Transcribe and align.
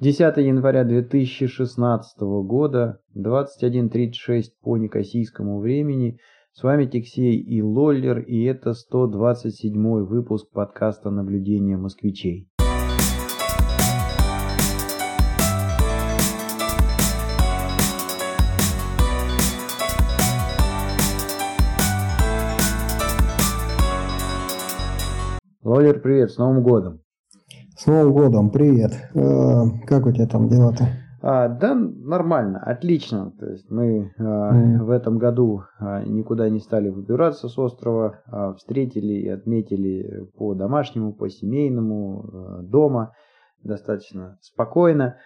10 0.00 0.34
января 0.38 0.84
2016 0.84 2.20
года, 2.20 3.02
21.36 3.14 4.44
по 4.62 4.78
некосийскому 4.78 5.60
времени. 5.60 6.18
С 6.52 6.62
вами 6.62 6.86
Тексей 6.86 7.36
и 7.38 7.60
Лоллер, 7.60 8.20
и 8.20 8.44
это 8.44 8.72
127 8.72 9.78
выпуск 10.06 10.50
подкаста 10.54 11.10
«Наблюдение 11.10 11.76
москвичей». 11.76 12.48
Лоллер, 25.62 26.00
привет, 26.00 26.30
с 26.30 26.38
Новым 26.38 26.62
годом! 26.62 27.02
С 27.80 27.86
Новым 27.86 28.12
годом, 28.12 28.50
привет. 28.50 28.92
Э, 29.14 29.62
как 29.86 30.04
у 30.04 30.12
тебя 30.12 30.26
там 30.26 30.50
дела-то? 30.50 30.84
А, 31.22 31.48
да, 31.48 31.74
нормально, 31.74 32.62
отлично. 32.62 33.32
То 33.40 33.46
есть 33.46 33.70
мы 33.70 34.12
а, 34.18 34.52
mm. 34.52 34.84
в 34.84 34.90
этом 34.90 35.16
году 35.16 35.62
а, 35.78 36.02
никуда 36.02 36.50
не 36.50 36.60
стали 36.60 36.90
выбираться 36.90 37.48
с 37.48 37.58
острова, 37.58 38.20
а, 38.26 38.52
встретили 38.52 39.14
и 39.14 39.28
отметили 39.28 40.26
по 40.36 40.52
домашнему, 40.52 41.14
по 41.14 41.30
семейному, 41.30 42.28
а, 42.30 42.62
дома, 42.64 43.14
достаточно 43.64 44.36
спокойно, 44.42 45.16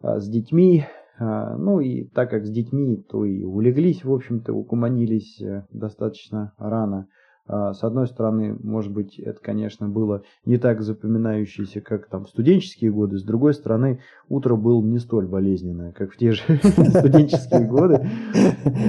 а, 0.00 0.20
с 0.20 0.28
детьми. 0.28 0.84
А, 1.18 1.56
ну 1.56 1.80
и 1.80 2.04
так 2.04 2.30
как 2.30 2.46
с 2.46 2.50
детьми, 2.50 3.04
то 3.10 3.24
и 3.24 3.42
улеглись, 3.42 4.04
в 4.04 4.12
общем-то, 4.12 4.52
укуманились 4.52 5.42
а, 5.42 5.66
достаточно 5.72 6.52
рано. 6.56 7.08
А, 7.48 7.74
с 7.74 7.84
одной 7.84 8.08
стороны, 8.08 8.56
может 8.62 8.92
быть, 8.92 9.18
это, 9.18 9.38
конечно, 9.40 9.88
было 9.88 10.22
не 10.44 10.58
так 10.58 10.82
запоминающееся, 10.82 11.80
как 11.80 12.08
там 12.08 12.26
студенческие 12.26 12.90
годы. 12.90 13.18
С 13.18 13.22
другой 13.22 13.54
стороны, 13.54 14.00
утро 14.28 14.56
было 14.56 14.82
не 14.82 14.98
столь 14.98 15.26
болезненное, 15.26 15.92
как 15.92 16.12
в 16.12 16.16
те 16.16 16.32
же 16.32 16.42
студенческие 16.62 17.66
годы. 17.66 18.08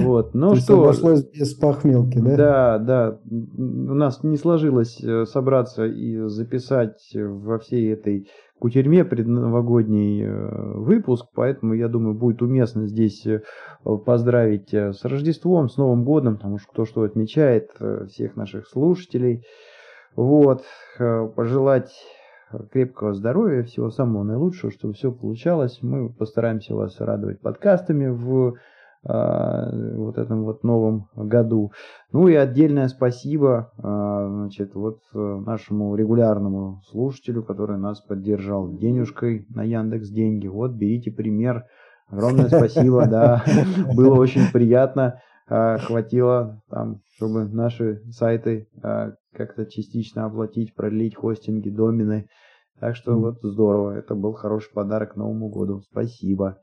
Вот. 0.00 0.34
Но 0.34 0.56
что... 0.56 0.82
Обошлось 0.82 1.24
без 1.24 1.54
похмелки, 1.54 2.18
да? 2.18 2.36
Да, 2.36 2.78
да. 2.78 3.18
У 3.30 3.94
нас 3.94 4.24
не 4.24 4.36
сложилось 4.36 5.02
э, 5.02 5.24
собраться 5.26 5.86
и 5.86 6.28
записать 6.28 7.10
во 7.14 7.58
всей 7.58 7.92
этой 7.92 8.28
кутерьме 8.58 9.04
предновогодний 9.04 10.24
э, 10.24 10.72
выпуск, 10.74 11.26
поэтому, 11.34 11.74
я 11.74 11.88
думаю, 11.88 12.14
будет 12.14 12.42
уместно 12.42 12.86
здесь 12.86 13.26
э, 13.26 13.42
поздравить 14.04 14.72
э, 14.74 14.92
с 14.92 15.04
Рождеством, 15.04 15.68
с 15.68 15.76
Новым 15.76 16.04
годом, 16.04 16.36
потому 16.36 16.58
что 16.58 16.70
кто 16.72 16.84
что 16.84 17.02
отмечает, 17.02 17.70
всех 18.08 18.36
наших 18.36 18.66
слушателей. 18.68 19.44
Вот, 20.16 20.64
пожелать 20.98 21.92
крепкого 22.72 23.12
здоровья, 23.12 23.62
всего 23.62 23.90
самого 23.90 24.24
наилучшего, 24.24 24.72
чтобы 24.72 24.94
все 24.94 25.12
получалось. 25.12 25.78
Мы 25.82 26.12
постараемся 26.12 26.74
вас 26.74 26.98
радовать 26.98 27.40
подкастами 27.40 28.08
в 28.08 28.54
вот 29.04 30.18
этом 30.18 30.44
вот 30.44 30.64
новом 30.64 31.08
году. 31.14 31.72
Ну 32.12 32.28
и 32.28 32.34
отдельное 32.34 32.88
спасибо 32.88 33.70
а, 33.78 34.28
значит, 34.28 34.74
вот 34.74 34.98
э, 35.14 35.18
нашему 35.18 35.94
регулярному 35.94 36.82
слушателю, 36.86 37.42
который 37.42 37.78
нас 37.78 38.00
поддержал 38.00 38.68
денежкой 38.72 39.46
на 39.50 39.62
Яндекс 39.62 40.08
Деньги. 40.08 40.48
Вот 40.48 40.72
берите 40.72 41.10
пример. 41.10 41.64
Огромное 42.08 42.48
спасибо, 42.48 43.06
да, 43.06 43.44
было 43.94 44.14
очень 44.14 44.50
приятно. 44.52 45.20
Хватило 45.46 46.60
там, 46.68 47.00
чтобы 47.16 47.46
наши 47.46 48.02
сайты 48.10 48.68
как-то 49.32 49.64
частично 49.64 50.26
оплатить, 50.26 50.74
продлить 50.74 51.16
хостинги, 51.16 51.70
домены. 51.70 52.26
Так 52.80 52.96
что 52.96 53.18
вот 53.18 53.38
здорово, 53.42 53.98
это 53.98 54.14
был 54.14 54.32
хороший 54.32 54.72
подарок 54.72 55.16
Новому 55.16 55.48
году. 55.48 55.80
Спасибо. 55.90 56.58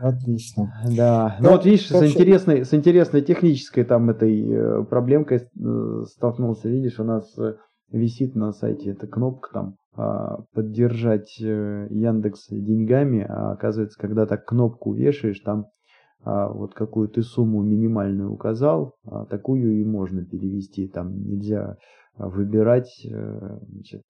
Отлично. 0.00 0.74
Да. 0.96 1.36
Ну 1.40 1.50
вот 1.50 1.64
видишь, 1.64 1.88
с 1.88 2.02
интересной, 2.02 2.64
с 2.64 2.74
интересной 2.74 3.22
технической 3.22 3.84
там 3.84 4.10
этой 4.10 4.46
э, 4.48 4.84
проблемкой 4.84 5.38
э, 5.38 6.04
столкнулся. 6.06 6.68
Видишь, 6.68 6.98
у 7.00 7.04
нас 7.04 7.36
э, 7.38 7.54
висит 7.90 8.34
на 8.34 8.52
сайте 8.52 8.90
эта 8.90 9.06
кнопка 9.06 9.50
там 9.52 9.76
а, 9.94 10.42
поддержать 10.52 11.38
Яндекс 11.38 12.48
деньгами, 12.50 13.24
а 13.26 13.52
оказывается, 13.52 13.98
когда 13.98 14.26
так 14.26 14.44
кнопку 14.44 14.92
вешаешь, 14.92 15.40
там 15.40 15.66
а, 16.22 16.48
вот 16.48 16.74
какую 16.74 17.08
ты 17.08 17.22
сумму 17.22 17.62
минимальную 17.62 18.30
указал, 18.30 18.94
а 19.06 19.24
такую 19.24 19.80
и 19.80 19.84
можно 19.84 20.24
перевести. 20.24 20.88
Там 20.88 21.22
нельзя 21.22 21.76
выбирать 22.18 23.06
значит, 23.06 24.04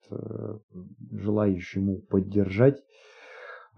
желающему 1.11 1.99
поддержать 2.09 2.77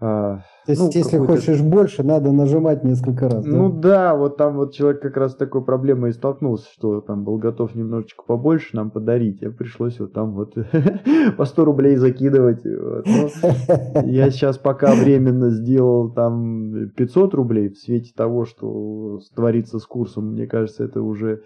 То 0.00 0.44
есть, 0.66 0.80
ну, 0.80 0.90
если 0.92 1.18
хочешь 1.18 1.60
больше, 1.60 2.02
надо 2.02 2.32
нажимать 2.32 2.84
несколько 2.84 3.28
раз. 3.28 3.44
Да? 3.44 3.50
Ну 3.50 3.70
да, 3.70 4.14
вот 4.14 4.38
там 4.38 4.56
вот 4.56 4.72
человек 4.72 5.02
как 5.02 5.16
раз 5.18 5.32
с 5.32 5.36
такой 5.36 5.62
проблемой 5.62 6.10
и 6.10 6.14
столкнулся, 6.14 6.66
что 6.72 7.02
там 7.02 7.24
был 7.24 7.36
готов 7.36 7.74
немножечко 7.74 8.24
побольше 8.26 8.76
нам 8.76 8.90
подарить, 8.90 9.42
а 9.42 9.50
пришлось 9.50 10.00
вот 10.00 10.14
там 10.14 10.32
вот 10.32 10.54
по 11.36 11.44
100 11.44 11.64
рублей 11.64 11.96
закидывать. 11.96 12.64
Вот. 12.64 13.06
Ну, 13.06 14.02
я 14.06 14.30
сейчас 14.30 14.56
пока 14.56 14.94
временно 14.94 15.50
сделал 15.50 16.10
там 16.12 16.90
500 16.96 17.34
рублей 17.34 17.68
в 17.68 17.76
свете 17.76 18.12
того, 18.16 18.46
что 18.46 19.20
творится 19.34 19.78
с 19.78 19.84
курсом, 19.84 20.32
мне 20.32 20.46
кажется, 20.46 20.84
это 20.84 21.02
уже 21.02 21.42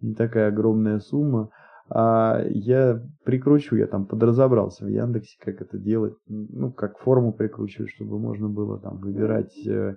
не 0.00 0.14
такая 0.14 0.48
огромная 0.48 1.00
сумма. 1.00 1.50
А 1.90 2.42
я 2.50 3.02
прикручу, 3.24 3.76
я 3.76 3.86
там 3.86 4.06
подразобрался 4.06 4.84
в 4.84 4.88
Яндексе, 4.88 5.36
как 5.40 5.62
это 5.62 5.78
делать. 5.78 6.14
Ну, 6.26 6.70
как 6.70 6.98
форму 6.98 7.32
прикручивать, 7.32 7.90
чтобы 7.90 8.18
можно 8.18 8.48
было 8.48 8.78
там 8.78 8.98
выбирать 8.98 9.56
э, 9.66 9.96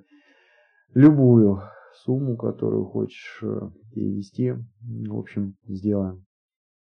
любую 0.94 1.62
сумму, 2.06 2.38
которую 2.38 2.85
хочешь 2.85 3.40
э, 3.44 3.69
перевести. 3.94 4.53
В 4.81 5.18
общем, 5.18 5.56
сделаем. 5.68 6.24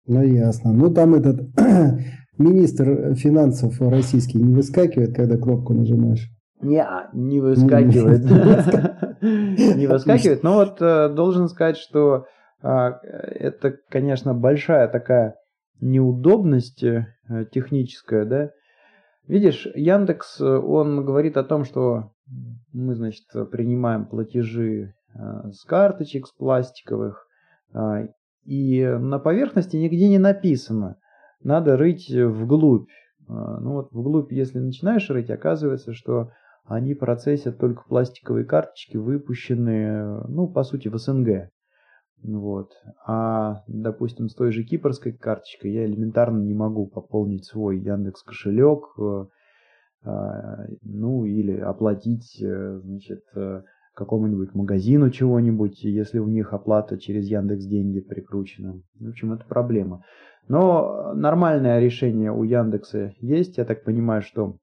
Ну, 0.05 0.21
ясно. 0.21 0.73
Ну, 0.73 0.93
там 0.93 1.15
этот 1.15 1.47
министр 2.37 3.13
финансов 3.15 3.79
российский 3.79 4.37
не 4.37 4.53
выскакивает, 4.53 5.15
когда 5.15 5.37
кнопку 5.37 5.73
нажимаешь? 5.73 6.29
Не, 6.61 6.85
не 7.13 7.39
выскакивает. 7.39 8.25
Не 9.21 9.87
выскакивает. 9.87 10.43
Но 10.43 10.55
вот 10.55 10.81
э, 10.81 11.07
должен 11.07 11.47
сказать, 11.47 11.77
что 11.77 12.15
а, 12.15 12.23
это, 12.61 13.77
конечно, 13.89 14.33
большая 14.33 14.87
такая 14.87 15.35
неудобность 15.79 16.83
э, 16.83 17.05
техническая, 17.51 18.25
да. 18.25 18.51
Видишь, 19.27 19.67
Яндекс, 19.75 20.41
он 20.41 21.05
говорит 21.05 21.37
о 21.37 21.43
том, 21.43 21.63
что 21.63 22.11
мы, 22.73 22.95
значит, 22.95 23.25
принимаем 23.51 24.05
платежи 24.05 24.93
э, 25.13 25.51
с 25.51 25.63
карточек, 25.63 26.27
с 26.27 26.31
пластиковых, 26.31 27.27
а, 27.73 28.07
и 28.45 28.83
на 28.83 29.19
поверхности 29.19 29.77
нигде 29.77 30.09
не 30.09 30.17
написано. 30.17 30.97
Надо 31.43 31.77
рыть 31.77 32.09
вглубь. 32.11 32.89
А, 33.27 33.59
ну 33.59 33.73
вот 33.73 33.91
вглубь, 33.91 34.31
если 34.31 34.59
начинаешь 34.59 35.09
рыть, 35.09 35.29
оказывается, 35.29 35.93
что 35.93 36.31
они 36.65 36.93
процессят 36.93 37.57
только 37.57 37.83
пластиковые 37.87 38.45
карточки, 38.45 38.97
выпущенные, 38.97 40.23
ну, 40.27 40.47
по 40.47 40.63
сути, 40.63 40.87
в 40.87 40.97
СНГ. 40.97 41.49
Вот. 42.23 42.71
А, 43.05 43.63
допустим, 43.67 44.27
с 44.29 44.35
той 44.35 44.51
же 44.51 44.63
кипрской 44.63 45.13
карточкой 45.13 45.71
я 45.71 45.85
элементарно 45.85 46.41
не 46.41 46.53
могу 46.53 46.87
пополнить 46.87 47.45
свой 47.45 47.79
Яндекс 47.79 48.23
кошелек, 48.23 48.85
э, 48.99 49.25
а, 50.03 50.65
ну 50.81 51.25
или 51.25 51.57
оплатить, 51.57 52.41
э, 52.41 52.79
значит, 52.83 53.23
э, 53.35 53.63
какому-нибудь 53.93 54.53
магазину 54.53 55.09
чего-нибудь, 55.11 55.83
если 55.83 56.19
у 56.19 56.27
них 56.27 56.53
оплата 56.53 56.97
через 56.97 57.25
Яндекс 57.27 57.65
деньги 57.65 57.99
прикручена. 57.99 58.81
В 58.99 59.09
общем, 59.09 59.33
это 59.33 59.45
проблема. 59.45 60.03
Но 60.47 61.13
нормальное 61.13 61.79
решение 61.79 62.31
у 62.31 62.43
Яндекса 62.43 63.13
есть. 63.19 63.57
Я 63.57 63.65
так 63.65 63.83
понимаю, 63.83 64.21
что 64.21 64.57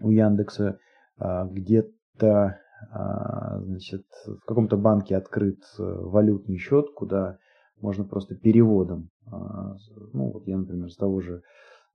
у 0.00 0.10
Яндекса 0.10 0.78
а, 1.18 1.46
где-то 1.46 2.58
значит, 2.90 4.04
в 4.26 4.44
каком-то 4.44 4.76
банке 4.76 5.16
открыт 5.16 5.60
э, 5.78 5.82
валютный 5.82 6.58
счет, 6.58 6.90
куда 6.94 7.38
можно 7.80 8.04
просто 8.04 8.34
переводом, 8.34 9.10
а, 9.26 9.76
ну 10.12 10.32
вот 10.32 10.46
я, 10.46 10.56
например, 10.56 10.90
с 10.90 10.96
того 10.96 11.20
же 11.20 11.42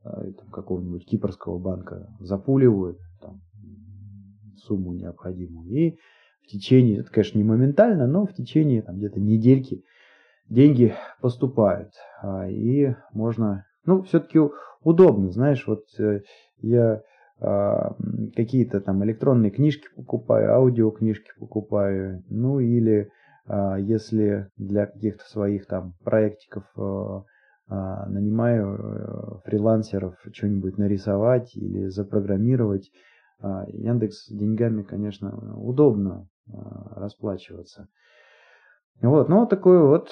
а, 0.04 0.32
какого-нибудь 0.52 1.06
кипрского 1.06 1.58
банка 1.58 2.08
запуливаю 2.20 2.98
там, 3.20 3.42
сумму 4.58 4.94
необходимую 4.94 5.70
и 5.70 5.98
в 6.44 6.48
течение, 6.48 7.00
это, 7.00 7.12
конечно, 7.12 7.38
не 7.38 7.44
моментально, 7.44 8.08
но 8.08 8.26
в 8.26 8.34
течение 8.34 8.82
там 8.82 8.98
где-то 8.98 9.20
недельки 9.20 9.84
деньги 10.50 10.94
поступают. 11.22 11.94
И 12.50 12.94
можно, 13.14 13.66
ну, 13.86 14.02
все-таки 14.02 14.40
удобно, 14.84 15.32
знаешь, 15.32 15.66
вот 15.68 15.86
э, 16.00 16.22
я 16.58 16.94
а, 16.96 17.02
какие-то 17.42 18.82
там 18.82 19.04
электронные 19.04 19.52
книжки 19.52 19.88
покупаю, 19.96 20.54
аудиокнижки 20.54 21.32
покупаю, 21.40 22.24
ну 22.30 22.60
или 22.60 23.10
а, 23.48 23.78
если 23.78 24.50
для 24.58 24.86
каких-то 24.86 25.24
своих 25.26 25.66
там 25.66 25.94
проектиков 26.04 26.64
а, 26.78 28.06
нанимаю 28.08 28.76
э, 28.76 29.50
фрилансеров 29.50 30.16
что-нибудь 30.34 30.78
нарисовать 30.78 31.56
или 31.56 31.88
запрограммировать, 31.88 32.92
а, 33.40 33.64
Яндекс 33.68 34.28
деньгами, 34.30 34.84
конечно, 34.84 35.58
удобно 35.58 36.28
расплачиваться. 36.96 37.88
Вот, 39.02 39.30
но 39.30 39.46
такое 39.46 39.82
вот 39.84 40.10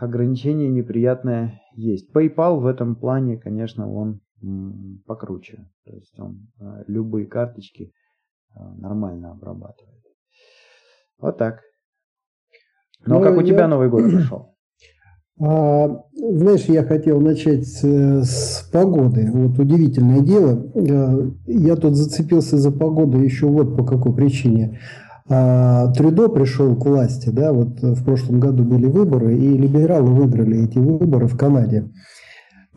ограничение 0.00 0.68
неприятное 0.68 1.60
есть. 1.74 2.12
PayPal 2.12 2.58
в 2.58 2.66
этом 2.66 2.96
плане, 2.96 3.38
конечно, 3.38 3.88
он 3.88 4.20
покруче. 5.06 5.68
То 5.84 5.92
есть 5.94 6.18
он 6.18 6.48
а, 6.60 6.84
любые 6.86 7.26
карточки 7.26 7.92
нормально 8.54 9.32
обрабатывает. 9.32 10.02
Вот 11.18 11.36
так. 11.38 11.60
Но 13.06 13.18
ну, 13.18 13.22
как 13.22 13.36
у 13.36 13.40
я... 13.40 13.46
тебя 13.46 13.68
Новый 13.68 13.88
год 13.88 14.10
прошел? 14.10 14.54
А, 15.40 16.02
знаешь, 16.16 16.64
я 16.64 16.82
хотел 16.82 17.20
начать 17.20 17.64
с, 17.64 17.84
с 17.84 18.68
погоды. 18.72 19.30
Вот 19.30 19.56
удивительное 19.56 20.18
дело. 20.18 20.68
Э, 20.74 21.30
я 21.46 21.76
тут 21.76 21.94
зацепился 21.94 22.58
за 22.58 22.72
погоду 22.72 23.20
еще 23.20 23.46
вот 23.46 23.76
по 23.76 23.84
какой 23.86 24.12
причине. 24.16 24.80
А, 25.28 25.92
Трюдо 25.92 26.28
пришел 26.28 26.74
к 26.74 26.84
власти, 26.84 27.28
да, 27.28 27.52
вот 27.52 27.80
в 27.80 28.04
прошлом 28.04 28.40
году 28.40 28.64
были 28.64 28.86
выборы, 28.86 29.36
и 29.36 29.56
либералы 29.56 30.10
выиграли 30.10 30.64
эти 30.64 30.78
выборы 30.78 31.28
в 31.28 31.36
Канаде. 31.36 31.88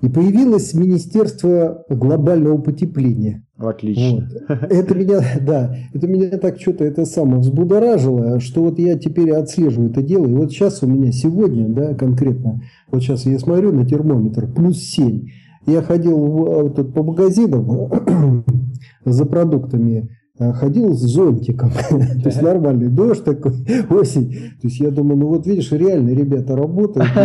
И 0.01 0.09
появилось 0.09 0.73
Министерство 0.73 1.85
глобального 1.89 2.57
потепления. 2.57 3.45
Отлично. 3.57 4.27
Вот. 4.47 4.63
Это 4.71 4.95
меня, 4.95 5.21
да, 5.41 5.75
это 5.93 6.07
меня 6.07 6.37
так 6.37 6.59
что-то 6.59 6.83
это 6.83 7.05
самое 7.05 7.39
взбудоражило, 7.39 8.39
что 8.39 8.63
вот 8.63 8.79
я 8.79 8.97
теперь 8.97 9.31
отслеживаю 9.31 9.91
это 9.91 10.01
дело. 10.01 10.25
И 10.25 10.33
вот 10.33 10.51
сейчас 10.51 10.81
у 10.81 10.87
меня 10.87 11.11
сегодня, 11.11 11.67
да, 11.69 11.93
конкретно, 11.93 12.61
вот 12.91 13.03
сейчас 13.03 13.25
я 13.25 13.37
смотрю 13.37 13.71
на 13.71 13.85
термометр, 13.85 14.51
плюс 14.51 14.79
7. 14.79 15.27
Я 15.67 15.83
ходил 15.83 16.73
тут 16.75 16.93
по 16.93 17.03
магазинам 17.03 17.91
за 19.05 19.25
продуктами, 19.25 20.09
ходил 20.53 20.93
с 20.93 21.01
зонтиком. 21.01 21.71
То 21.89 22.25
есть 22.25 22.41
нормальный 22.41 22.87
дождь 22.87 23.23
такой, 23.23 23.53
осень. 23.89 24.31
То 24.61 24.67
есть 24.67 24.79
я 24.79 24.91
думаю, 24.91 25.17
ну 25.17 25.27
вот 25.27 25.45
видишь, 25.47 25.71
реально 25.71 26.09
ребята 26.09 26.55
работают. 26.55 27.09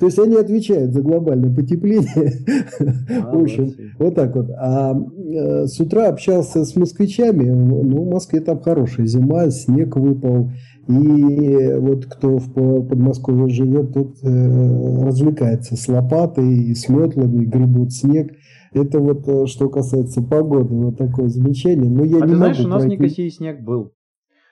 То 0.00 0.06
есть 0.06 0.18
они 0.18 0.36
отвечают 0.36 0.92
за 0.92 1.02
глобальное 1.02 1.54
потепление. 1.54 2.32
В 2.78 3.42
общем, 3.42 3.72
вот 3.98 4.14
так 4.14 4.34
вот. 4.36 4.50
А 4.56 4.94
э, 4.94 5.66
с 5.66 5.80
утра 5.80 6.08
общался 6.08 6.64
с 6.64 6.76
москвичами. 6.76 7.50
Ну, 7.50 8.04
в 8.04 8.10
Москве 8.10 8.40
там 8.40 8.60
хорошая 8.60 9.06
зима, 9.06 9.50
снег 9.50 9.96
выпал. 9.96 10.50
И 10.88 11.72
вот 11.78 12.06
кто 12.06 12.36
в 12.36 12.50
Подмосковье 12.86 13.48
живет, 13.48 13.94
тот 13.94 14.16
э, 14.22 15.06
развлекается 15.06 15.76
с 15.76 15.88
лопатой, 15.88 16.74
с 16.74 16.88
метлами, 16.88 17.46
гребут 17.46 17.92
снег. 17.92 18.32
Это 18.74 18.98
вот 18.98 19.26
э, 19.28 19.46
что 19.46 19.68
касается 19.70 20.20
погоды, 20.20 20.74
вот 20.74 20.98
такое 20.98 21.28
замечание. 21.28 21.88
Но 21.88 22.04
я 22.04 22.18
а 22.18 22.26
не 22.26 22.32
ты 22.32 22.36
знаешь, 22.36 22.60
у 22.60 22.68
нас 22.68 22.82
пройти... 22.82 22.96
в 22.96 23.00
Никосии 23.00 23.28
снег 23.28 23.62
был. 23.62 23.94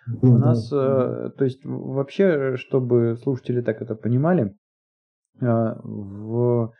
Ну, 0.07 0.35
у 0.35 0.39
нас, 0.39 0.71
да. 0.71 1.27
э, 1.27 1.31
то 1.37 1.45
есть 1.45 1.61
вообще, 1.65 2.57
чтобы 2.57 3.17
слушатели 3.23 3.61
так 3.61 3.83
это 3.83 3.95
понимали, 3.95 4.55
э, 5.41 5.47
в 5.83 6.73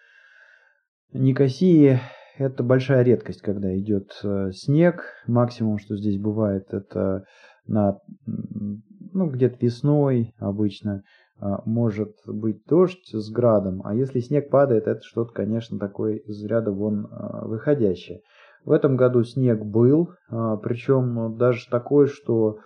Никосии 1.13 2.01
это 2.39 2.63
большая 2.63 3.03
редкость, 3.03 3.43
когда 3.43 3.77
идет 3.77 4.11
э, 4.25 4.51
снег. 4.53 5.05
Максимум, 5.27 5.79
что 5.79 5.97
здесь 5.97 6.19
бывает, 6.19 6.73
это 6.73 7.25
на, 7.67 7.99
ну, 8.27 9.31
где-то 9.31 9.57
весной 9.61 10.35
обычно. 10.39 11.03
А, 11.41 11.63
может 11.65 12.15
быть 12.27 12.65
дождь 12.67 13.11
с 13.13 13.31
градом, 13.31 13.83
а 13.85 13.95
если 13.95 14.21
снег 14.21 14.49
падает, 14.51 14.87
это 14.87 15.01
что-то, 15.03 15.33
конечно, 15.33 15.79
такое 15.79 16.17
из 16.17 16.45
ряда 16.45 16.71
вон 16.71 17.09
а, 17.11 17.45
выходящее. 17.47 18.21
В 18.65 18.71
этом 18.71 18.97
году 18.97 19.25
снег 19.25 19.65
был, 19.65 20.11
а, 20.29 20.57
причем 20.57 21.37
даже 21.37 21.69
такой, 21.69 22.07
что 22.07 22.59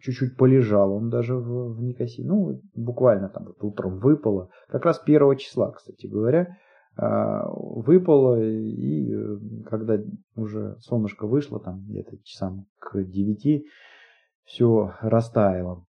чуть-чуть 0.00 0.38
полежал 0.38 0.94
он 0.94 1.10
даже 1.10 1.36
в, 1.36 1.74
в 1.74 1.82
Никосии. 1.82 2.22
Ну, 2.22 2.58
буквально 2.74 3.28
там 3.28 3.44
вот 3.44 3.62
утром 3.62 3.98
выпало. 3.98 4.48
Как 4.68 4.86
раз 4.86 4.98
первого 4.98 5.36
числа, 5.36 5.72
кстати 5.72 6.06
говоря, 6.06 6.56
выпало. 6.96 8.42
И 8.42 9.12
э, 9.12 9.36
когда 9.66 9.98
уже 10.36 10.76
солнышко 10.78 11.26
вышло, 11.26 11.60
там 11.60 11.84
где-то 11.86 12.16
часам 12.22 12.64
к 12.78 13.04
9, 13.04 13.66
все 14.44 14.94
растаяло. 15.02 15.84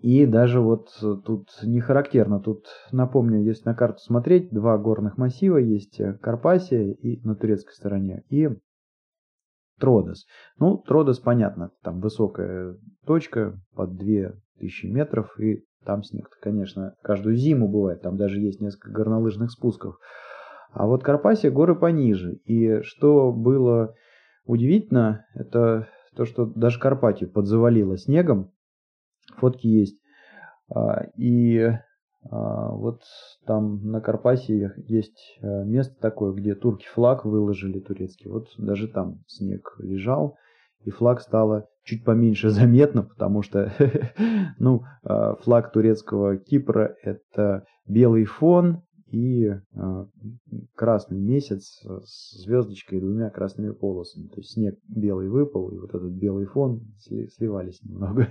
И 0.00 0.24
даже 0.24 0.60
вот 0.60 0.88
э, 1.02 1.14
тут 1.26 1.48
не 1.62 1.80
характерно, 1.80 2.40
тут 2.40 2.66
напомню, 2.90 3.42
если 3.42 3.66
на 3.66 3.74
карту 3.74 3.98
смотреть, 3.98 4.50
два 4.50 4.78
горных 4.78 5.18
массива 5.18 5.58
есть 5.58 6.00
э, 6.00 6.14
Карпасия 6.14 6.92
и 6.92 7.20
на 7.22 7.34
турецкой 7.34 7.74
стороне 7.74 8.24
и 8.30 8.48
Тродос. 9.78 10.26
Ну, 10.58 10.78
Тродос, 10.78 11.18
понятно, 11.18 11.72
там 11.82 12.00
высокая 12.00 12.78
точка 13.04 13.60
под 13.74 13.96
2000 13.96 14.86
метров, 14.86 15.38
и 15.38 15.64
там 15.84 16.02
снег, 16.02 16.30
конечно, 16.40 16.94
каждую 17.02 17.36
зиму 17.36 17.68
бывает, 17.68 18.00
там 18.00 18.16
даже 18.16 18.40
есть 18.40 18.60
несколько 18.60 18.90
горнолыжных 18.92 19.50
спусков. 19.50 19.98
А 20.72 20.86
вот 20.86 21.02
Карпасия 21.02 21.50
горы 21.50 21.74
пониже. 21.74 22.36
И 22.44 22.80
что 22.82 23.32
было 23.32 23.94
удивительно, 24.46 25.26
это 25.34 25.88
то, 26.16 26.24
что 26.24 26.46
даже 26.46 26.78
Карпатию 26.78 27.30
подзавалило 27.30 27.98
снегом, 27.98 28.52
фотки 29.36 29.66
есть. 29.66 29.98
А, 30.74 31.06
и 31.16 31.70
а, 32.30 32.68
вот 32.72 33.02
там 33.46 33.84
на 33.90 34.00
Карпасии 34.00 34.70
есть 34.88 35.38
а, 35.42 35.64
место 35.64 35.94
такое, 36.00 36.32
где 36.32 36.54
турки 36.54 36.86
флаг 36.86 37.24
выложили 37.24 37.80
турецкий. 37.80 38.30
Вот 38.30 38.48
даже 38.58 38.88
там 38.88 39.20
снег 39.26 39.74
лежал, 39.78 40.36
и 40.84 40.90
флаг 40.90 41.20
стало 41.20 41.68
чуть 41.84 42.04
поменьше 42.04 42.50
заметно, 42.50 43.02
потому 43.02 43.42
что 43.42 43.72
ну, 44.58 44.84
флаг 45.02 45.72
турецкого 45.72 46.36
Кипра 46.36 46.94
это 47.02 47.64
белый 47.86 48.24
фон 48.24 48.82
и 49.10 49.52
красный 50.74 51.18
месяц 51.18 51.82
с 52.04 52.42
звездочкой 52.42 52.98
и 52.98 53.00
двумя 53.00 53.30
красными 53.30 53.72
полосами. 53.72 54.28
То 54.28 54.38
есть 54.38 54.52
снег 54.52 54.78
белый 54.88 55.28
выпал, 55.28 55.68
и 55.70 55.78
вот 55.78 55.90
этот 55.90 56.12
белый 56.12 56.46
фон 56.46 56.82
сливались 56.98 57.82
немного. 57.82 58.28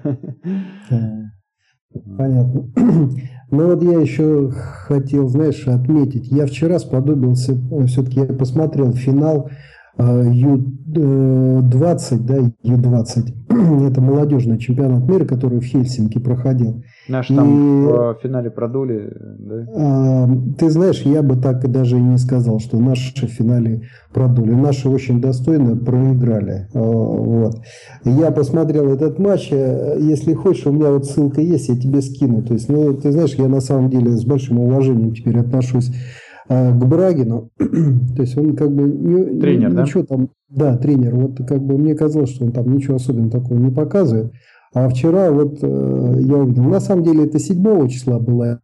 Понятно. 2.18 2.72
Ну 3.52 3.66
вот 3.66 3.82
я 3.82 4.00
еще 4.00 4.52
хотел, 4.52 5.28
знаешь, 5.28 5.68
отметить. 5.68 6.28
Я 6.28 6.46
вчера 6.46 6.78
сподобился, 6.78 7.54
э, 7.54 7.86
все-таки 7.88 8.20
я 8.20 8.28
посмотрел 8.28 8.94
финал 8.94 9.50
Ю-20, 10.00 12.26
да, 12.26 12.38
Ю-20. 12.64 13.34
Это 13.90 14.02
молодежный 14.02 14.58
чемпионат 14.58 15.04
мира, 15.10 15.26
который 15.26 15.60
в 15.60 15.64
Хельсинки 15.64 16.20
проходил. 16.20 16.82
Наш 17.10 17.28
там 17.28 17.48
и, 17.48 17.88
в 17.88 18.18
финале 18.24 18.50
продули, 18.50 19.12
да? 19.40 19.66
А, 19.76 20.30
ты 20.58 20.70
знаешь, 20.70 21.02
я 21.02 21.22
бы 21.22 21.36
так 21.36 21.70
даже 21.70 21.98
и 21.98 22.02
не 22.02 22.18
сказал, 22.18 22.60
что 22.60 22.80
наши 22.80 23.28
в 23.28 23.30
финале 23.30 23.90
продули. 24.14 24.52
Наши 24.52 24.88
очень 24.88 25.20
достойно 25.20 25.76
проиграли. 25.76 26.70
А, 26.74 26.80
вот. 26.80 27.60
Я 28.06 28.32
посмотрел 28.32 28.94
этот 28.94 29.20
матч. 29.20 29.52
Если 29.52 30.34
хочешь, 30.34 30.66
у 30.66 30.72
меня 30.72 30.92
вот 30.92 31.08
ссылка 31.08 31.42
есть, 31.42 31.68
я 31.68 31.76
тебе 31.76 32.02
скину. 32.02 32.42
То 32.42 32.54
есть, 32.54 32.70
ну, 32.70 32.94
ты 32.94 33.12
знаешь, 33.12 33.34
я 33.34 33.50
на 33.50 33.60
самом 33.60 33.90
деле 33.90 34.12
с 34.12 34.24
большим 34.24 34.60
уважением 34.60 35.14
теперь 35.14 35.40
отношусь 35.40 35.92
а, 36.50 36.72
к 36.72 36.88
Брагину. 36.88 37.52
То 37.58 38.22
есть 38.22 38.38
он 38.38 38.56
как 38.56 38.72
бы 38.72 38.84
не, 38.84 39.40
тренер, 39.40 39.74
ничего 39.74 40.02
да? 40.02 40.08
там, 40.08 40.30
да, 40.50 40.78
тренер. 40.78 41.16
Вот 41.16 41.38
как 41.48 41.62
бы 41.62 41.78
мне 41.78 41.94
казалось, 41.94 42.32
что 42.32 42.46
он 42.46 42.52
там 42.52 42.74
ничего 42.76 42.96
особенного 42.96 43.32
такого 43.32 43.60
не 43.60 43.72
показывает. 43.72 44.34
А 44.74 44.90
вчера 44.90 45.32
вот 45.32 45.60
э, 45.62 46.18
я 46.22 46.38
увидел, 46.38 46.64
на 46.64 46.80
самом 46.80 47.04
деле 47.04 47.26
это 47.26 47.40
7 47.40 47.88
числа 47.88 48.20
была 48.20 48.60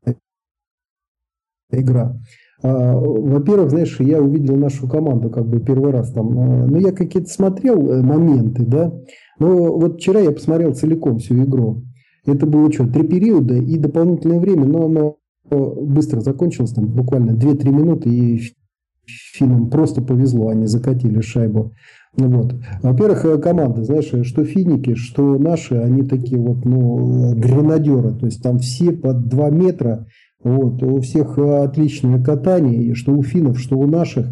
игра. 1.71 2.15
А, 2.63 2.95
во-первых, 2.97 3.69
знаешь, 3.69 3.99
я 3.99 4.21
увидел 4.21 4.55
нашу 4.55 4.87
команду 4.87 5.29
как 5.29 5.45
бы 5.45 5.59
первый 5.59 5.91
раз 5.91 6.11
там. 6.11 6.39
А, 6.39 6.65
ну, 6.65 6.79
я 6.79 6.91
какие-то 6.91 7.29
смотрел 7.29 7.87
э, 7.87 8.01
моменты, 8.01 8.65
да. 8.65 8.91
Но 9.39 9.77
вот 9.77 9.97
вчера 9.97 10.19
я 10.19 10.31
посмотрел 10.31 10.73
целиком 10.73 11.19
всю 11.19 11.43
игру. 11.43 11.83
Это 12.25 12.47
было 12.47 12.71
что, 12.71 12.87
три 12.87 13.03
периода 13.03 13.53
и 13.53 13.77
дополнительное 13.77 14.39
время, 14.39 14.65
но 14.65 14.85
оно 14.85 15.17
быстро 15.49 16.21
закончилось, 16.21 16.71
там 16.71 16.87
буквально 16.87 17.31
2-3 17.31 17.69
минуты, 17.69 18.09
и 18.09 18.41
финнам 19.05 19.69
просто 19.69 20.01
повезло, 20.01 20.49
они 20.49 20.65
закатили 20.65 21.21
шайбу. 21.21 21.73
Вот. 22.17 22.55
Во-первых, 22.81 23.25
э, 23.25 23.37
команда, 23.39 23.83
знаешь, 23.83 24.11
что 24.25 24.45
финики, 24.45 24.95
что 24.95 25.37
наши, 25.37 25.75
они 25.75 26.03
такие 26.03 26.39
вот, 26.39 26.63
ну, 26.63 27.35
гренадеры, 27.35 28.13
то 28.13 28.25
есть 28.25 28.41
там 28.41 28.59
все 28.59 28.91
под 28.91 29.27
2 29.27 29.49
метра, 29.49 30.07
вот, 30.43 30.81
у 30.81 31.01
всех 31.01 31.37
отличное 31.37 32.23
катание, 32.23 32.95
что 32.95 33.13
у 33.13 33.23
финнов, 33.23 33.59
что 33.59 33.77
у 33.77 33.87
наших. 33.87 34.27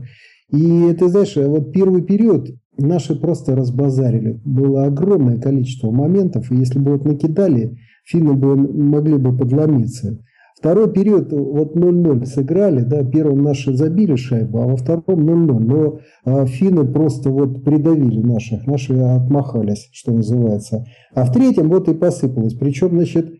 И 0.51 0.95
ты 0.97 1.09
знаешь, 1.09 1.35
вот 1.35 1.73
первый 1.73 2.03
период 2.03 2.49
наши 2.77 3.19
просто 3.19 3.55
разбазарили. 3.55 4.39
Было 4.45 4.85
огромное 4.85 5.39
количество 5.39 5.91
моментов, 5.91 6.51
и 6.51 6.55
если 6.55 6.79
бы 6.79 6.93
вот 6.93 7.05
накидали, 7.05 7.77
финны 8.05 8.33
бы 8.33 8.55
могли 8.55 9.17
бы 9.17 9.35
подломиться. 9.35 10.19
Второй 10.63 10.89
период, 10.93 11.29
вот 11.33 11.75
0-0 11.75 12.25
сыграли, 12.25 12.83
да, 12.83 13.03
первым 13.03 13.43
наши 13.43 13.73
забили 13.75 14.15
шайбу, 14.15 14.61
а 14.61 14.67
во 14.67 14.77
втором 14.77 15.03
0-0. 15.07 15.59
Но 15.59 15.99
а, 16.23 16.45
финны 16.45 16.85
просто 16.85 17.31
вот 17.31 17.65
придавили 17.65 18.21
наших, 18.21 18.65
наши 18.65 18.93
отмахались, 18.93 19.89
что 19.91 20.13
называется. 20.13 20.85
А 21.13 21.25
в 21.25 21.33
третьем 21.33 21.67
вот 21.67 21.89
и 21.89 21.93
посыпалось. 21.93 22.53
Причем, 22.53 22.91
значит, 22.91 23.33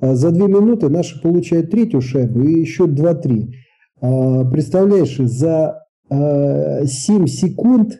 а, 0.00 0.14
за 0.14 0.30
две 0.30 0.46
минуты 0.46 0.88
наши 0.88 1.20
получают 1.20 1.72
третью 1.72 2.00
шайбу 2.00 2.42
и 2.42 2.60
еще 2.60 2.84
2-3. 2.84 3.48
А, 4.00 4.44
представляешь, 4.48 5.16
за 5.16 5.76
7 6.08 7.26
секунд 7.26 7.98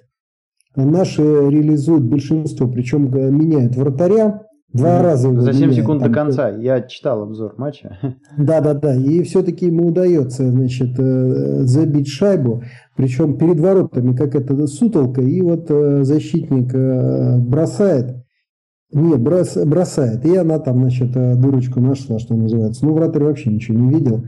наши 0.76 1.22
реализуют 1.22 2.04
большинство, 2.04 2.68
причем 2.68 3.10
меняют 3.36 3.74
вратаря, 3.74 4.42
Два 4.72 5.02
раза 5.02 5.28
его 5.28 5.40
За 5.40 5.52
7 5.52 5.62
меняют, 5.62 5.76
секунд 5.76 6.00
там, 6.00 6.12
до 6.12 6.14
конца. 6.14 6.48
Я 6.50 6.82
читал 6.82 7.22
обзор 7.22 7.54
матча. 7.56 7.98
Да, 8.36 8.60
да, 8.60 8.74
да. 8.74 8.94
И 8.94 9.22
все-таки 9.24 9.66
ему 9.66 9.88
удается, 9.88 10.48
значит, 10.48 10.98
э, 10.98 11.62
забить 11.64 12.08
шайбу. 12.08 12.62
Причем 12.96 13.36
перед 13.36 13.58
воротами 13.58 14.14
как 14.14 14.34
это 14.34 14.66
сутолка. 14.66 15.20
И 15.22 15.40
вот 15.40 15.66
э, 15.70 16.04
защитник 16.04 16.72
э, 16.74 17.38
бросает. 17.38 18.24
Нет, 18.92 19.20
брос, 19.20 19.56
бросает. 19.56 20.24
И 20.26 20.34
она 20.36 20.58
там, 20.58 20.78
значит, 20.78 21.10
э, 21.14 21.36
дырочку 21.36 21.80
нашла, 21.80 22.18
что 22.18 22.34
называется. 22.34 22.84
Ну, 22.84 22.92
вратарь 22.92 23.22
вообще 23.22 23.50
ничего 23.50 23.78
не 23.78 23.90
видел. 23.90 24.24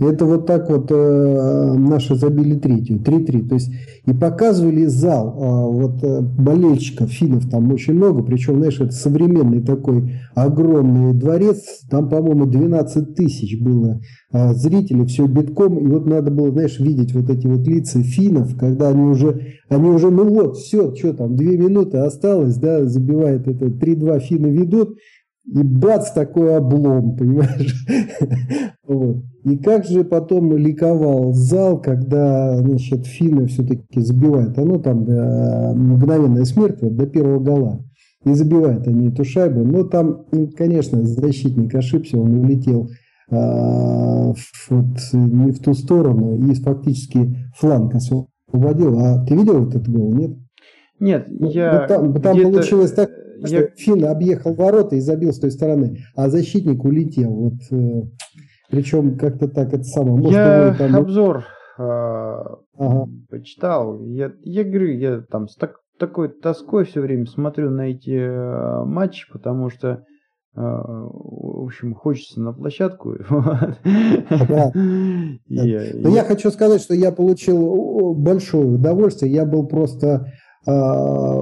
Это 0.00 0.24
вот 0.24 0.46
так 0.46 0.70
вот 0.70 0.86
э, 0.90 1.74
наши 1.76 2.14
забили 2.14 2.56
третью, 2.56 2.98
3-3. 2.98 3.48
То 3.48 3.54
есть 3.54 3.72
и 4.06 4.12
показывали 4.12 4.84
зал, 4.86 5.34
э, 5.36 5.72
вот 5.72 6.04
э, 6.04 6.20
болельщиков, 6.20 7.10
финнов 7.10 7.50
там 7.50 7.72
очень 7.72 7.94
много. 7.94 8.22
Причем, 8.22 8.58
знаешь, 8.58 8.80
это 8.80 8.92
современный 8.92 9.62
такой 9.62 10.12
огромный 10.34 11.12
дворец. 11.12 11.64
Там, 11.90 12.08
по-моему, 12.08 12.46
12 12.46 13.16
тысяч 13.16 13.60
было 13.60 14.00
а, 14.36 14.52
зрители, 14.52 15.04
все 15.04 15.28
битком, 15.28 15.78
и 15.78 15.86
вот 15.86 16.06
надо 16.06 16.32
было, 16.32 16.50
знаешь, 16.50 16.80
видеть 16.80 17.14
вот 17.14 17.30
эти 17.30 17.46
вот 17.46 17.68
лица 17.68 18.02
финнов, 18.02 18.56
когда 18.58 18.88
они 18.88 19.02
уже, 19.02 19.58
они 19.68 19.88
уже, 19.88 20.10
ну 20.10 20.28
вот, 20.28 20.56
все, 20.56 20.92
что 20.92 21.12
там, 21.12 21.36
две 21.36 21.56
минуты 21.56 21.98
осталось, 21.98 22.56
да, 22.56 22.84
забивает 22.84 23.46
это, 23.46 23.70
3-2 24.04 24.20
финны 24.20 24.46
ведут, 24.48 24.96
и 25.46 25.62
бац, 25.62 26.10
такой 26.12 26.56
облом, 26.56 27.16
понимаешь? 27.16 27.86
вот. 28.86 29.18
И 29.44 29.58
как 29.58 29.84
же 29.84 30.04
потом 30.04 30.56
ликовал 30.56 31.32
зал, 31.34 31.80
когда, 31.80 32.56
значит, 32.56 33.06
финны 33.06 33.46
все-таки 33.46 34.00
забивают, 34.00 34.58
оно 34.58 34.78
там 34.78 35.04
э, 35.06 35.74
мгновенная 35.74 36.44
смерть 36.44 36.78
вот, 36.80 36.96
до 36.96 37.06
первого 37.06 37.40
гола. 37.40 37.84
И 38.24 38.32
забивают 38.32 38.88
они 38.88 39.08
эту 39.08 39.22
шайбу. 39.24 39.64
Но 39.64 39.84
там, 39.84 40.24
конечно, 40.56 41.02
защитник 41.02 41.74
ошибся, 41.74 42.18
он 42.18 42.34
улетел 42.40 42.88
а, 43.30 44.32
вот, 44.70 44.86
не 45.12 45.52
в 45.52 45.60
ту 45.60 45.74
сторону 45.74 46.36
и 46.36 46.54
фактически 46.54 47.36
фланг 47.56 47.94
освободил. 47.94 48.98
А 48.98 49.24
ты 49.26 49.34
видел 49.34 49.68
этот 49.68 49.88
гол, 49.88 50.14
нет? 50.14 50.30
Нет, 51.00 51.26
ну, 51.28 51.50
я... 51.50 51.80
Вот 51.80 51.88
там, 51.88 52.14
там 52.22 52.40
получилось 52.40 52.92
так, 52.92 53.10
что 53.46 53.56
я... 53.56 53.68
Финн 53.76 54.04
объехал 54.04 54.54
ворота 54.54 54.96
и 54.96 55.00
забил 55.00 55.32
с 55.32 55.38
той 55.38 55.50
стороны, 55.50 55.98
а 56.14 56.28
защитник 56.28 56.84
улетел. 56.84 57.30
Вот, 57.30 57.54
э, 57.70 58.02
причем 58.70 59.16
как-то 59.16 59.48
так 59.48 59.72
это 59.72 59.84
самое. 59.84 60.16
Может, 60.16 60.32
я 60.32 60.74
там... 60.78 60.96
обзор 60.96 61.44
э, 61.78 61.82
ага. 61.82 63.08
почитал. 63.30 64.00
Я, 64.00 64.32
я 64.42 64.64
говорю, 64.64 64.92
я 64.92 65.20
там 65.30 65.48
с 65.48 65.56
так, 65.56 65.76
такой 65.98 66.28
тоской 66.28 66.84
все 66.84 67.00
время 67.00 67.26
смотрю 67.26 67.70
на 67.70 67.90
эти 67.90 68.16
э, 68.16 68.84
матчи, 68.84 69.26
потому 69.32 69.70
что 69.70 70.04
а, 70.56 70.82
в 70.84 71.64
общем, 71.64 71.94
хочется 71.94 72.40
на 72.40 72.52
площадку. 72.52 73.14
Да. 74.48 74.70
Но 74.74 76.08
я 76.08 76.24
хочу 76.24 76.50
сказать, 76.50 76.80
что 76.80 76.94
я 76.94 77.10
получил 77.10 78.14
большое 78.14 78.66
удовольствие. 78.66 79.32
Я 79.32 79.44
был 79.44 79.66
просто, 79.66 80.32
а, 80.66 81.40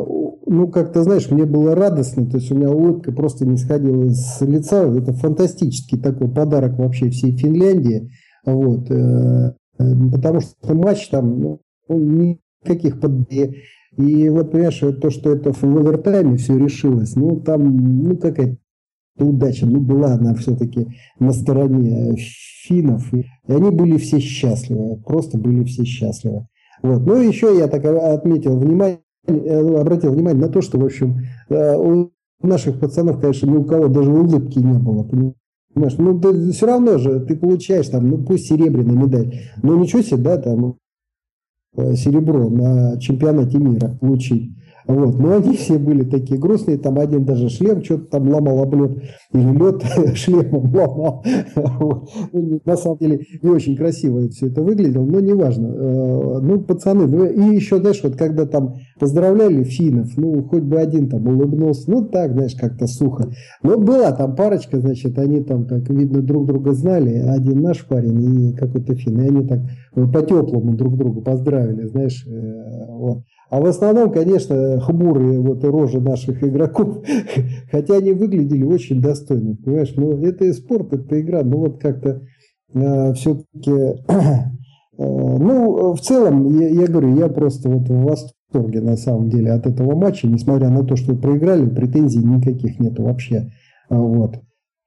ну, 0.53 0.69
как-то, 0.69 1.03
знаешь, 1.03 1.31
мне 1.31 1.45
было 1.45 1.75
радостно. 1.75 2.27
То 2.27 2.37
есть 2.37 2.53
у 2.53 2.55
меня 2.55 2.71
улыбка 2.71 3.11
просто 3.11 3.47
не 3.47 3.57
сходила 3.57 4.09
с 4.11 4.41
лица. 4.43 4.85
Это 4.85 5.13
фантастический 5.13 5.99
такой 5.99 6.29
подарок 6.29 6.79
вообще 6.79 7.11
всей 7.11 7.37
Финляндии. 7.37 8.11
Вот. 8.45 8.91
Э, 8.91 9.55
потому 9.79 10.41
что 10.41 10.75
матч 10.75 11.09
там 11.09 11.41
ну, 11.41 11.61
никаких 11.89 13.01
под... 13.01 13.33
И 13.33 14.29
вот, 14.29 14.53
понимаешь, 14.53 14.83
то, 15.01 15.11
что 15.11 15.33
это 15.33 15.53
в 15.53 15.65
овертайме 15.65 16.37
все 16.37 16.57
решилось, 16.57 17.15
ну, 17.15 17.41
там, 17.41 17.77
ну, 18.03 18.17
какая-то 18.17 18.57
удача, 19.19 19.67
ну, 19.67 19.81
была 19.81 20.15
она 20.15 20.35
все-таки 20.35 20.89
на 21.19 21.33
стороне 21.33 22.17
финнов, 22.17 23.13
и 23.13 23.27
они 23.49 23.71
были 23.71 23.99
все 23.99 24.19
счастливы, 24.19 24.97
просто 24.97 25.37
были 25.37 25.65
все 25.65 25.85
счастливы. 25.85 26.47
Вот. 26.83 27.07
Ну, 27.07 27.17
еще 27.21 27.57
я 27.57 27.69
так 27.69 27.85
отметил 27.85 28.59
внимание, 28.59 28.97
э, 28.97 29.12
обратил 29.27 30.13
внимание 30.13 30.47
на 30.47 30.53
то, 30.53 30.61
что, 30.61 30.79
в 30.79 30.85
общем, 30.85 31.21
э, 31.49 31.77
у 31.77 32.11
наших 32.43 32.81
пацанов, 32.81 33.21
конечно, 33.21 33.47
ни 33.47 33.57
у 33.57 33.65
кого 33.65 33.89
даже 33.89 34.11
улыбки 34.11 34.59
не 34.59 34.79
было, 34.79 35.05
понимаешь? 35.05 35.97
Ну, 35.99 36.21
ты, 36.21 36.53
все 36.53 36.67
равно 36.67 36.99
же 36.99 37.21
ты 37.21 37.37
получаешь 37.37 37.89
там, 37.89 38.09
ну, 38.09 38.19
пусть 38.19 38.47
серебряная 38.47 38.95
медаль, 38.95 39.41
но 39.63 39.77
ничего 39.77 40.03
себе, 40.03 40.23
да, 40.23 40.39
там, 40.39 40.77
э, 41.77 41.95
серебро 41.95 42.51
на 42.51 42.99
чемпионате 43.01 43.59
мира 43.59 43.97
получить. 44.01 44.53
Вот. 44.87 45.19
Но 45.19 45.37
они 45.37 45.57
все 45.57 45.79
были 45.79 46.05
такие 46.05 46.39
грустные, 46.39 46.79
там 46.79 46.99
один 46.99 47.25
даже 47.25 47.49
шлем 47.49 47.85
что-то 47.85 48.05
там 48.05 48.29
ломал 48.29 48.63
об 48.63 48.75
лед, 48.75 49.03
или 49.33 49.53
лед 49.53 49.83
шлемом 50.17 50.75
ломал. 50.75 51.25
Ну, 52.33 52.61
на 52.65 52.77
самом 52.77 52.99
деле 52.99 53.21
не 53.43 53.51
очень 53.51 53.77
красиво 53.77 54.29
все 54.29 54.49
это 54.49 54.63
выглядело, 54.63 55.05
но 55.05 55.21
неважно. 55.21 55.67
Э, 55.67 56.39
ну, 56.43 56.61
пацаны, 56.61 57.07
ну 57.07 57.25
и 57.27 57.55
еще, 57.55 57.79
знаешь, 57.79 58.01
вот 58.03 58.17
когда 58.17 58.47
там 58.47 58.75
поздравляли 58.99 59.65
финнов, 59.65 60.17
ну, 60.17 60.43
хоть 60.45 60.63
бы 60.63 60.79
один 60.79 61.09
там 61.09 61.27
улыбнулся, 61.27 61.91
ну, 61.91 62.05
так, 62.05 62.33
знаешь, 62.33 62.55
как-то 62.55 62.87
сухо. 62.87 63.31
Но 63.63 63.79
была 63.79 64.13
там 64.13 64.35
парочка, 64.35 64.81
значит, 64.81 65.19
они 65.19 65.41
там, 65.41 65.67
так 65.67 65.89
видно, 65.91 66.23
друг 66.23 66.47
друга 66.47 66.73
знали, 66.73 67.15
один 67.15 67.61
наш 67.61 67.87
парень 67.87 68.51
и 68.51 68.53
какой-то 68.55 68.95
фин, 68.95 69.21
и 69.21 69.29
они 69.29 69.47
так 69.47 69.61
по-теплому 69.95 70.75
друг 70.75 70.97
друга 70.97 71.21
поздравили, 71.21 71.87
знаешь, 71.87 72.27
э, 72.27 72.87
вот. 72.89 73.23
А 73.53 73.61
в 73.61 73.67
основном, 73.67 74.11
конечно, 74.11 74.81
хмурые 74.81 75.39
вот 75.39 75.63
рожи 75.63 76.01
наших 76.01 76.43
игроков, 76.43 77.05
хотя 77.71 77.97
они 77.99 78.13
выглядели 78.13 78.65
очень 78.65 79.03
достойно, 79.03 79.57
понимаешь? 79.63 79.93
Ну, 79.95 80.17
это 80.25 80.47
и 80.47 80.53
спорт, 80.55 80.95
это 80.95 81.21
игра, 81.21 81.43
ну 81.43 81.59
вот 81.59 81.79
как-то 81.79 82.23
э, 82.73 83.13
все-таки... 83.13 84.03
Э, 84.99 85.05
ну, 85.05 85.95
в 85.95 86.01
целом, 86.03 86.51
я, 86.61 86.69
я 86.69 86.87
говорю, 86.87 87.17
я 87.17 87.29
просто 87.29 87.71
вот 87.71 87.89
в 87.89 88.03
восторге 88.03 88.83
на 88.83 88.99
самом 88.99 89.31
деле 89.31 89.51
от 89.53 89.67
этого 89.67 89.97
матча, 89.97 90.29
несмотря 90.29 90.69
на 90.69 90.85
то, 90.85 90.97
что 90.97 91.17
проиграли, 91.17 91.67
претензий 91.67 92.23
никаких 92.23 92.79
нету 92.79 93.03
вообще. 93.05 93.51
Вот. 93.89 94.37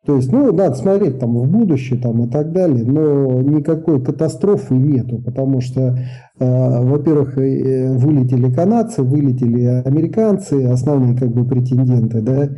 То 0.06 0.18
есть, 0.18 0.32
ну, 0.32 0.54
надо 0.54 0.76
смотреть 0.76 1.20
там 1.20 1.36
в 1.36 1.50
будущее 1.50 2.00
там, 2.00 2.24
и 2.26 2.30
так 2.30 2.52
далее, 2.52 2.86
но 2.86 3.42
никакой 3.42 4.04
катастрофы 4.04 4.76
нету, 4.76 5.18
потому 5.18 5.62
что, 5.62 5.98
э, 6.40 6.84
во-первых, 6.84 7.38
э, 7.40 7.92
вылетели 7.92 8.54
канадцы, 8.54 9.02
вылетели 9.02 9.64
американцы, 9.84 10.66
основные 10.66 11.18
как 11.18 11.30
бы 11.32 11.44
претенденты, 11.44 12.22
да, 12.22 12.50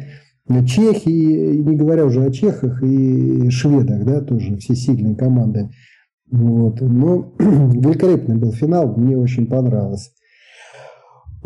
чехи, 0.65 1.57
не 1.57 1.75
говоря 1.77 2.05
уже 2.05 2.23
о 2.23 2.31
чехах 2.31 2.83
и 2.83 3.49
шведах, 3.49 4.03
да, 4.03 4.21
тоже 4.21 4.57
все 4.57 4.75
сильные 4.75 5.15
команды. 5.15 5.69
Вот. 6.29 6.81
Но 6.81 7.33
великолепный 7.39 8.35
был 8.35 8.51
финал, 8.51 8.93
мне 8.97 9.17
очень 9.17 9.47
понравилось. 9.47 10.11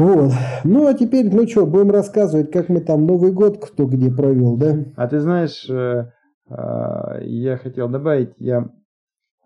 Вот. 0.02 0.32
Ну, 0.64 0.88
а 0.88 0.96
теперь, 0.96 1.32
ну 1.32 1.48
что, 1.48 1.68
будем 1.68 1.92
рассказывать, 1.92 2.52
как 2.52 2.70
мы 2.70 2.82
там 2.82 3.06
Новый 3.06 3.32
год 3.32 3.64
кто 3.64 3.86
где 3.86 4.10
провел, 4.10 4.58
да? 4.58 4.78
А 4.96 5.08
ты 5.08 5.20
знаешь, 5.20 5.70
э, 5.70 6.12
э, 6.50 7.24
я 7.24 7.58
хотел 7.58 7.88
добавить, 7.88 8.34
я 8.38 8.68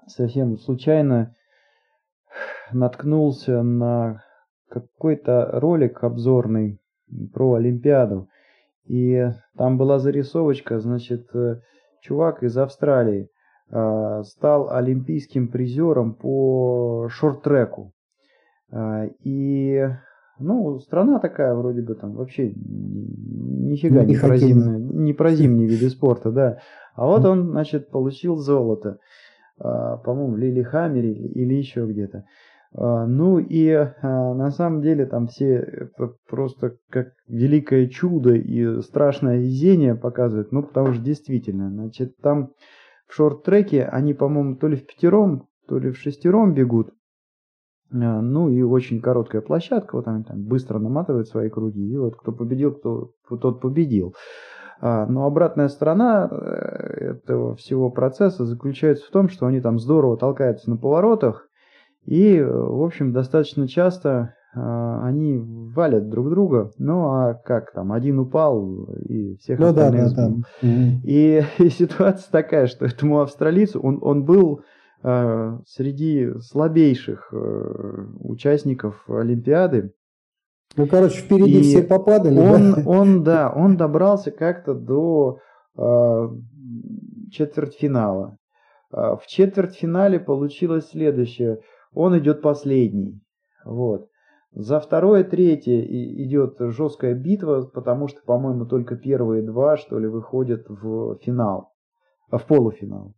совсем 0.07 0.57
случайно 0.57 1.35
наткнулся 2.71 3.63
на 3.63 4.23
какой-то 4.69 5.59
ролик 5.59 6.05
обзорный 6.05 6.79
про 7.33 7.55
Олимпиаду. 7.55 8.29
И 8.85 9.27
там 9.57 9.77
была 9.77 9.99
зарисовочка, 9.99 10.79
значит, 10.79 11.35
э, 11.35 11.59
чувак 11.99 12.43
из 12.43 12.57
Австралии 12.57 13.29
стал 13.67 14.69
олимпийским 14.69 15.47
призером 15.47 16.13
по 16.13 17.09
шорт-треку. 17.09 17.93
И 19.23 19.89
ну, 20.39 20.79
страна 20.79 21.19
такая 21.19 21.53
вроде 21.55 21.81
бы 21.81 21.95
там 21.95 22.13
вообще 22.13 22.53
нифига 22.55 24.03
не, 24.03 24.13
не 24.13 24.19
про 24.19 24.37
зимние, 24.37 24.79
не 24.79 25.13
про 25.13 25.31
зимние 25.31 25.67
виды 25.67 25.89
спорта, 25.89 26.31
да. 26.31 26.59
А 26.95 27.05
вот 27.05 27.25
он, 27.25 27.51
значит, 27.51 27.89
получил 27.89 28.37
золото. 28.37 28.99
А, 29.57 29.97
по-моему, 29.97 30.33
в 30.33 30.37
Лилихаммере 30.37 31.13
или 31.13 31.53
еще 31.53 31.85
где-то. 31.85 32.25
А, 32.73 33.05
ну 33.05 33.39
и 33.39 33.69
а, 33.69 34.33
на 34.33 34.51
самом 34.51 34.81
деле 34.81 35.05
там 35.05 35.27
все 35.27 35.55
это 35.55 36.13
просто 36.27 36.77
как 36.89 37.13
великое 37.27 37.87
чудо 37.87 38.33
и 38.33 38.81
страшное 38.81 39.37
везение 39.37 39.95
показывают. 39.95 40.51
Ну, 40.51 40.63
потому 40.63 40.93
что 40.93 41.03
действительно, 41.03 41.69
значит, 41.69 42.17
там 42.17 42.51
в 43.07 43.13
шорт-треке 43.13 43.85
они, 43.85 44.13
по-моему, 44.13 44.55
то 44.55 44.67
ли 44.67 44.75
в 44.75 44.85
пятером, 44.85 45.47
то 45.67 45.79
ли 45.79 45.91
в 45.91 45.97
шестером 45.97 46.53
бегут. 46.53 46.91
А, 47.91 48.21
ну 48.21 48.49
и 48.49 48.61
очень 48.61 49.01
короткая 49.01 49.41
площадка, 49.41 49.95
вот 49.95 50.07
они 50.07 50.23
там 50.23 50.43
быстро 50.43 50.79
наматывают 50.79 51.27
свои 51.27 51.49
круги, 51.49 51.91
и 51.91 51.97
вот 51.97 52.15
кто 52.15 52.31
победил, 52.31 52.73
кто, 52.73 53.11
тот 53.37 53.61
победил. 53.61 54.15
А, 54.81 55.05
но 55.05 55.25
обратная 55.25 55.67
сторона 55.67 56.27
э, 56.29 57.11
этого 57.11 57.55
всего 57.55 57.89
процесса 57.89 58.45
заключается 58.45 59.05
в 59.05 59.11
том, 59.11 59.29
что 59.29 59.45
они 59.45 59.61
там 59.61 59.79
здорово 59.79 60.17
толкаются 60.17 60.69
на 60.69 60.77
поворотах, 60.77 61.47
и, 62.05 62.39
в 62.41 62.83
общем, 62.83 63.13
достаточно 63.13 63.67
часто 63.67 64.35
они 64.57 65.37
валят 65.37 66.07
друг 66.07 66.29
друга. 66.29 66.71
Ну 66.77 67.09
а 67.09 67.33
как 67.33 67.73
там, 67.73 67.91
один 67.91 68.19
упал 68.19 68.85
и 69.09 69.35
всех 69.37 69.59
ну, 69.59 69.67
остальных 69.67 70.15
да, 70.15 70.29
да, 70.29 70.35
да. 70.61 70.67
И, 71.03 71.43
и 71.59 71.69
ситуация 71.69 72.31
такая, 72.31 72.67
что 72.67 72.85
этому 72.85 73.19
австралийцу, 73.21 73.81
он, 73.81 73.99
он 74.01 74.23
был 74.23 74.59
э, 74.59 74.63
среди 75.01 76.31
слабейших 76.39 77.29
э, 77.31 78.05
участников 78.19 79.07
Олимпиады. 79.07 79.93
Ну, 80.75 80.87
короче, 80.87 81.21
впереди 81.21 81.59
и 81.59 81.61
все 81.61 81.83
попадали. 81.83 82.39
Он, 82.39 82.73
да? 82.73 82.83
он, 82.85 83.23
да, 83.23 83.53
он 83.55 83.77
добрался 83.77 84.31
как-то 84.31 84.73
до 84.73 85.39
э, 85.77 86.29
четвертьфинала. 87.31 88.37
В 88.91 89.21
четвертьфинале 89.27 90.19
получилось 90.19 90.89
следующее. 90.89 91.59
Он 91.93 92.17
идет 92.17 92.41
последний. 92.41 93.21
Вот. 93.65 94.07
За 94.55 94.79
второе, 94.79 95.25
третье 95.25 95.81
идет 95.81 96.55
жесткая 96.59 97.13
битва, 97.13 97.63
потому 97.63 98.07
что, 98.07 98.21
по-моему, 98.25 98.65
только 98.65 98.95
первые 98.95 99.43
два, 99.43 99.75
что 99.75 99.99
ли, 99.99 100.07
выходят 100.07 100.65
в 100.69 101.17
финал, 101.17 101.73
в 102.31 102.39
полуфинал. 102.39 103.13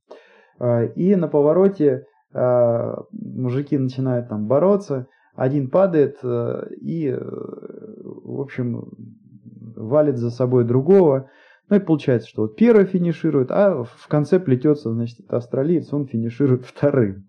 А, 0.59 0.83
и 0.83 1.15
на 1.15 1.27
повороте 1.27 2.05
а, 2.33 3.03
мужики 3.11 3.77
начинают 3.77 4.29
там 4.29 4.47
бороться, 4.47 5.07
один 5.35 5.69
падает 5.69 6.17
а, 6.23 6.67
и, 6.81 7.11
в 7.11 8.41
общем, 8.41 8.91
валит 9.75 10.17
за 10.17 10.29
собой 10.31 10.63
другого. 10.63 11.29
Ну 11.69 11.75
и 11.75 11.79
получается, 11.79 12.29
что 12.29 12.43
вот 12.43 12.55
первый 12.55 12.85
финиширует, 12.85 13.51
а 13.51 13.83
в 13.83 14.07
конце 14.07 14.39
плетется, 14.39 14.93
значит, 14.93 15.19
австралиец, 15.29 15.91
он 15.91 16.07
финиширует 16.07 16.65
вторым. 16.65 17.27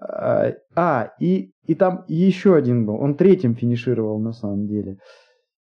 А, 0.00 1.12
и 1.20 1.52
и 1.68 1.74
там 1.74 2.04
еще 2.08 2.56
один 2.56 2.86
был. 2.86 2.94
Он 2.94 3.14
третьим 3.14 3.54
финишировал 3.54 4.18
на 4.18 4.32
самом 4.32 4.66
деле. 4.66 4.96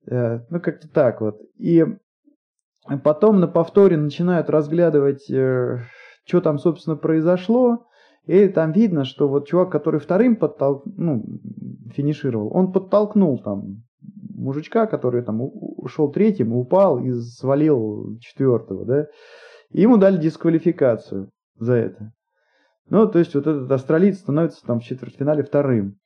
Э, 0.10 0.42
ну, 0.52 0.62
как-то 0.62 0.88
так 0.88 1.22
вот. 1.22 1.40
И 1.58 1.84
потом 3.04 3.40
на 3.40 3.48
повторе 3.48 3.98
начинают 3.98 4.48
разглядывать, 4.52 5.28
э, 5.30 5.80
что 6.28 6.42
там, 6.42 6.60
собственно, 6.60 6.96
произошло. 6.96 7.86
И 8.26 8.48
там 8.50 8.74
видно, 8.74 9.06
что 9.06 9.30
вот 9.30 9.48
чувак, 9.48 9.72
который 9.72 10.02
вторым 10.02 10.36
подтол... 10.36 10.84
ну, 10.86 11.24
финишировал, 11.96 12.52
он 12.54 12.74
подтолкнул 12.74 13.40
там 13.40 13.84
мужичка, 14.36 14.86
который 14.86 15.24
там 15.24 15.40
ушел 15.42 16.12
третьим, 16.12 16.54
упал 16.54 17.00
и 17.00 17.14
свалил 17.14 18.18
четвертого, 18.20 18.86
да. 18.86 19.08
И 19.72 19.82
ему 19.82 19.98
дали 19.98 20.18
дисквалификацию 20.18 21.30
за 21.58 21.74
это. 21.74 22.12
Ну, 22.90 23.08
то 23.08 23.20
есть 23.20 23.34
вот 23.36 23.48
этот 23.48 23.72
австралиец 23.72 24.20
становится 24.20 24.66
там 24.66 24.80
в 24.80 24.84
четвертьфинале 24.84 25.44
вторым. 25.44 25.98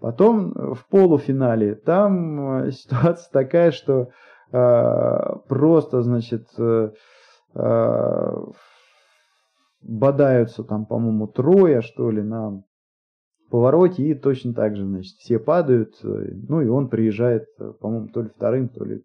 Потом 0.00 0.52
э, 0.52 0.74
в 0.74 0.86
полуфинале 0.88 1.74
там 1.74 2.64
э, 2.64 2.70
ситуация 2.72 3.30
такая, 3.32 3.70
что 3.70 4.08
э, 4.52 5.18
просто, 5.48 6.02
значит, 6.02 6.46
э, 6.58 6.90
э, 7.54 8.34
бодаются 9.82 10.64
там, 10.64 10.86
по-моему, 10.86 11.26
трое, 11.26 11.80
что 11.80 12.10
ли, 12.10 12.22
на 12.22 12.62
повороте, 13.50 14.04
и 14.04 14.14
точно 14.14 14.54
так 14.54 14.76
же, 14.76 14.86
значит, 14.86 15.16
все 15.18 15.38
падают, 15.38 15.96
ну, 16.02 16.60
и 16.60 16.68
он 16.68 16.88
приезжает, 16.88 17.46
по-моему, 17.80 18.08
то 18.08 18.22
ли 18.22 18.28
вторым, 18.28 18.68
то 18.68 18.84
ли... 18.84 19.02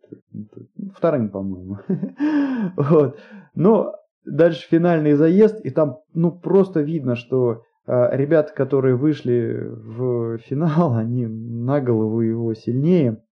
Вторым, 0.96 1.30
по-моему. 1.30 1.80
Вот. 2.78 3.20
Но 3.54 3.96
дальше 4.26 4.68
финальный 4.70 5.14
заезд, 5.14 5.64
и 5.64 5.70
там, 5.70 6.00
ну, 6.14 6.32
просто 6.32 6.82
видно, 6.82 7.16
что 7.16 7.64
э, 7.86 8.18
ребята, 8.18 8.54
которые 8.54 8.96
вышли 8.96 9.70
в 9.72 10.38
финал, 10.40 10.94
они 10.96 11.28
на 11.28 11.82
голову 11.82 12.22
его 12.22 12.54
сильнее, 12.54 13.24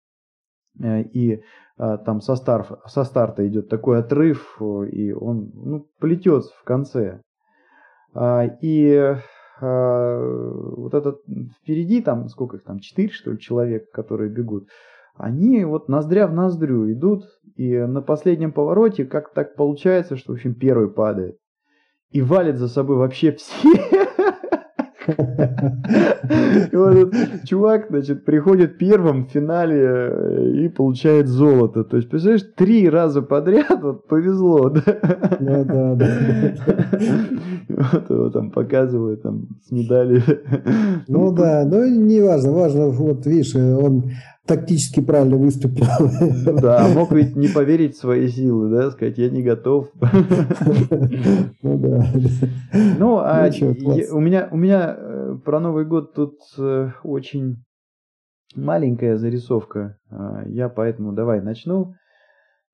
э, 0.81 1.03
и 1.03 1.43
э, 1.79 1.99
там 2.05 2.21
со, 2.21 2.37
стар, 2.37 2.67
со 2.87 3.05
старта 3.05 3.47
идет 3.47 3.69
такой 3.69 4.01
отрыв, 4.01 4.61
и 4.61 5.13
он, 5.13 5.51
ну, 5.55 5.87
плетется 5.99 6.53
в 6.59 6.65
конце. 6.65 7.21
Э, 8.15 8.49
и 8.61 9.17
э, 9.61 10.75
вот 10.77 10.95
этот 10.95 11.23
впереди, 11.61 12.03
там, 12.03 12.29
сколько 12.29 12.57
их 12.57 12.65
там, 12.65 12.81
четыре, 12.81 13.11
что 13.11 13.33
ли, 13.33 13.39
человек, 13.39 13.91
которые 13.91 14.31
бегут, 14.31 14.69
они 15.15 15.65
вот 15.65 15.89
ноздря 15.89 16.27
в 16.27 16.33
ноздрю 16.33 16.91
идут, 16.91 17.25
и 17.57 17.77
на 17.77 18.01
последнем 18.03 18.53
повороте 18.53 19.05
как 19.05 19.33
так 19.33 19.57
получается, 19.57 20.17
что, 20.17 20.33
в 20.33 20.37
общем, 20.37 20.55
первый 20.55 20.89
падает. 20.89 21.37
И 22.11 22.23
валит 22.23 22.57
за 22.57 22.69
собой 22.69 22.97
вообще 22.97 23.33
все. 23.33 23.69
И 25.19 26.77
вот 26.77 26.95
этот 26.97 27.45
чувак, 27.45 27.87
значит, 27.91 28.25
приходит 28.25 28.79
первым 28.79 29.27
в 29.27 29.31
финале 29.31 29.81
э, 29.81 30.51
и 30.65 30.69
получает 30.69 31.29
золото. 31.29 31.85
То 31.85 31.97
есть, 31.97 32.09
представляешь, 32.09 32.47
три 32.57 32.89
раза 32.89 33.23
подряд 33.23 33.83
вот 33.83 34.07
повезло, 34.07 34.69
да? 34.71 34.83
Да, 35.41 35.65
да, 35.65 35.95
да. 35.95 36.09
Вот 37.69 38.11
его 38.11 38.31
там 38.31 38.51
показывают 38.51 39.23
там 39.23 39.49
с 39.67 39.71
медалью. 39.71 40.23
Ну 41.09 41.33
да, 41.33 41.65
ну 41.65 41.85
не 41.87 42.21
важно, 42.21 42.53
важно, 42.53 42.89
вот 42.89 43.27
видишь, 43.27 43.55
он 43.55 44.11
тактически 44.47 45.01
правильно 45.01 45.37
выступил. 45.37 45.87
Да, 46.61 46.89
мог 46.89 47.13
ведь 47.13 47.37
не 47.37 47.49
поверить 47.49 47.95
в 47.95 48.01
свои 48.01 48.29
силы, 48.29 48.71
да, 48.71 48.91
сказать, 48.91 49.19
я 49.19 49.31
не 49.31 49.43
готов. 49.43 49.91
Ну 51.63 51.79
да. 51.79 52.07
Ну, 52.99 53.19
а 53.19 53.49
у 54.13 54.21
меня, 54.21 54.49
у 54.51 54.57
меня 54.57 54.97
э, 54.97 55.39
про 55.45 55.61
Новый 55.61 55.85
год 55.85 56.15
тут 56.15 56.39
э, 56.59 56.91
очень 57.05 57.57
маленькая 58.55 59.17
зарисовка. 59.17 59.99
А, 60.11 60.43
я 60.47 60.69
поэтому 60.69 61.13
давай 61.13 61.41
начну. 61.41 61.95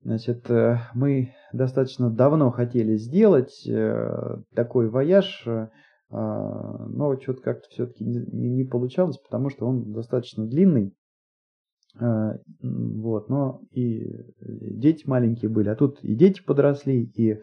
Значит, 0.03 0.49
э, 0.49 0.79
мы 0.93 1.33
достаточно 1.53 2.09
давно 2.09 2.51
хотели 2.51 2.95
сделать 2.95 3.67
такой 4.55 4.89
вояж, 4.89 5.45
а, 6.11 6.87
но 6.87 7.19
что-то 7.19 7.41
как-то 7.41 7.67
все-таки 7.69 8.03
не 8.03 8.63
получалось, 8.63 9.17
потому 9.17 9.49
что 9.49 9.67
он 9.67 9.91
достаточно 9.93 10.45
длинный. 10.47 10.93
А, 11.99 12.35
вот, 12.61 13.29
но 13.29 13.61
и 13.71 14.05
дети 14.39 15.07
маленькие 15.07 15.49
были, 15.49 15.69
а 15.69 15.75
тут 15.75 15.99
и 16.03 16.15
дети 16.15 16.41
подросли, 16.41 17.03
и 17.03 17.41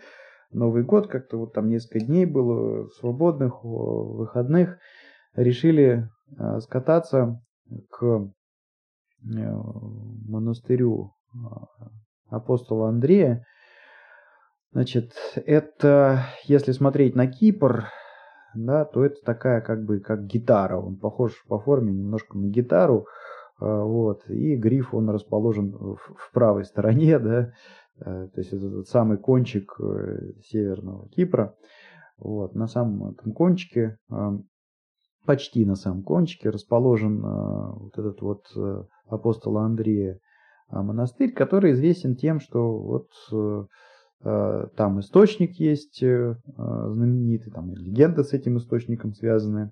Новый 0.53 0.85
год 0.85 1.09
как-то 1.09 1.39
вот 1.39 1.53
там 1.53 1.69
несколько 1.69 2.01
дней 2.01 2.25
было 2.25 2.89
свободных, 3.01 3.65
выходных, 3.65 4.79
решили 5.35 6.09
а, 6.39 6.61
скататься 6.61 7.43
к 7.91 8.05
э, 8.05 9.61
монастырю 10.29 11.13
апостола 12.29 12.89
Андрея. 12.89 13.45
Значит, 14.73 15.13
это, 15.35 16.27
если 16.45 16.73
смотреть 16.73 17.15
на 17.15 17.27
Кипр, 17.27 17.89
да, 18.55 18.85
то 18.85 19.05
это 19.05 19.17
такая 19.25 19.61
как 19.61 19.85
бы 19.85 20.01
как 20.01 20.27
гитара. 20.27 20.79
Он 20.79 20.97
похож 20.97 21.33
по 21.49 21.59
форме 21.59 21.93
немножко 21.93 22.39
на 22.39 22.47
гитару. 22.47 23.07
А, 23.59 23.83
вот, 23.83 24.29
и 24.29 24.57
гриф, 24.57 24.95
он 24.95 25.09
расположен 25.11 25.71
в, 25.73 26.33
правой 26.33 26.65
стороне, 26.65 27.19
да, 27.19 27.53
э, 27.99 28.29
то 28.29 28.41
есть 28.41 28.53
это 28.53 28.71
тот 28.71 28.89
самый 28.89 29.19
кончик 29.19 29.75
э, 29.81 30.33
северного 30.45 31.09
Кипра. 31.09 31.55
Вот, 32.19 32.55
на 32.55 32.67
самом 32.67 33.11
этом 33.11 33.33
кончике, 33.33 33.99
а, 34.11 34.39
почти 35.27 35.67
на 35.67 35.75
самом 35.75 36.03
кончике 36.03 36.49
расположен 36.49 37.23
а, 37.25 37.73
вот 37.73 37.99
этот 37.99 38.23
вот 38.23 38.45
э, 38.57 38.85
апостола 39.07 39.63
Андрея 39.63 40.19
монастырь, 40.69 41.33
который 41.33 41.73
известен 41.73 42.17
тем, 42.17 42.41
что 42.41 42.77
вот 42.77 43.11
там 44.21 44.99
источник 44.99 45.61
есть 45.61 46.01
знаменитый, 46.01 47.53
там 47.53 47.73
легенда 47.73 48.25
с 48.25 48.33
этим 48.33 48.59
источником 48.59 49.13
связанная. 49.13 49.71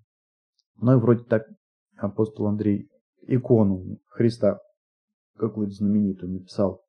Ну 0.80 0.92
и 0.92 1.00
вроде 1.00 1.24
так 1.24 1.48
апостол 1.96 2.46
Андрей 2.46 2.88
икону 3.26 3.98
Христа 4.08 4.60
какую-то 5.36 5.72
знаменитую 5.74 6.32
написал. 6.32 6.82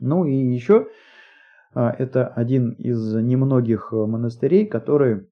Ну 0.00 0.24
и 0.24 0.34
еще 0.34 0.88
а, 1.74 1.90
это 1.90 2.26
один 2.26 2.70
из 2.72 3.14
немногих 3.14 3.92
монастырей, 3.92 4.66
которые 4.66 5.28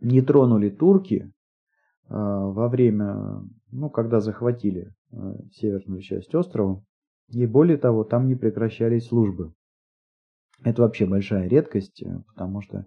не 0.00 0.20
тронули 0.20 0.68
турки 0.70 1.32
а, 2.08 2.46
во 2.46 2.68
время, 2.68 3.42
ну, 3.70 3.90
когда 3.90 4.20
захватили 4.20 4.92
а, 5.10 5.36
северную 5.52 6.02
часть 6.02 6.34
острова. 6.34 6.84
И 7.28 7.46
более 7.46 7.78
того, 7.78 8.04
там 8.04 8.28
не 8.28 8.34
прекращались 8.34 9.06
службы. 9.06 9.54
Это 10.62 10.82
вообще 10.82 11.06
большая 11.06 11.48
редкость, 11.48 12.04
потому 12.28 12.60
что 12.60 12.86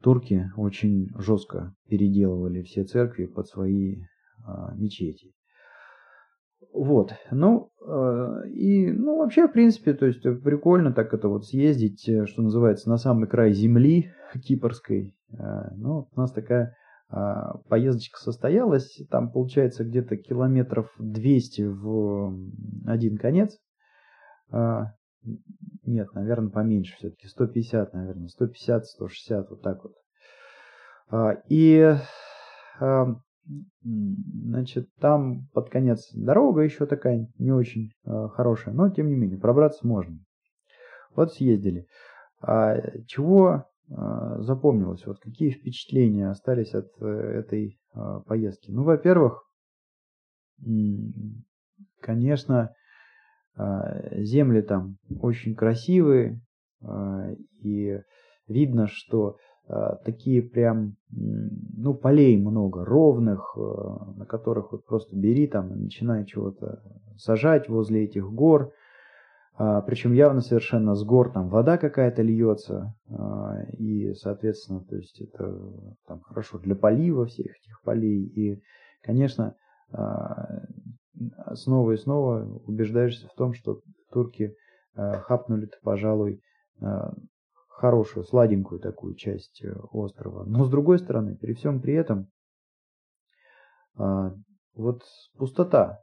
турки 0.00 0.50
очень 0.56 1.08
жестко 1.18 1.74
переделывали 1.88 2.62
все 2.62 2.84
церкви 2.84 3.26
под 3.26 3.48
свои 3.48 4.04
мечети. 4.74 5.32
Вот, 6.72 7.12
ну, 7.30 7.70
э, 7.84 8.48
и, 8.50 8.92
ну, 8.92 9.18
вообще, 9.18 9.48
в 9.48 9.52
принципе, 9.52 9.92
то 9.92 10.06
есть 10.06 10.22
прикольно 10.22 10.92
так 10.92 11.12
это 11.12 11.28
вот 11.28 11.46
съездить, 11.46 12.08
э, 12.08 12.26
что 12.26 12.42
называется, 12.42 12.88
на 12.88 12.96
самый 12.96 13.28
край 13.28 13.52
земли 13.52 14.12
кипрской. 14.46 15.16
Э, 15.32 15.72
ну, 15.76 16.08
у 16.14 16.20
нас 16.20 16.32
такая 16.32 16.74
а, 17.12 17.58
поездочка 17.68 18.20
состоялась, 18.20 19.00
там 19.10 19.32
получается 19.32 19.84
где-то 19.84 20.16
километров 20.16 20.94
200 20.98 21.62
в 21.62 22.38
один 22.86 23.18
конец. 23.18 23.58
А, 24.52 24.92
нет, 25.84 26.14
наверное, 26.14 26.50
поменьше 26.50 26.94
все-таки, 26.96 27.26
150, 27.26 27.94
наверное, 27.94 28.28
150, 28.28 28.86
160, 28.86 29.50
вот 29.50 29.62
так 29.62 29.82
вот. 29.82 29.94
А, 31.10 31.42
и 31.48 31.96
Значит, 33.82 34.88
там 35.00 35.48
под 35.52 35.70
конец 35.70 36.10
дорога 36.14 36.62
еще 36.62 36.86
такая 36.86 37.28
не 37.38 37.50
очень 37.50 37.90
э, 38.04 38.28
хорошая, 38.32 38.74
но 38.74 38.90
тем 38.90 39.08
не 39.08 39.16
менее 39.16 39.38
пробраться 39.38 39.86
можно. 39.86 40.18
Вот 41.16 41.32
съездили. 41.32 41.86
А 42.40 42.76
чего 43.06 43.64
э, 43.88 43.94
запомнилось? 44.40 45.06
Вот 45.06 45.18
какие 45.20 45.50
впечатления 45.50 46.28
остались 46.28 46.74
от 46.74 46.90
э, 47.00 47.06
этой 47.06 47.80
э, 47.94 48.20
поездки? 48.26 48.70
Ну, 48.70 48.84
во-первых, 48.84 49.42
конечно, 52.00 52.74
э, 53.56 54.22
земли 54.22 54.60
там 54.62 54.98
очень 55.20 55.54
красивые, 55.54 56.40
э, 56.82 57.34
и 57.62 58.00
видно, 58.46 58.86
что 58.86 59.36
Э, 59.36 59.49
такие 60.04 60.42
прям, 60.42 60.96
ну, 61.10 61.94
полей 61.94 62.36
много, 62.36 62.84
ровных, 62.84 63.54
э, 63.56 63.60
на 64.16 64.26
которых 64.26 64.72
вот 64.72 64.84
просто 64.84 65.16
бери 65.16 65.46
там 65.46 65.72
и 65.72 65.78
начинай 65.78 66.24
чего-то 66.24 66.82
сажать 67.16 67.68
возле 67.68 68.04
этих 68.04 68.30
гор. 68.30 68.72
А, 69.54 69.80
Причем 69.82 70.12
явно 70.12 70.40
совершенно 70.40 70.94
с 70.94 71.04
гор 71.04 71.32
там 71.32 71.48
вода 71.48 71.78
какая-то 71.78 72.22
льется, 72.22 72.94
а, 73.10 73.62
и, 73.78 74.14
соответственно, 74.14 74.80
то 74.84 74.96
есть 74.96 75.20
это 75.20 75.56
там 76.06 76.20
хорошо 76.20 76.58
для 76.58 76.74
полива 76.74 77.26
всех 77.26 77.46
этих 77.46 77.82
полей. 77.82 78.24
И, 78.24 78.62
конечно, 79.02 79.54
а, 79.92 80.62
снова 81.54 81.92
и 81.92 81.96
снова 81.96 82.44
убеждаешься 82.66 83.28
в 83.28 83.34
том, 83.34 83.52
что 83.52 83.80
турки 84.12 84.54
хапнули-то, 84.94 85.76
пожалуй, 85.82 86.40
хорошую, 87.80 88.24
сладенькую 88.24 88.78
такую 88.78 89.14
часть 89.14 89.64
э, 89.64 89.72
острова. 89.90 90.44
Но 90.44 90.64
с 90.64 90.70
другой 90.70 90.98
стороны, 90.98 91.34
при 91.34 91.54
всем 91.54 91.80
при 91.80 91.94
этом, 91.94 92.28
а, 93.96 94.34
вот 94.74 95.02
пустота, 95.38 96.00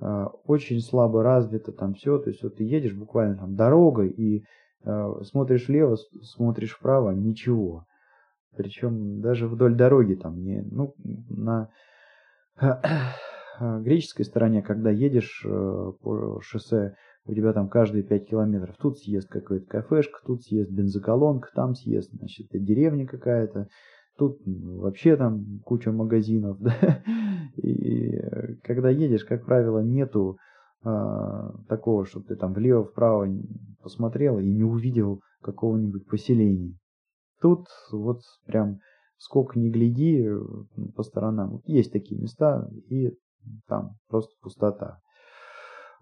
а, 0.00 0.28
очень 0.44 0.80
слабо 0.80 1.22
развита 1.22 1.72
там 1.72 1.92
все, 1.92 2.18
то 2.18 2.30
есть 2.30 2.42
вот 2.42 2.56
ты 2.56 2.64
едешь 2.64 2.94
буквально 2.94 3.36
там 3.36 3.54
дорогой 3.54 4.08
и 4.08 4.44
а, 4.82 5.22
смотришь 5.24 5.68
влево, 5.68 5.98
смотришь 6.22 6.74
вправо, 6.74 7.10
ничего. 7.10 7.84
Причем 8.56 9.20
даже 9.20 9.46
вдоль 9.46 9.74
дороги 9.74 10.14
там 10.14 10.40
не, 10.42 10.62
ну, 10.62 10.94
на 11.28 11.68
греческой 13.60 14.24
стороне, 14.24 14.62
когда 14.62 14.90
едешь 14.90 15.44
э, 15.44 15.92
по 16.00 16.40
шоссе 16.40 16.96
у 17.26 17.34
тебя 17.34 17.52
там 17.52 17.68
каждые 17.68 18.04
5 18.04 18.28
километров 18.28 18.76
тут 18.78 18.98
съест 18.98 19.28
какая-то 19.28 19.66
кафешка, 19.66 20.20
тут 20.26 20.42
съест 20.42 20.70
бензоколонка, 20.70 21.48
там 21.54 21.74
съест, 21.74 22.12
значит, 22.12 22.48
деревня 22.52 23.06
какая-то, 23.06 23.68
тут 24.18 24.40
вообще 24.44 25.16
там 25.16 25.60
куча 25.64 25.90
магазинов, 25.90 26.58
да? 26.60 27.02
И 27.56 28.18
когда 28.62 28.90
едешь, 28.90 29.24
как 29.24 29.46
правило, 29.46 29.80
нету 29.80 30.38
а, 30.82 31.52
такого, 31.68 32.04
чтобы 32.04 32.26
ты 32.26 32.36
там 32.36 32.52
влево-вправо 32.52 33.26
посмотрел 33.82 34.38
и 34.38 34.52
не 34.52 34.64
увидел 34.64 35.20
какого-нибудь 35.42 36.06
поселения. 36.06 36.74
Тут 37.40 37.66
вот 37.90 38.20
прям 38.46 38.80
сколько 39.16 39.58
ни 39.58 39.70
гляди 39.70 40.28
по 40.94 41.02
сторонам, 41.02 41.60
есть 41.64 41.92
такие 41.92 42.20
места, 42.20 42.68
и 42.88 43.14
там 43.66 43.96
просто 44.08 44.32
пустота. 44.42 44.98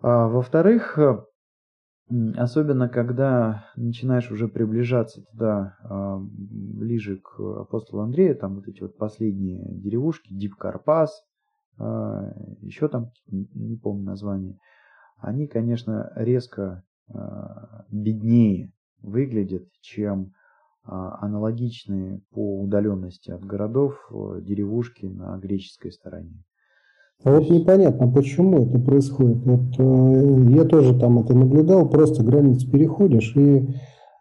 А, 0.03 0.27
во-вторых, 0.27 0.99
э, 0.99 1.25
особенно 2.37 2.89
когда 2.89 3.67
начинаешь 3.77 4.33
уже 4.33 4.49
приближаться 4.49 5.23
туда 5.23 5.77
а, 5.85 6.19
ближе 6.19 7.19
к 7.19 7.39
апостолу 7.39 8.03
Андрею, 8.03 8.37
там 8.37 8.57
вот 8.57 8.67
эти 8.67 8.81
вот 8.81 8.97
последние 8.97 9.63
деревушки, 9.79 10.35
Дип 10.35 10.57
Карпас, 10.57 11.23
а, 11.79 12.33
еще 12.61 12.89
там, 12.89 13.13
не 13.29 13.77
помню 13.77 14.05
название, 14.05 14.59
они, 15.19 15.47
конечно, 15.47 16.13
резко 16.17 16.83
беднее 17.91 18.73
выглядят, 19.03 19.69
чем 19.83 20.33
аналогичные 20.85 22.23
по 22.31 22.63
удаленности 22.63 23.31
от 23.31 23.45
городов 23.45 23.95
э, 24.11 24.41
деревушки 24.41 25.07
на 25.07 25.37
греческой 25.39 25.93
стороне. 25.93 26.43
А 27.25 27.31
вот 27.31 27.49
непонятно, 27.51 28.11
почему 28.11 28.65
это 28.65 28.79
происходит. 28.79 29.39
Вот 29.45 29.79
э, 29.79 30.51
я 30.51 30.65
тоже 30.65 30.99
там 30.99 31.21
это 31.21 31.35
наблюдал, 31.35 31.89
просто 31.89 32.25
границу 32.25 32.71
переходишь, 32.71 33.37
и 33.37 33.69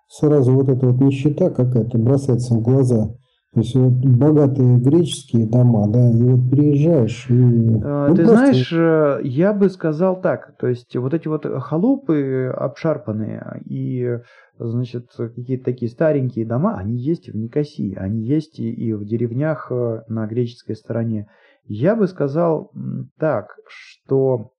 сразу 0.07 0.53
вот 0.53 0.69
эта 0.69 0.85
вот 0.85 1.01
нищета 1.01 1.49
какая-то 1.49 1.97
бросается 1.97 2.53
в 2.53 2.61
глаза. 2.61 3.15
То 3.53 3.59
есть 3.59 3.75
вот 3.75 3.91
богатые 3.91 4.77
греческие 4.77 5.45
дома, 5.45 5.85
да, 5.89 6.09
и 6.09 6.23
вот 6.23 6.49
приезжаешь 6.49 7.25
и... 7.29 7.81
А, 7.83 8.07
ну, 8.07 8.15
Ты 8.15 8.23
просто... 8.23 8.37
знаешь, 8.37 8.71
э, 8.71 9.19
я 9.23 9.51
бы 9.51 9.69
сказал 9.69 10.21
так, 10.21 10.55
то 10.57 10.67
есть 10.67 10.95
вот 10.95 11.13
эти 11.13 11.27
вот 11.27 11.45
халупы 11.45 12.53
обшарпанные 12.55 13.61
и, 13.65 14.19
значит, 14.57 15.07
какие-то 15.17 15.65
такие 15.65 15.91
старенькие 15.91 16.45
дома, 16.45 16.77
они 16.77 16.95
есть 16.95 17.27
и 17.27 17.31
в 17.31 17.35
Никосии, 17.35 17.93
они 17.95 18.21
есть 18.21 18.57
и 18.57 18.93
в 18.93 19.03
деревнях 19.03 19.67
э, 19.69 20.03
на 20.07 20.27
греческой 20.27 20.77
стороне. 20.77 21.27
Я 21.63 21.95
бы 21.95 22.07
сказал 22.07 22.71
так, 23.17 23.55
что 23.67 24.51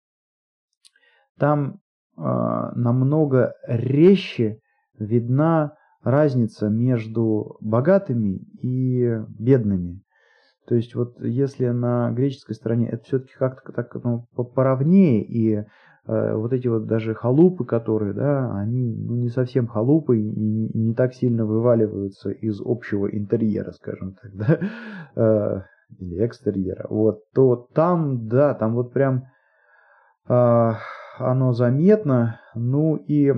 там 1.39 1.81
э, 2.17 2.23
намного 2.75 3.55
резче 3.67 4.61
видна 4.99 5.77
разница 6.03 6.69
между 6.69 7.57
богатыми 7.61 8.39
и 8.61 9.21
бедными. 9.39 10.03
То 10.67 10.77
есть 10.77 10.95
вот 10.95 11.21
если 11.21 11.69
на 11.69 12.11
греческой 12.13 12.55
стороне 12.55 12.89
это 12.89 13.05
все-таки 13.05 13.33
как-то 13.37 13.73
так 13.73 13.95
ну, 14.05 14.27
поровнее, 14.55 15.25
и 15.25 15.55
э, 15.55 15.65
вот 16.35 16.53
эти 16.53 16.69
вот 16.69 16.87
даже 16.87 17.15
халупы, 17.15 17.65
которые, 17.65 18.13
да, 18.15 18.55
они 18.57 18.95
ну, 18.95 19.17
не 19.17 19.29
совсем 19.29 19.67
халупы 19.67 20.21
и 20.21 20.23
не, 20.23 20.69
и 20.69 20.79
не 20.79 20.95
так 20.95 21.15
сильно 21.15 21.45
вываливаются 21.45 22.31
из 22.31 22.61
общего 22.65 23.09
интерьера, 23.09 23.73
скажем 23.73 24.15
так, 24.15 24.33
да, 24.37 24.59
э, 25.17 25.63
или 25.99 26.27
экстерьера, 26.27 26.87
вот, 26.89 27.21
то 27.35 27.67
там, 27.75 28.29
да, 28.29 28.55
там 28.55 28.75
вот 28.75 28.93
прям 28.93 29.25
э, 30.29 30.71
оно 31.19 31.53
заметно, 31.53 32.41
ну 32.55 32.97
и... 32.97 33.33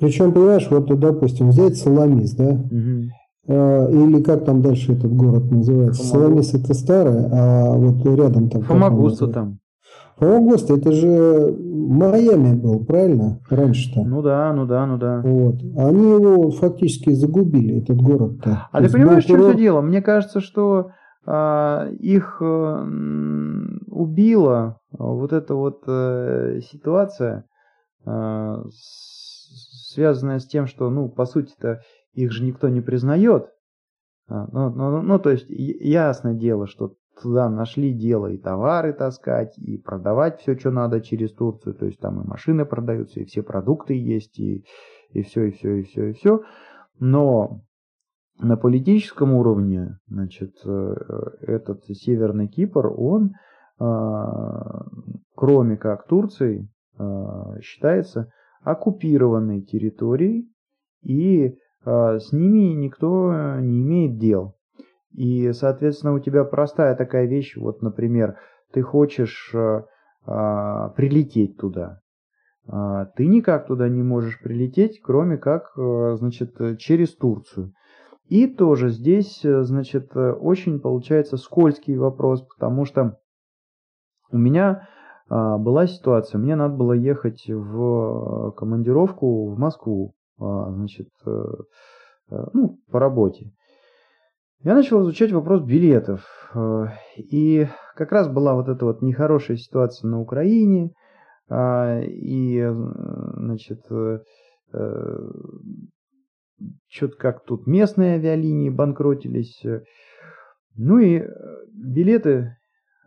Причем, 0.00 0.32
понимаешь, 0.32 0.68
вот, 0.70 0.86
допустим, 0.98 1.48
взять 1.48 1.76
Соломис, 1.76 2.34
да, 2.34 2.50
угу. 2.50 3.08
э, 3.48 3.92
или 3.92 4.22
как 4.22 4.44
там 4.44 4.62
дальше 4.62 4.92
этот 4.92 5.12
город 5.14 5.50
называется? 5.50 6.04
Соломис 6.04 6.54
это 6.54 6.74
старое, 6.74 7.28
а 7.32 7.72
вот 7.74 8.04
рядом 8.04 8.48
там... 8.48 8.62
Фомагуста 8.62 9.28
там. 9.28 9.58
Фомагуста, 10.18 10.74
это 10.74 10.92
же 10.92 11.56
Майами 11.88 12.54
был, 12.54 12.84
правильно? 12.84 13.40
Раньше-то. 13.48 14.04
Ну 14.04 14.20
да, 14.20 14.52
ну 14.52 14.66
да, 14.66 14.86
ну 14.86 14.98
да. 14.98 15.22
Вот. 15.24 15.56
Они 15.76 16.10
его 16.10 16.50
фактически 16.50 17.10
загубили, 17.10 17.78
этот 17.82 18.00
город-то. 18.00 18.66
А 18.72 18.78
То 18.78 18.86
ты 18.86 18.92
понимаешь, 18.92 19.24
в 19.24 19.28
чем 19.28 19.40
все 19.40 19.54
дело? 19.54 19.80
Мне 19.80 20.02
кажется, 20.02 20.40
что 20.40 20.90
их 21.30 22.38
э, 22.40 22.86
убила 23.88 24.80
вот 24.92 25.32
эта 25.32 25.54
вот 25.54 25.82
э, 25.86 26.60
ситуация, 26.62 27.44
а, 28.06 28.64
связанная 29.92 30.38
с 30.38 30.46
тем, 30.46 30.66
что, 30.66 30.88
ну, 30.88 31.08
по 31.08 31.26
сути-то, 31.26 31.82
их 32.14 32.32
же 32.32 32.44
никто 32.44 32.68
не 32.68 32.80
признает. 32.80 33.50
А, 34.28 34.46
ну, 34.52 34.70
ну, 34.70 35.02
ну, 35.02 35.18
то 35.18 35.30
есть, 35.30 35.46
ясное 35.48 36.34
дело, 36.34 36.66
что 36.66 36.94
туда 37.20 37.50
нашли 37.50 37.92
дело 37.92 38.28
и 38.28 38.38
товары 38.38 38.92
таскать, 38.92 39.58
и 39.58 39.76
продавать 39.76 40.40
все, 40.40 40.56
что 40.56 40.70
надо 40.70 41.00
через 41.00 41.32
Турцию. 41.32 41.74
То 41.74 41.86
есть, 41.86 41.98
там 41.98 42.22
и 42.22 42.26
машины 42.26 42.64
продаются, 42.64 43.20
и 43.20 43.24
все 43.24 43.42
продукты 43.42 43.94
есть, 43.94 44.38
и, 44.38 44.64
и 45.10 45.22
все, 45.22 45.48
и 45.48 45.50
все, 45.50 45.74
и 45.80 45.82
все, 45.82 46.10
и 46.10 46.12
все. 46.12 46.42
Но 47.00 47.62
на 48.38 48.56
политическом 48.56 49.34
уровне, 49.34 49.98
значит, 50.08 50.54
э, 50.64 50.94
этот 51.40 51.84
Северный 51.86 52.46
Кипр, 52.48 52.92
он, 52.96 53.32
а, 53.80 54.86
кроме 55.34 55.76
как 55.76 56.06
Турции, 56.06 56.68
а, 56.96 57.60
считается 57.60 58.32
оккупированной 58.62 59.62
территорией, 59.62 60.50
и 61.02 61.56
с 61.84 62.32
ними 62.32 62.74
никто 62.74 63.32
не 63.60 63.82
имеет 63.82 64.18
дел. 64.18 64.56
И, 65.12 65.52
соответственно, 65.52 66.12
у 66.12 66.18
тебя 66.18 66.44
простая 66.44 66.94
такая 66.96 67.26
вещь, 67.26 67.56
вот, 67.56 67.82
например, 67.82 68.36
ты 68.72 68.82
хочешь 68.82 69.54
прилететь 70.26 71.56
туда. 71.56 72.00
Ты 73.16 73.26
никак 73.26 73.68
туда 73.68 73.88
не 73.88 74.02
можешь 74.02 74.42
прилететь, 74.42 75.00
кроме 75.00 75.38
как, 75.38 75.70
значит, 75.76 76.78
через 76.78 77.14
Турцию. 77.14 77.72
И 78.28 78.46
тоже 78.46 78.90
здесь, 78.90 79.40
значит, 79.42 80.14
очень 80.14 80.80
получается 80.80 81.36
скользкий 81.36 81.96
вопрос, 81.96 82.42
потому 82.42 82.84
что 82.84 83.18
у 84.30 84.36
меня 84.36 84.88
а, 85.28 85.58
была 85.58 85.86
ситуация, 85.86 86.38
мне 86.38 86.56
надо 86.56 86.74
было 86.74 86.92
ехать 86.92 87.44
в 87.48 88.52
командировку 88.52 89.50
в 89.50 89.58
Москву, 89.58 90.14
а, 90.40 90.70
значит, 90.70 91.08
э, 91.26 91.30
э, 92.30 92.44
ну, 92.52 92.78
по 92.90 92.98
работе. 92.98 93.52
Я 94.60 94.74
начал 94.74 95.02
изучать 95.02 95.32
вопрос 95.32 95.62
билетов. 95.62 96.24
Э, 96.54 96.86
и 97.16 97.68
как 97.94 98.12
раз 98.12 98.28
была 98.28 98.54
вот 98.54 98.68
эта 98.68 98.84
вот 98.84 99.02
нехорошая 99.02 99.56
ситуация 99.56 100.08
на 100.08 100.20
Украине. 100.20 100.92
А, 101.50 102.00
и, 102.00 102.66
значит, 102.70 103.80
что-то 106.88 107.16
как 107.16 107.44
тут 107.44 107.66
местные 107.66 108.14
авиалинии 108.14 108.70
банкротились. 108.70 109.62
Ну 110.76 110.98
и 110.98 111.22
билеты 111.72 112.58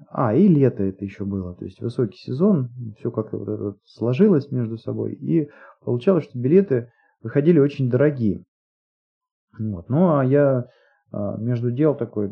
а, 0.09 0.33
и 0.33 0.47
лето 0.47 0.83
это 0.83 1.05
еще 1.05 1.25
было, 1.25 1.55
то 1.55 1.65
есть 1.65 1.79
высокий 1.81 2.17
сезон, 2.17 2.69
все 2.97 3.11
как-то 3.11 3.37
вот 3.37 3.49
это 3.49 3.75
сложилось 3.85 4.51
между 4.51 4.77
собой, 4.77 5.13
и 5.13 5.49
получалось, 5.83 6.25
что 6.25 6.39
билеты 6.39 6.91
выходили 7.21 7.59
очень 7.59 7.89
дорогие. 7.89 8.43
Вот. 9.57 9.89
Ну, 9.89 10.17
а 10.17 10.25
я 10.25 10.65
а, 11.11 11.37
между 11.37 11.71
дел 11.71 11.95
такой 11.95 12.31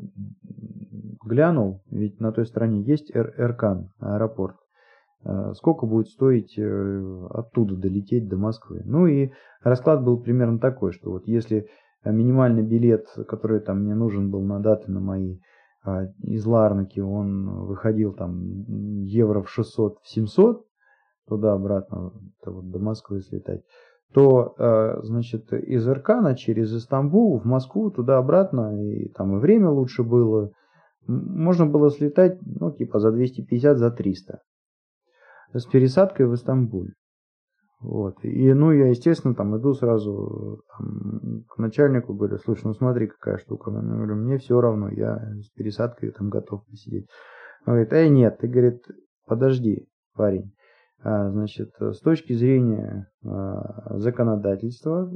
глянул, 1.24 1.84
ведь 1.92 2.20
на 2.20 2.32
той 2.32 2.46
стороне 2.46 2.82
есть 2.82 3.12
Эр 3.14 3.34
Эркан, 3.38 3.92
аэропорт. 4.00 4.58
А, 5.24 5.54
сколько 5.54 5.86
будет 5.86 6.08
стоить 6.08 6.58
э, 6.58 7.28
оттуда 7.32 7.76
долететь 7.76 8.28
до 8.28 8.38
Москвы? 8.38 8.82
Ну 8.86 9.08
и 9.08 9.32
расклад 9.62 10.04
был 10.04 10.20
примерно 10.22 10.60
такой, 10.60 10.92
что 10.92 11.12
вот 11.12 11.28
если 11.28 11.68
минимальный 12.06 12.64
билет, 12.64 13.08
который 13.28 13.60
там 13.60 13.84
мне 13.84 13.96
нужен 13.96 14.32
был 14.32 14.42
на 14.42 14.60
даты 14.60 14.90
на 14.92 15.02
мои 15.02 15.40
а 15.84 16.06
из 16.24 16.46
Ларнаки 16.46 17.00
он 17.00 17.66
выходил 17.66 18.14
там 18.14 18.42
евро 19.04 19.42
в 19.42 19.50
600, 19.50 20.00
в 20.02 20.10
700, 20.10 20.66
туда-обратно, 21.28 22.12
вот 22.46 22.70
до 22.70 22.80
Москвы 22.80 23.22
слетать, 23.22 23.62
то, 24.14 24.56
значит, 25.04 25.54
из 25.54 25.88
Иркана 25.88 26.36
через 26.36 26.76
Истамбул 26.76 27.40
в 27.40 27.46
Москву 27.46 27.92
туда-обратно, 27.92 28.84
и 28.84 29.08
там 29.10 29.38
и 29.38 29.40
время 29.40 29.70
лучше 29.70 30.04
было, 30.04 30.52
можно 31.08 31.66
было 31.66 31.90
слетать, 31.92 32.40
ну, 32.42 32.72
типа 32.72 33.00
за 33.00 33.12
250, 33.12 33.78
за 33.78 33.92
300 33.92 34.42
с 35.54 35.66
пересадкой 35.66 36.28
в 36.28 36.34
Истамбуль. 36.36 36.94
Вот. 37.82 38.24
И, 38.24 38.54
ну, 38.54 38.72
я, 38.72 38.88
естественно, 38.88 39.34
там 39.34 39.58
иду 39.58 39.74
сразу 39.74 40.62
там, 40.78 41.46
к 41.48 41.58
начальнику, 41.58 42.14
говорю, 42.14 42.38
слушай, 42.38 42.66
ну 42.66 42.74
смотри, 42.74 43.08
какая 43.08 43.38
штука. 43.38 43.72
Я 43.72 43.80
говорю, 43.80 44.16
мне 44.16 44.38
все 44.38 44.60
равно, 44.60 44.90
я 44.90 45.18
с 45.42 45.50
пересадкой 45.52 46.12
там 46.12 46.30
готов 46.30 46.66
посидеть. 46.66 47.08
Он 47.66 47.74
говорит, 47.74 47.94
эй, 47.94 48.10
нет, 48.10 48.38
ты, 48.40 48.48
говорит, 48.48 48.84
подожди, 49.26 49.88
парень. 50.16 50.52
А, 51.02 51.30
значит, 51.30 51.74
с 51.80 52.00
точки 52.02 52.34
зрения 52.34 53.08
а, 53.26 53.98
законодательства 53.98 55.10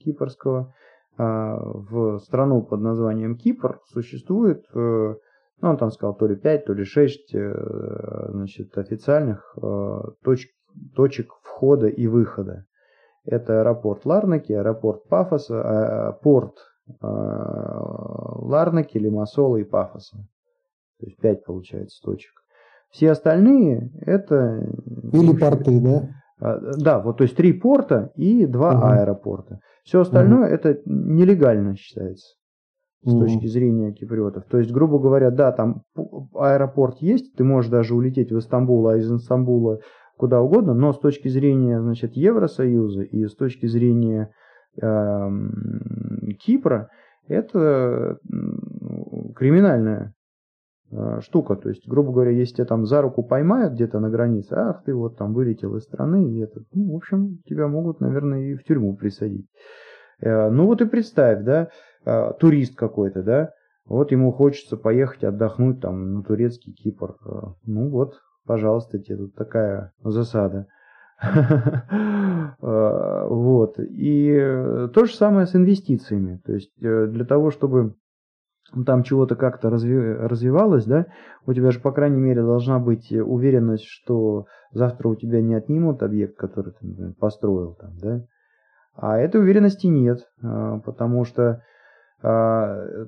кипрского, 0.00 0.72
а, 1.18 1.56
в 1.58 2.18
страну 2.20 2.62
под 2.62 2.80
названием 2.80 3.36
Кипр 3.36 3.80
существует, 3.86 4.64
э, 4.74 5.14
ну, 5.60 5.70
он 5.70 5.76
там 5.76 5.90
сказал, 5.90 6.14
то 6.14 6.26
ли 6.26 6.36
5, 6.36 6.64
то 6.66 6.72
ли 6.72 6.84
6 6.84 7.34
э, 7.34 8.28
значит, 8.30 8.76
официальных 8.76 9.56
э, 9.62 10.00
точек 10.22 10.50
точек 10.94 11.32
входа 11.42 11.86
и 11.86 12.06
выхода. 12.06 12.64
Это 13.24 13.60
аэропорт 13.60 14.04
Ларнаки, 14.04 14.52
аэропорт 14.52 15.08
Пафоса, 15.08 15.62
а, 15.62 16.12
порт 16.12 16.54
а, 17.00 17.08
Ларнаки, 18.42 18.98
Лимассола 18.98 19.56
и 19.56 19.64
Пафоса. 19.64 20.16
То 21.00 21.06
есть 21.06 21.18
пять 21.18 21.44
получается 21.44 22.00
точек. 22.02 22.32
Все 22.90 23.10
остальные 23.10 23.90
это... 24.02 24.68
Или 25.12 25.36
порты, 25.36 25.80
да? 25.80 26.08
А, 26.40 26.58
да, 26.76 27.00
вот 27.00 27.18
то 27.18 27.24
есть 27.24 27.36
три 27.36 27.52
порта 27.52 28.12
и 28.14 28.46
два 28.46 28.76
угу. 28.76 28.86
аэропорта. 28.86 29.58
Все 29.82 30.00
остальное 30.00 30.46
угу. 30.46 30.54
это 30.54 30.80
нелегально 30.84 31.76
считается 31.76 32.36
с 33.06 33.14
угу. 33.14 33.24
точки 33.24 33.46
зрения 33.46 33.92
киприотов. 33.92 34.44
То 34.44 34.58
есть, 34.58 34.72
грубо 34.72 34.98
говоря, 34.98 35.30
да, 35.30 35.52
там 35.52 35.82
аэропорт 36.34 36.98
есть, 37.00 37.34
ты 37.36 37.44
можешь 37.44 37.70
даже 37.70 37.94
улететь 37.94 38.32
в 38.32 38.38
Истамбул, 38.38 38.88
а 38.88 38.96
из 38.96 39.10
Истамбула 39.10 39.78
куда 40.18 40.40
угодно, 40.40 40.74
но 40.74 40.92
с 40.92 40.98
точки 40.98 41.28
зрения 41.28 41.80
значит, 41.80 42.16
Евросоюза 42.16 43.02
и 43.02 43.26
с 43.26 43.34
точки 43.36 43.66
зрения 43.66 44.30
э, 44.80 45.28
Кипра 46.40 46.88
это 47.28 48.18
криминальная 49.36 50.14
э, 50.90 51.20
штука. 51.20 51.56
То 51.56 51.68
есть, 51.68 51.86
грубо 51.86 52.12
говоря, 52.12 52.30
если 52.30 52.56
тебя 52.56 52.66
там 52.66 52.86
за 52.86 53.02
руку 53.02 53.22
поймают 53.22 53.74
где-то 53.74 54.00
на 54.00 54.10
границе, 54.10 54.54
ах, 54.54 54.82
ты 54.84 54.94
вот 54.94 55.16
там 55.16 55.32
вылетел 55.32 55.76
из 55.76 55.84
страны, 55.84 56.32
и 56.32 56.40
это, 56.40 56.60
ну, 56.72 56.92
в 56.92 56.96
общем, 56.96 57.38
тебя 57.46 57.68
могут, 57.68 58.00
наверное, 58.00 58.50
и 58.50 58.54
в 58.54 58.64
тюрьму 58.64 58.96
присадить. 58.96 59.46
Э, 60.20 60.50
ну 60.50 60.66
вот 60.66 60.80
и 60.80 60.86
представь, 60.86 61.44
да, 61.44 61.68
э, 62.06 62.32
турист 62.38 62.76
какой-то, 62.76 63.22
да, 63.22 63.50
вот 63.86 64.10
ему 64.10 64.32
хочется 64.32 64.76
поехать 64.76 65.24
отдохнуть 65.24 65.80
там 65.80 66.14
на 66.14 66.22
турецкий 66.22 66.72
Кипр. 66.72 67.16
Э, 67.24 67.30
ну 67.66 67.88
вот, 67.88 68.20
пожалуйста, 68.46 68.98
тебе 68.98 69.18
тут 69.18 69.34
такая 69.34 69.92
засада. 70.02 70.66
А, 71.20 72.56
вот. 73.28 73.78
И 73.78 74.88
то 74.92 75.04
же 75.04 75.14
самое 75.14 75.46
с 75.46 75.54
инвестициями. 75.54 76.40
То 76.44 76.52
есть 76.52 76.72
э, 76.82 77.06
для 77.06 77.24
того, 77.24 77.50
чтобы 77.50 77.94
там 78.84 79.04
чего-то 79.04 79.36
как-то 79.36 79.70
развивалось, 79.70 80.84
да, 80.84 81.06
у 81.46 81.52
тебя 81.52 81.70
же, 81.70 81.78
по 81.78 81.92
крайней 81.92 82.20
мере, 82.20 82.42
должна 82.42 82.80
быть 82.80 83.12
уверенность, 83.12 83.84
что 83.84 84.46
завтра 84.72 85.08
у 85.08 85.14
тебя 85.14 85.40
не 85.40 85.54
отнимут 85.54 86.02
объект, 86.02 86.36
который 86.36 86.72
ты 86.72 87.14
построил 87.18 87.74
там, 87.74 87.96
да. 87.98 88.24
А 88.94 89.18
этой 89.18 89.40
уверенности 89.40 89.86
нет, 89.86 90.26
потому 90.40 91.24
что 91.24 91.62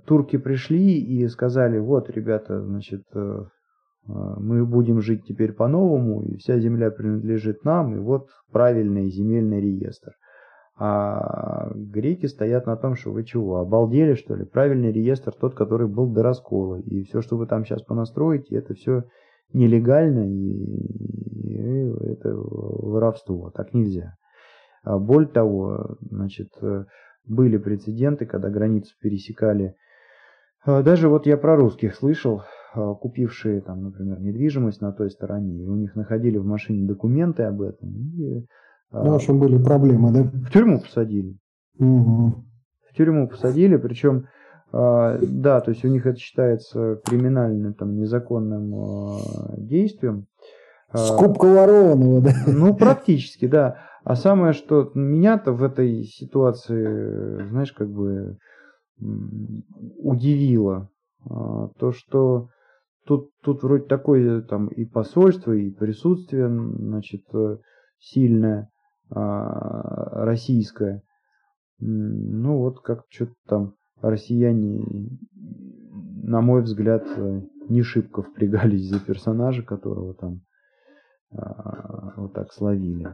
турки 0.07 0.37
пришли 0.37 1.00
и 1.00 1.26
сказали, 1.28 1.78
вот, 1.78 2.11
ребята, 2.11 2.62
значит, 2.62 3.02
э, 3.14 3.44
а, 4.09 4.40
мы 4.40 4.64
будем 4.64 5.00
жить 5.00 5.24
теперь 5.26 5.52
по-новому, 5.52 6.22
и 6.22 6.37
вся 6.37 6.59
земля 6.59 6.90
принадлежит 6.90 7.64
нам, 7.64 7.94
и 7.94 7.98
вот 7.98 8.28
правильный 8.52 9.11
земельный 9.11 9.61
реестр. 9.61 10.12
А 10.81 11.72
греки 11.74 12.26
стоят 12.26 12.66
на 12.66 12.76
том, 12.76 12.94
что 12.94 13.11
вы 13.11 13.24
чего, 13.24 13.59
обалдели 13.59 14.14
что 14.14 14.37
ли? 14.37 14.44
Правильный 14.44 14.92
реестр 14.92 15.33
тот, 15.33 15.54
который 15.54 15.88
был 15.88 16.07
до 16.07 16.22
раскола. 16.22 16.76
И 16.76 17.02
все, 17.02 17.20
что 17.20 17.37
вы 17.37 17.46
там 17.46 17.64
сейчас 17.64 17.83
понастроите, 17.83 18.54
это 18.54 18.74
все 18.74 19.02
нелегально, 19.52 20.31
и, 20.31 20.52
и 21.48 22.12
это 22.12 22.33
воровство. 22.33 23.50
Так 23.50 23.74
нельзя. 23.74 24.14
А 24.85 24.98
более 24.98 25.28
того, 25.28 25.96
значит, 26.00 26.50
были 27.24 27.57
прецеденты, 27.57 28.26
когда 28.26 28.48
границу 28.50 28.94
пересекали. 29.00 29.76
А, 30.64 30.83
даже 30.83 31.09
вот 31.09 31.26
я 31.26 31.37
про 31.37 31.57
русских 31.57 31.94
слышал, 31.94 32.42
а, 32.74 32.94
купившие 32.94 33.61
там, 33.61 33.85
например, 33.85 34.20
недвижимость 34.20 34.81
на 34.81 34.92
той 34.92 35.11
стороне, 35.11 35.62
и 35.62 35.66
у 35.66 35.76
них 35.76 35.94
находили 35.94 36.38
в 36.38 36.44
машине 36.44 36.87
документы 36.87 37.44
об 37.44 37.62
этом. 37.62 37.88
И, 37.90 38.46
а, 38.90 39.04
ну, 39.04 39.12
в 39.12 39.14
общем, 39.16 39.38
были 39.38 39.62
проблемы, 39.62 40.12
да? 40.12 40.22
В 40.22 40.50
тюрьму 40.50 40.81
посадили. 40.81 41.37
Угу. 41.78 42.44
В 42.90 42.96
тюрьму 42.96 43.28
посадили, 43.28 43.76
причем, 43.76 44.26
а, 44.72 45.18
да, 45.20 45.61
то 45.61 45.70
есть 45.70 45.85
у 45.85 45.88
них 45.88 46.07
это 46.07 46.18
считается 46.18 47.00
криминальным, 47.04 47.74
там, 47.74 47.96
незаконным 47.96 48.74
действием. 49.57 50.26
Скупка 50.94 51.46
ворованного, 51.46 52.20
да? 52.22 52.33
Ну, 52.46 52.74
практически, 52.74 53.46
да. 53.46 53.77
А 54.05 54.16
самое, 54.16 54.53
что 54.53 54.90
меня-то 54.94 55.53
в 55.53 55.62
этой 55.62 56.05
ситуации, 56.05 57.46
знаешь, 57.48 57.72
как 57.72 57.90
бы 57.90 58.38
удивило, 58.98 60.88
то, 61.24 61.92
что 61.92 62.48
Тут, 63.09 63.31
тут 63.42 63.62
вроде 63.62 63.87
такое 63.87 64.42
там 64.42 64.68
и 64.68 64.85
посольство, 64.85 65.53
и 65.53 65.70
присутствие, 65.70 66.46
значит, 66.46 67.22
э, 67.33 67.57
сильное, 67.98 68.70
а, 69.09 70.27
российское. 70.27 71.03
Ну 71.79 72.59
вот 72.59 72.81
как 72.81 73.05
что-то 73.09 73.33
там 73.46 73.74
россияне, 74.03 74.85
на 76.22 76.42
мой 76.42 76.61
взгляд, 76.61 77.07
э, 77.16 77.40
не 77.70 77.81
шибко 77.81 78.20
впрягались 78.20 78.90
за 78.90 79.01
персонажа, 79.01 79.62
которого 79.62 80.12
там 80.12 80.35
а, 80.35 80.47
вот 81.31 82.33
так 82.35 82.53
словили. 82.53 83.09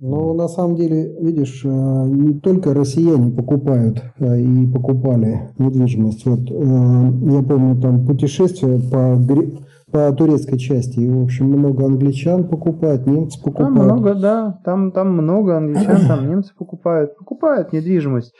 Но 0.00 0.32
на 0.32 0.46
самом 0.46 0.76
деле, 0.76 1.16
видишь, 1.20 1.62
э, 1.64 1.68
не 1.68 2.38
только 2.38 2.72
россияне 2.72 3.32
покупают 3.32 4.00
э, 4.20 4.40
и 4.40 4.66
покупали 4.68 5.50
недвижимость. 5.58 6.24
Вот 6.24 6.48
я 6.48 7.42
помню 7.42 7.80
там 7.80 8.06
путешествия 8.06 8.78
по, 8.78 9.18
по 9.90 10.12
турецкой 10.12 10.58
части. 10.58 11.00
И, 11.00 11.10
в 11.10 11.24
общем, 11.24 11.46
много 11.46 11.84
англичан 11.86 12.48
покупают, 12.48 13.06
немцы 13.08 13.42
покупают. 13.42 13.74
Там 13.74 13.84
много, 13.84 14.14
да. 14.14 14.60
Там, 14.64 14.92
там 14.92 15.12
много 15.14 15.56
англичан, 15.56 16.06
там 16.06 16.30
немцы 16.30 16.52
покупают. 16.56 17.16
Покупают 17.16 17.72
недвижимость. 17.72 18.32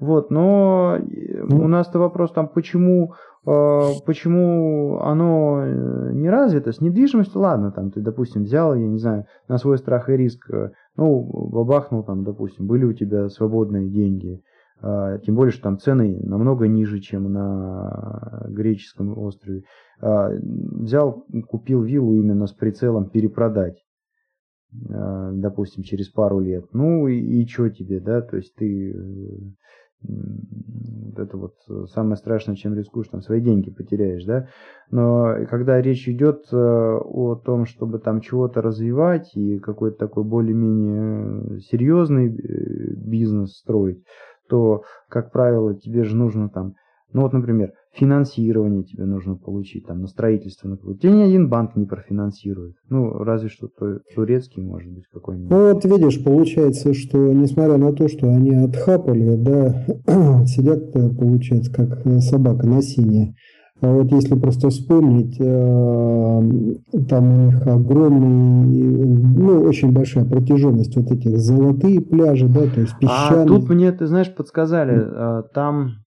Вот, 0.00 0.30
но 0.30 0.98
ну. 0.98 1.64
у 1.64 1.68
нас-то 1.68 1.98
вопрос 1.98 2.32
там, 2.32 2.48
почему 2.48 3.14
а, 3.46 3.90
почему 4.06 5.00
оно 5.00 5.62
э, 5.62 6.12
не 6.14 6.30
развито, 6.30 6.72
с 6.72 6.80
недвижимостью, 6.80 7.42
ладно, 7.42 7.72
там 7.72 7.90
ты, 7.90 8.00
допустим, 8.00 8.44
взял, 8.44 8.74
я 8.74 8.86
не 8.86 8.98
знаю, 8.98 9.26
на 9.48 9.58
свой 9.58 9.76
страх 9.76 10.08
и 10.08 10.16
риск, 10.16 10.50
э, 10.50 10.70
ну, 10.96 11.22
бабахнул 11.50 12.04
там, 12.04 12.24
допустим, 12.24 12.66
были 12.66 12.84
у 12.84 12.94
тебя 12.94 13.28
свободные 13.28 13.90
деньги, 13.90 14.42
а, 14.80 15.18
тем 15.18 15.34
более, 15.34 15.52
что 15.52 15.64
там 15.64 15.78
цены 15.78 16.18
намного 16.22 16.68
ниже, 16.68 17.00
чем 17.00 17.30
на 17.30 18.46
греческом 18.48 19.16
острове. 19.18 19.64
А, 20.00 20.30
взял, 20.30 21.26
купил 21.46 21.82
виллу 21.82 22.14
именно 22.14 22.46
с 22.46 22.52
прицелом 22.52 23.10
перепродать, 23.10 23.76
допустим, 24.72 25.82
через 25.82 26.08
пару 26.08 26.40
лет. 26.40 26.64
Ну 26.72 27.08
и, 27.08 27.18
и 27.18 27.46
что 27.46 27.68
тебе, 27.68 28.00
да, 28.00 28.22
то 28.22 28.36
есть 28.36 28.54
ты 28.56 28.90
э, 28.90 28.94
это 31.16 31.36
вот 31.36 31.54
э, 31.68 31.84
самое 31.92 32.16
страшное, 32.16 32.56
чем 32.56 32.74
рискуешь, 32.74 33.08
там 33.08 33.22
свои 33.22 33.40
деньги 33.40 33.70
потеряешь, 33.70 34.24
да. 34.24 34.48
Но 34.90 35.46
когда 35.48 35.80
речь 35.80 36.08
идет 36.08 36.46
э, 36.52 36.56
о 36.56 37.36
том, 37.36 37.66
чтобы 37.66 37.98
там 37.98 38.20
чего-то 38.20 38.62
развивать 38.62 39.34
и 39.36 39.58
какой-то 39.58 39.98
такой 39.98 40.24
более-менее 40.24 41.60
серьезный 41.60 42.28
э, 42.28 42.94
бизнес 42.96 43.58
строить, 43.58 44.02
то, 44.48 44.82
как 45.08 45.32
правило, 45.32 45.74
тебе 45.74 46.04
же 46.04 46.16
нужно 46.16 46.48
там 46.48 46.74
ну 47.14 47.22
вот, 47.22 47.32
например, 47.32 47.72
финансирование 47.94 48.84
тебе 48.84 49.04
нужно 49.04 49.36
получить 49.36 49.86
там 49.86 50.00
на 50.00 50.08
строительство. 50.08 50.68
Например. 50.68 50.96
Тебе 50.98 51.12
ни 51.12 51.22
один 51.22 51.48
банк 51.48 51.76
не 51.76 51.86
профинансирует. 51.86 52.76
Ну, 52.88 53.10
разве 53.10 53.48
что 53.48 53.68
турецкий, 54.14 54.62
может 54.62 54.92
быть, 54.92 55.04
какой-нибудь. 55.12 55.50
Ну 55.50 55.72
вот 55.72 55.84
видишь, 55.84 56.22
получается, 56.22 56.94
что 56.94 57.32
несмотря 57.32 57.76
на 57.76 57.92
то, 57.92 58.08
что 58.08 58.28
они 58.28 58.54
отхапали, 58.54 59.36
да, 59.36 59.86
сидят, 60.46 60.92
получается, 60.92 61.72
как 61.72 62.04
собака 62.20 62.66
на 62.66 62.82
сине. 62.82 63.34
А 63.80 63.92
вот 63.92 64.10
если 64.12 64.34
просто 64.38 64.70
вспомнить, 64.70 65.36
э, 65.38 67.04
там 67.08 67.32
у 67.32 67.46
них 67.46 67.66
огромный, 67.66 69.06
ну, 69.36 69.62
очень 69.62 69.92
большая 69.92 70.24
протяженность 70.24 70.96
вот 70.96 71.10
этих 71.10 71.36
золотые 71.38 72.00
пляжи, 72.00 72.48
да, 72.48 72.62
то 72.66 72.80
есть 72.80 72.98
песчаные. 72.98 73.44
А 73.44 73.46
тут 73.46 73.68
мне, 73.68 73.92
ты 73.92 74.06
знаешь, 74.06 74.34
подсказали, 74.34 74.94
э, 74.96 75.42
там 75.52 75.88
Э, 75.88 76.03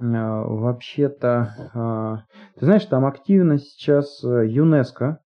вообще-то, 0.00 1.70
а, 1.74 2.22
ты 2.58 2.64
знаешь, 2.64 2.84
там 2.86 3.04
активно 3.04 3.58
сейчас 3.58 4.22
э, 4.24 4.46
ЮНЕСКО 4.48 5.20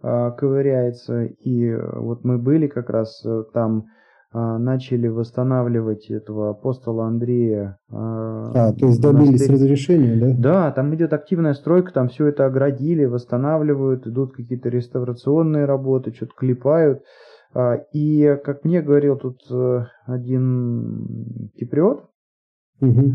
ковыряется, 0.00 1.24
и 1.24 1.74
вот 1.74 2.22
мы 2.22 2.38
были 2.38 2.68
как 2.68 2.88
раз 2.88 3.20
э, 3.26 3.42
там, 3.52 3.86
начали 4.32 5.08
восстанавливать 5.08 6.08
этого 6.08 6.50
апостола 6.50 7.06
Андрея. 7.06 7.78
А, 7.90 8.72
то 8.74 8.86
есть 8.86 9.00
добились 9.00 9.48
монастырь. 9.48 9.54
разрешения, 9.54 10.14
да? 10.20 10.36
Да, 10.38 10.70
там 10.70 10.94
идет 10.94 11.12
активная 11.12 11.54
стройка, 11.54 11.92
там 11.92 12.10
все 12.10 12.26
это 12.26 12.46
оградили, 12.46 13.06
восстанавливают, 13.06 14.06
идут 14.06 14.34
какие-то 14.34 14.68
реставрационные 14.68 15.64
работы, 15.64 16.12
что-то 16.14 16.34
клепают. 16.36 17.02
И, 17.92 18.38
как 18.44 18.64
мне 18.64 18.82
говорил 18.82 19.16
тут 19.16 19.40
один 20.06 21.50
киприот, 21.58 22.04
Угу. 22.80 23.12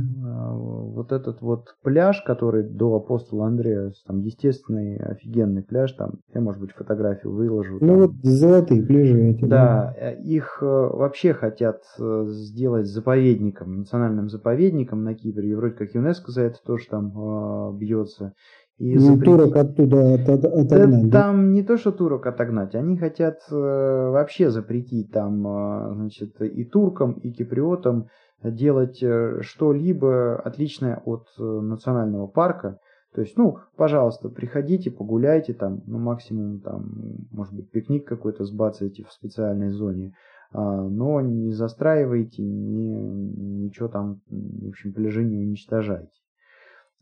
Вот 0.93 1.12
этот 1.12 1.41
вот 1.41 1.76
пляж, 1.84 2.21
который 2.23 2.63
до 2.63 2.95
апостола 2.95 3.47
Андрея, 3.47 3.93
там 4.06 4.19
естественный 4.19 4.97
офигенный 4.97 5.63
пляж, 5.63 5.93
там 5.93 6.19
я, 6.34 6.41
может 6.41 6.60
быть, 6.60 6.71
фотографию 6.71 7.34
выложу. 7.34 7.78
Ну 7.80 7.88
там. 7.88 7.97
вот 7.97 8.12
золотые 8.23 8.84
пляжи 8.84 9.30
эти. 9.30 9.45
Да, 9.45 9.47
да, 9.47 9.95
э, 9.97 10.21
их 10.21 10.60
э, 10.62 10.65
вообще 10.65 11.34
хотят 11.34 11.82
э, 11.97 12.26
сделать 12.28 12.88
заповедником, 12.88 13.80
национальным 13.80 14.30
заповедником 14.30 15.04
на 15.04 15.15
Кипре. 15.15 15.49
И 15.49 15.56
вроде 15.56 15.76
как 15.76 15.95
ЮНЕСКО 15.95 16.32
за 16.32 16.41
это 16.41 16.58
тоже 16.65 16.88
там 16.89 17.78
бьется. 17.78 18.34
И 18.80 18.95
ну, 18.95 19.02
запретить... 19.02 19.26
турок 19.26 19.56
оттуда 19.56 20.13
от, 20.15 20.30
от, 20.30 20.45
отогнать. 20.45 21.10
Да, 21.10 21.21
там 21.21 21.54
не 21.54 21.63
то, 21.63 21.78
что 21.78 21.91
турок 21.91 22.26
отогнать, 22.26 22.73
они 22.73 22.97
хотят 22.97 23.39
э, 23.52 23.56
вообще 23.56 24.49
запретить 24.49 25.12
там, 25.12 25.45
э, 25.47 25.93
значит, 25.93 26.41
и 26.41 26.65
туркам, 26.65 27.13
и 27.13 27.32
киприотам 27.32 28.08
делать 28.52 29.02
э, 29.02 29.42
что-либо 29.42 30.36
отличное 30.36 31.02
от 31.06 31.28
э, 31.40 31.44
национального 31.44 32.28
парка. 32.28 32.80
То 33.14 33.22
есть, 33.22 33.38
ну, 33.38 33.60
пожалуйста, 33.76 34.30
приходите, 34.30 34.90
погуляйте 34.90 35.54
там, 35.54 35.82
ну, 35.86 36.00
максимум 36.00 36.62
там, 36.62 36.94
может 37.32 37.54
быть, 37.54 37.70
пикник 37.70 38.08
какой-то 38.08 38.44
сбацаете 38.44 39.04
в 39.04 39.12
специальной 39.12 39.70
зоне, 39.70 40.14
а, 40.52 40.82
но 40.82 41.22
не 41.22 41.52
застраивайте, 41.52 42.42
не, 42.42 42.96
ничего 43.66 43.88
там, 43.88 44.22
в 44.30 44.70
общем, 44.70 44.94
пляжи 44.94 45.24
не 45.24 45.38
уничтожайте. 45.38 46.23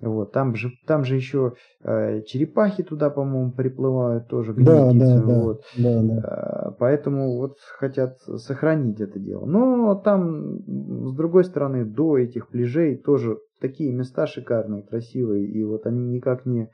Вот, 0.02 0.32
там 0.32 0.56
же, 0.56 0.72
там 0.88 1.04
же 1.04 1.16
еще 1.16 1.54
э, 1.84 2.24
черепахи 2.24 2.82
туда, 2.82 3.12
по-моему, 3.12 3.52
приплывают 3.52 4.28
тоже. 4.28 4.54
Да, 4.56 4.92
да, 4.94 5.22
вот. 5.22 5.64
да, 5.78 6.02
да, 6.02 6.02
да. 6.02 6.70
Э, 6.70 6.72
поэтому 6.80 7.38
вот 7.38 7.58
хотят 7.78 8.20
сохранить 8.20 9.00
это 9.00 9.20
дело. 9.20 9.46
Но 9.46 9.94
там, 9.94 10.58
с 10.58 11.14
другой 11.16 11.44
стороны, 11.44 11.86
до 11.86 12.18
этих 12.18 12.48
пляжей 12.50 12.98
тоже 12.98 13.38
такие 13.60 13.94
места 13.94 14.26
шикарные, 14.26 14.82
красивые, 14.82 15.46
и 15.46 15.64
вот 15.64 15.86
они 15.86 16.04
никак 16.04 16.48
не 16.48 16.72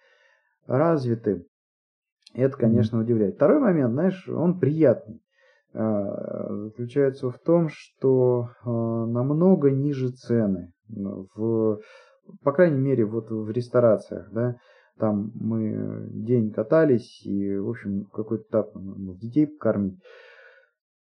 развиты. 0.66 1.46
Это, 2.34 2.56
конечно, 2.56 3.00
удивляет. 3.00 3.36
Второй 3.36 3.60
момент, 3.60 3.92
знаешь, 3.92 4.28
он 4.30 4.58
приятный. 4.58 5.20
Э, 5.74 6.64
заключается 6.64 7.30
в 7.30 7.38
том, 7.40 7.68
что 7.70 8.52
э, 8.64 8.70
намного 8.70 9.70
ниже 9.70 10.12
цены 10.12 10.72
в 10.88 11.80
по 12.44 12.52
крайней 12.52 12.80
мере, 12.80 13.06
вот 13.06 13.30
в 13.30 13.50
ресторациях, 13.52 14.30
да, 14.32 14.56
там 15.00 15.32
мы 15.36 16.08
день 16.12 16.52
катались 16.52 17.26
и, 17.26 17.56
в 17.58 17.70
общем, 17.70 18.06
какой-то 18.12 18.44
этап 18.50 18.72
детей 19.20 19.48
покормить. 19.48 20.00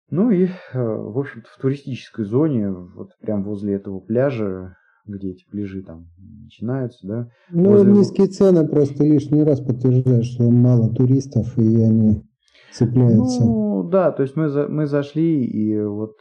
Ну 0.09 0.29
и, 0.31 0.45
э, 0.45 0.49
в 0.73 1.17
общем-то, 1.17 1.47
в 1.49 1.61
туристической 1.61 2.25
зоне, 2.25 2.69
вот 2.71 3.11
прям 3.21 3.43
возле 3.43 3.75
этого 3.75 3.99
пляжа, 3.99 4.75
где 5.05 5.31
эти 5.31 5.45
пляжи 5.49 5.81
там 5.81 6.07
начинаются, 6.43 7.07
да. 7.07 7.29
Ну, 7.49 7.71
возле... 7.71 7.91
низкие 7.91 8.27
цены 8.27 8.67
просто 8.67 9.03
лишний 9.03 9.43
раз 9.43 9.61
подтверждают, 9.61 10.25
что 10.25 10.49
мало 10.49 10.93
туристов, 10.93 11.57
и 11.57 11.81
они 11.81 12.23
цепляются. 12.71 13.43
Ну, 13.43 13.83
да, 13.83 14.11
то 14.11 14.23
есть 14.23 14.35
мы, 14.35 14.49
за, 14.49 14.67
мы 14.67 14.85
зашли, 14.85 15.43
и 15.43 15.79
вот 15.81 16.15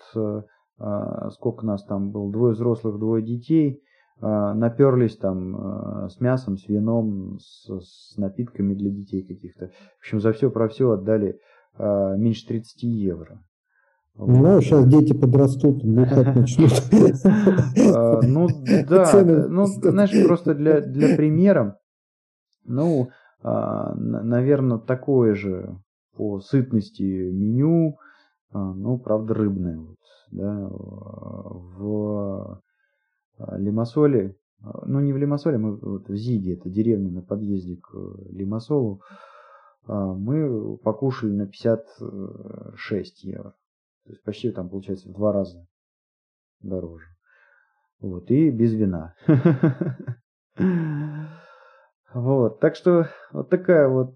а, 0.79 1.31
сколько 1.31 1.67
нас 1.67 1.85
там 1.85 2.11
было, 2.11 2.31
двое 2.33 2.55
взрослых, 2.55 2.99
двое 2.99 3.23
детей– 3.23 3.83
наперлись 4.21 5.17
там 5.17 5.57
а, 5.57 6.09
с 6.09 6.21
мясом, 6.21 6.57
с 6.57 6.69
вином, 6.69 7.39
с, 7.41 7.67
с 7.69 8.17
напитками 8.17 8.75
для 8.75 8.91
детей 8.91 9.23
каких-то. 9.23 9.71
В 9.99 10.01
общем, 10.01 10.21
за 10.21 10.33
все 10.33 10.51
про 10.51 10.69
все 10.69 10.91
отдали 10.91 11.41
а, 11.77 12.17
меньше 12.17 12.47
30 12.47 12.83
евро. 12.85 13.43
Ну, 14.17 14.61
сейчас 14.61 14.87
дети 14.87 15.13
подрастут, 15.13 15.85
бухать 15.85 16.37
начнут. 16.37 16.71
Ну, 18.23 18.49
да, 18.89 19.25
ну, 19.49 19.67
знаешь, 19.67 20.27
просто 20.27 20.55
для, 20.55 20.81
для 20.81 21.17
примера, 21.17 21.79
ну, 22.65 23.11
наверное, 23.43 24.79
такое 24.79 25.35
же 25.35 25.77
по 26.17 26.41
сытности 26.41 27.03
меню, 27.03 27.99
ну, 28.53 28.99
правда, 28.99 29.35
рыбное, 29.35 29.79
вот, 29.79 29.97
да, 30.31 30.69
в 30.71 32.61
Лимассоле, 33.39 34.37
а, 34.63 34.85
ну 34.87 35.01
не 35.01 35.13
в 35.13 35.17
Лимассоле, 35.17 35.59
мы 35.59 35.77
вот 35.77 36.09
в 36.09 36.17
Зиге, 36.17 36.55
это 36.55 36.69
деревня 36.69 37.11
на 37.11 37.23
подъезде 37.23 37.77
к 37.77 37.95
э, 37.95 38.33
Лимассолу, 38.33 39.03
а, 39.87 40.15
мы 40.15 40.77
покушали 40.79 41.33
на 41.33 41.47
56 41.47 43.25
евро. 43.25 43.55
То 44.05 44.13
есть 44.13 44.23
почти 44.23 44.51
там 44.51 44.69
получается 44.69 45.09
в 45.09 45.13
два 45.13 45.33
раза 45.33 45.67
дороже. 46.61 47.07
Вот, 48.01 48.31
и 48.31 48.51
без 48.51 48.75
вина. 48.75 49.15
Вот, 52.13 52.61
так 52.61 52.77
что 52.77 53.09
вот 53.33 53.51
такая 53.51 53.89
вот, 53.89 54.15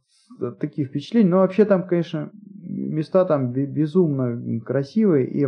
такие 0.61 0.87
впечатления. 0.87 1.29
Но 1.29 1.39
вообще 1.39 1.65
там, 1.65 1.85
конечно, 1.85 2.31
места 2.33 3.25
там 3.25 3.53
безумно 3.53 4.61
красивые. 4.61 5.29
И 5.29 5.47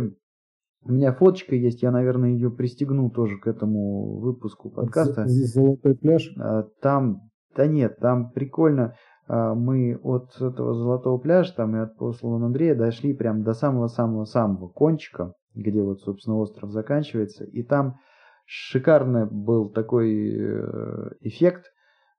у 0.83 0.93
меня 0.93 1.13
фоточка 1.13 1.55
есть, 1.55 1.83
я, 1.83 1.91
наверное, 1.91 2.31
ее 2.31 2.49
пристегну 2.49 3.09
тоже 3.11 3.37
к 3.37 3.47
этому 3.47 4.19
выпуску 4.19 4.71
подкаста. 4.71 5.25
Золотой 5.27 5.95
пляж? 5.95 6.33
А, 6.39 6.63
там, 6.81 7.29
да 7.55 7.67
нет, 7.67 7.97
там 7.99 8.31
прикольно. 8.31 8.95
а, 9.27 9.53
мы 9.53 9.99
от 10.01 10.35
этого 10.41 10.73
Золотого 10.73 11.19
пляжа 11.19 11.53
там 11.55 11.75
и 11.75 11.79
от 11.79 11.97
послана 11.97 12.47
Андрея 12.47 12.73
дошли 12.75 13.13
прям 13.13 13.43
до 13.43 13.53
самого-самого-самого 13.53 14.69
кончика, 14.69 15.33
где 15.53 15.81
вот, 15.81 16.01
собственно, 16.01 16.37
остров 16.37 16.71
заканчивается. 16.71 17.43
И 17.45 17.61
там 17.61 17.99
шикарный 18.45 19.27
был 19.27 19.69
такой 19.69 20.33
э, 20.33 21.09
эффект. 21.21 21.65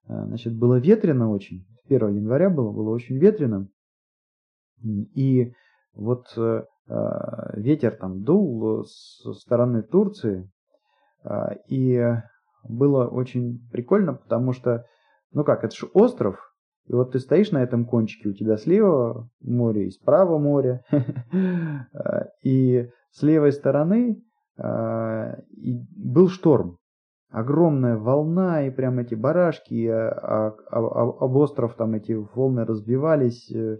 А, 0.06 0.24
значит, 0.26 0.56
было 0.56 0.78
ветрено 0.78 1.30
очень. 1.30 1.66
1 1.86 2.14
января 2.14 2.48
было, 2.48 2.70
было 2.70 2.90
очень 2.90 3.18
ветрено. 3.18 3.68
И 5.14 5.52
вот 5.94 6.26
э, 6.36 6.62
ветер 6.88 7.96
там 7.96 8.22
дул 8.22 8.84
со 8.84 9.32
стороны 9.34 9.82
Турции. 9.82 10.50
И 11.68 12.16
было 12.64 13.06
очень 13.06 13.66
прикольно, 13.70 14.14
потому 14.14 14.52
что, 14.52 14.84
ну 15.32 15.44
как, 15.44 15.64
это 15.64 15.74
же 15.74 15.86
остров, 15.94 16.52
и 16.88 16.94
вот 16.94 17.12
ты 17.12 17.20
стоишь 17.20 17.52
на 17.52 17.62
этом 17.62 17.84
кончике, 17.84 18.28
у 18.28 18.32
тебя 18.32 18.56
слева 18.56 19.28
море 19.40 19.86
и 19.86 19.90
справа 19.90 20.38
море. 20.38 20.84
И 22.42 22.88
с 23.12 23.22
левой 23.22 23.52
стороны 23.52 24.22
а, 24.58 25.36
был 25.96 26.28
шторм. 26.28 26.78
Огромная 27.30 27.96
волна, 27.96 28.66
и 28.66 28.70
прям 28.70 28.98
эти 28.98 29.14
барашки, 29.14 29.86
а, 29.86 30.54
а, 30.70 30.78
об 30.78 31.36
остров 31.36 31.76
там 31.76 31.94
эти 31.94 32.12
волны 32.12 32.66
разбивались, 32.66 33.50
э, 33.50 33.78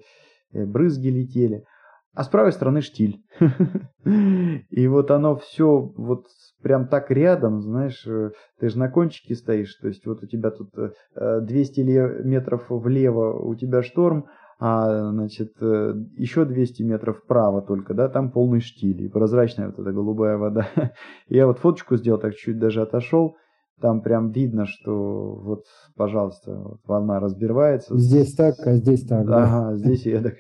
э, 0.53 0.65
брызги 0.65 1.09
летели 1.09 1.67
а 2.15 2.25
с 2.25 2.29
правой 2.29 2.53
стороны 2.53 2.83
штиль. 2.83 3.23
И 4.05 4.87
вот 4.87 5.11
оно 5.11 5.37
все 5.37 5.81
вот 5.97 6.27
прям 6.63 6.89
так 6.89 7.11
рядом, 7.11 7.63
знаешь, 7.63 8.07
э, 8.07 8.31
ты 8.61 8.69
же 8.69 8.79
на 8.79 8.89
кончике 8.89 9.35
стоишь, 9.35 9.75
то 9.77 9.89
есть 9.89 10.07
вот 10.07 10.23
у 10.23 10.27
тебя 10.27 10.51
тут 10.51 10.71
200 11.15 11.81
э, 11.81 12.23
метров 12.25 12.67
влево 12.69 13.39
у 13.39 13.55
тебя 13.55 13.83
шторм, 13.83 14.27
а, 14.65 15.11
значит, 15.11 15.55
э, 15.61 15.95
еще 16.17 16.45
200 16.45 16.83
метров 16.83 17.19
вправо 17.19 17.63
только, 17.63 17.95
да, 17.95 18.09
там 18.09 18.31
полный 18.31 18.61
штиль 18.61 19.03
и 19.03 19.09
прозрачная 19.09 19.67
вот 19.67 19.79
эта 19.81 19.91
голубая 19.91 20.37
вода. 20.37 20.69
Я 21.29 21.47
вот 21.47 21.59
фоточку 21.59 21.97
сделал, 21.97 22.21
так 22.21 22.35
чуть 22.37 22.59
даже 22.59 22.83
отошел, 22.83 23.37
там 23.81 24.03
прям 24.03 24.31
видно, 24.31 24.67
что 24.67 25.35
вот, 25.35 25.65
пожалуйста, 25.97 26.55
вот 26.55 26.81
волна 26.87 27.19
разбивается. 27.19 27.99
Здесь 27.99 28.35
так, 28.35 28.55
а 28.65 28.75
здесь 28.75 29.05
так. 29.05 29.23
Ага, 29.23 29.71
да. 29.71 29.77
здесь 29.77 30.07
я 30.07 30.23
так. 30.23 30.35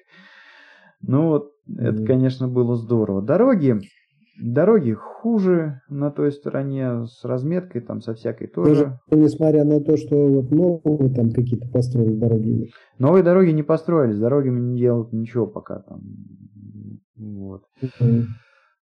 Ну 1.00 1.26
вот, 1.26 1.51
это, 1.68 2.04
конечно, 2.04 2.48
было 2.48 2.76
здорово. 2.76 3.22
Дороги, 3.22 3.80
дороги 4.40 4.92
хуже 4.92 5.80
на 5.88 6.10
той 6.10 6.32
стороне, 6.32 7.06
с 7.06 7.24
разметкой 7.24 7.80
там, 7.82 8.00
со 8.00 8.14
всякой 8.14 8.48
тоже. 8.48 8.98
Даже 9.08 9.22
несмотря 9.22 9.64
на 9.64 9.80
то, 9.80 9.96
что 9.96 10.16
вот 10.28 10.50
новые 10.50 11.14
там 11.14 11.30
какие-то 11.30 11.68
построили 11.68 12.14
дороги. 12.14 12.70
Новые 12.98 13.22
дороги 13.22 13.50
не 13.50 13.62
построились, 13.62 14.18
дорогами 14.18 14.60
не 14.60 14.78
делают 14.78 15.12
ничего 15.12 15.46
пока 15.46 15.80
там. 15.80 16.00
Вот. 17.16 17.64
Mm-hmm. 17.82 18.22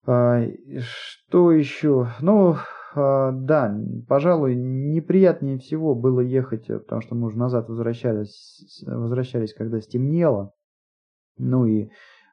А, 0.07 0.47
что 0.79 1.53
еще? 1.53 2.09
Ну, 2.21 2.57
а, 2.95 3.33
да, 3.33 3.77
пожалуй, 4.09 4.55
неприятнее 4.55 5.59
всего 5.59 5.95
было 5.95 6.21
ехать, 6.21 6.67
потому 6.67 7.03
что 7.03 7.15
мы 7.15 7.27
уже 7.27 7.39
назад 7.39 7.69
возвращались, 7.69 8.83
возвращались, 8.87 9.53
когда 9.53 9.81
стемнело. 9.81 10.53
Ну 11.37 11.67
и 11.67 11.91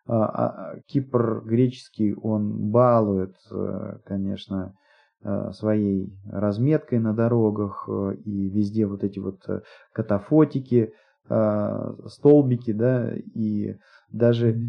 Кипр 0.08 1.42
греческий, 1.44 2.14
он 2.14 2.70
балует, 2.70 3.36
э, 3.52 3.98
конечно, 4.06 4.76
э, 5.24 5.52
своей 5.52 6.14
разметкой 6.32 7.00
на 7.00 7.14
дорогах 7.14 7.90
э, 7.90 8.14
и 8.24 8.48
везде 8.50 8.86
вот 8.86 9.04
эти 9.04 9.18
вот 9.20 9.42
катафотики, 9.94 10.94
столбики, 12.06 12.72
да, 12.72 13.14
и 13.16 13.78
даже 14.12 14.62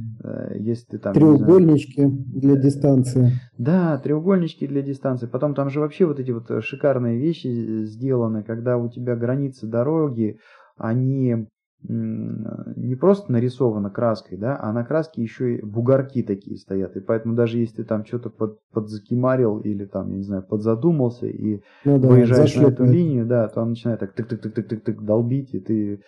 если 0.54 0.86
ты 0.92 0.98
там... 0.98 1.12
Треугольнички 1.12 2.00
знаю, 2.00 2.24
для 2.28 2.56
дистанции. 2.56 3.32
Да, 3.58 3.98
треугольнички 3.98 4.66
для 4.66 4.80
дистанции. 4.80 5.26
Потом 5.26 5.54
там 5.54 5.68
же 5.68 5.80
вообще 5.80 6.06
вот 6.06 6.18
эти 6.18 6.30
вот 6.30 6.64
шикарные 6.64 7.18
вещи 7.18 7.84
сделаны, 7.84 8.42
когда 8.42 8.78
у 8.78 8.88
тебя 8.88 9.16
границы 9.16 9.66
дороги, 9.66 10.38
они 10.78 11.46
не 11.82 12.96
просто 12.96 13.30
нарисовано 13.30 13.90
краской, 13.90 14.36
да, 14.36 14.58
а 14.60 14.72
на 14.72 14.84
краске 14.84 15.22
еще 15.22 15.56
и 15.56 15.62
бугорки 15.62 16.22
такие 16.22 16.56
стоят. 16.56 16.96
И 16.96 17.00
поэтому 17.00 17.34
даже 17.34 17.58
если 17.58 17.76
ты 17.76 17.84
там 17.84 18.04
что-то 18.04 18.30
под, 18.30 18.60
подзакимарил 18.72 19.60
или 19.60 19.84
там, 19.84 20.10
я 20.10 20.16
не 20.16 20.22
знаю, 20.22 20.42
подзадумался 20.42 21.26
и 21.26 21.62
ну, 21.84 21.98
да, 21.98 22.08
выезжаешь 22.08 22.56
на 22.56 22.68
эту 22.68 22.84
линию, 22.84 23.26
да, 23.26 23.48
то 23.48 23.60
он 23.60 23.70
начинает 23.70 24.00
так 24.00 24.18
тык-тык-тык-тык-тык 24.18 25.00
долбить, 25.00 25.54
и 25.54 25.60
ты 25.60 26.02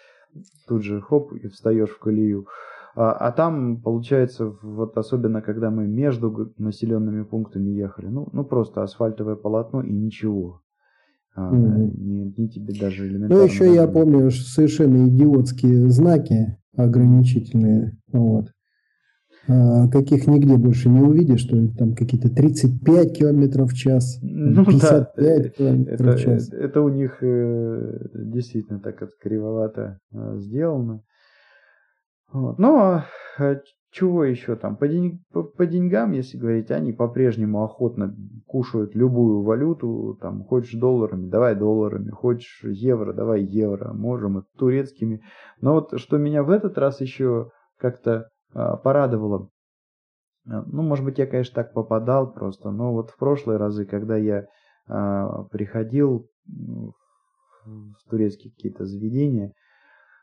тут 0.67 0.83
же 0.83 1.01
хоп 1.01 1.33
и 1.33 1.49
встаешь 1.49 1.91
в 1.91 1.99
колею. 1.99 2.47
А, 2.95 3.13
а 3.13 3.33
там, 3.33 3.81
получается, 3.81 4.57
вот 4.63 4.97
особенно 4.97 5.43
когда 5.43 5.71
мы 5.71 5.87
между 5.87 6.53
населенными 6.59 7.23
пунктами 7.23 7.71
ехали, 7.71 8.07
ну, 8.07 8.29
ну 8.33 8.45
просто 8.45 8.83
асфальтовое 8.83 9.37
полотно 9.37 9.83
и 9.83 9.93
ничего. 9.93 10.63
А, 11.39 11.53
не, 11.53 12.35
не 12.37 12.49
тебе 12.49 12.75
даже 12.75 13.05
ну, 13.05 13.09
элементарно. 13.09 13.37
Ну, 13.37 13.45
еще 13.45 13.73
я 13.73 13.87
помню 13.87 14.31
совершенно 14.31 15.09
идиотские 15.09 15.89
знаки 15.89 16.59
ограничительные. 16.77 17.97
Вот. 18.13 18.47
А, 19.47 19.89
каких 19.89 20.27
нигде 20.27 20.57
больше 20.57 20.89
не 20.89 21.01
увидишь, 21.01 21.41
что 21.41 21.57
там 21.77 21.95
какие-то 21.95 22.29
35 22.29 23.17
километров 23.17 23.71
в 23.71 23.77
час, 23.77 24.19
ну, 24.23 24.65
55 24.65 25.43
да, 25.43 25.49
километров 25.49 26.01
это, 26.01 26.17
в 26.17 26.21
час. 26.21 26.49
Это, 26.49 26.57
это 26.57 26.81
у 26.81 26.89
них 26.89 27.19
э, 27.23 27.99
действительно 28.15 28.81
так 28.81 29.01
это 29.01 29.13
кривовато 29.21 30.01
э, 30.13 30.39
сделано. 30.39 31.03
Вот. 32.33 32.59
Но 32.59 33.05
э, 33.39 33.61
чего 33.91 34.25
еще 34.25 34.55
там? 34.57 34.77
По, 34.77 34.87
день, 34.87 35.25
по, 35.33 35.43
по 35.43 35.67
деньгам, 35.67 36.13
если 36.13 36.37
говорить, 36.37 36.71
они 36.71 36.93
по-прежнему 36.93 37.65
охотно 37.65 38.15
кушают 38.47 38.95
любую 38.95 39.43
валюту. 39.43 40.19
Там, 40.21 40.45
хочешь 40.45 40.79
долларами, 40.79 41.29
давай 41.29 41.55
долларами. 41.55 42.11
Хочешь 42.11 42.61
евро, 42.65 43.13
давай 43.13 43.43
евро. 43.43 43.93
Можем 43.93 44.41
и 44.41 44.43
турецкими. 44.59 45.23
Но 45.61 45.75
вот 45.75 45.99
что 45.99 46.19
меня 46.19 46.43
в 46.43 46.51
этот 46.51 46.77
раз 46.77 47.01
еще 47.01 47.51
как-то 47.79 48.29
а, 48.53 48.77
порадовало. 48.77 49.49
А, 50.47 50.63
ну, 50.67 50.83
может 50.83 51.05
быть, 51.05 51.19
я, 51.19 51.27
конечно, 51.27 51.55
так 51.55 51.73
попадал 51.73 52.33
просто. 52.33 52.71
Но 52.71 52.93
вот 52.93 53.11
в 53.11 53.17
прошлые 53.17 53.57
разы, 53.57 53.87
когда 53.87 54.17
я 54.17 54.47
а, 54.87 55.45
приходил 55.45 56.29
в 56.47 58.11
турецкие 58.11 58.53
какие-то 58.53 58.85
заведения, 58.85 59.53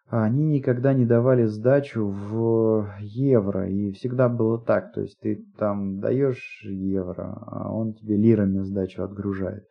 они 0.09 0.45
никогда 0.45 0.93
не 0.93 1.05
давали 1.05 1.45
сдачу 1.45 2.05
в 2.07 2.89
евро, 2.99 3.67
и 3.67 3.91
всегда 3.91 4.29
было 4.29 4.59
так, 4.59 4.93
то 4.93 5.01
есть 5.01 5.19
ты 5.19 5.43
там 5.57 5.99
даешь 5.99 6.61
евро, 6.63 7.37
а 7.47 7.71
он 7.71 7.93
тебе 7.93 8.15
лирами 8.15 8.59
сдачу 8.59 9.03
отгружает. 9.03 9.65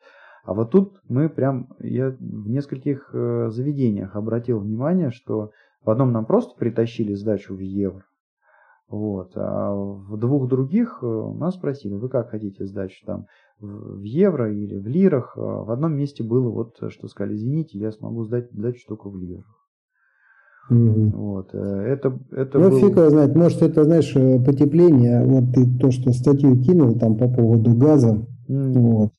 А 0.45 0.53
вот 0.53 0.73
тут 0.73 1.01
мы 1.09 1.29
прям, 1.29 1.69
я 1.79 2.11
в 2.11 2.49
нескольких 2.49 3.11
э, 3.13 3.49
заведениях 3.51 4.17
обратил 4.17 4.59
внимание, 4.59 5.11
что 5.11 5.53
в 5.85 5.91
одном 5.91 6.13
нам 6.13 6.27
просто 6.27 6.59
притащили 6.59 7.15
сдачу 7.15 7.55
в 7.55 7.61
евро, 7.61 8.05
вот, 8.89 9.33
а 9.37 9.73
в 9.73 10.17
двух 10.19 10.49
других 10.49 10.99
э, 11.01 11.07
нас 11.07 11.55
спросили, 11.55 11.95
вы 11.95 12.09
как 12.09 12.31
хотите 12.31 12.67
сдачу 12.67 13.07
там 13.07 13.27
в 13.61 14.03
евро 14.03 14.53
или 14.53 14.77
в 14.77 14.87
лирах. 14.87 15.37
А 15.37 15.63
в 15.65 15.71
одном 15.71 15.97
месте 15.97 16.23
было 16.23 16.51
вот, 16.51 16.77
что 16.91 17.09
сказали, 17.09 17.37
извините, 17.37 17.79
я 17.79 17.93
смогу 17.93 18.25
сдать 18.25 18.51
сдачу 18.53 18.85
только 18.87 19.09
в 19.09 19.17
лирах. 19.17 19.64
Угу. 20.71 21.11
Вот. 21.11 21.51
Э, 21.53 21.59
это, 21.59 22.19
это 22.31 22.59
ну, 22.59 22.71
был... 22.71 22.79
фиг 22.79 22.97
его 22.97 23.11
знает. 23.11 23.35
Может, 23.35 23.63
это, 23.63 23.85
знаешь, 23.85 24.15
э, 24.17 24.43
потепление. 24.43 25.23
Вот 25.25 25.53
ты 25.55 25.67
то, 25.79 25.91
что 25.91 26.13
статью 26.13 26.57
кинул 26.63 26.99
там 26.99 27.17
по 27.17 27.29
поводу 27.29 27.75
газа. 27.75 28.27
Mm. 28.49 28.73
Вот. 28.73 29.11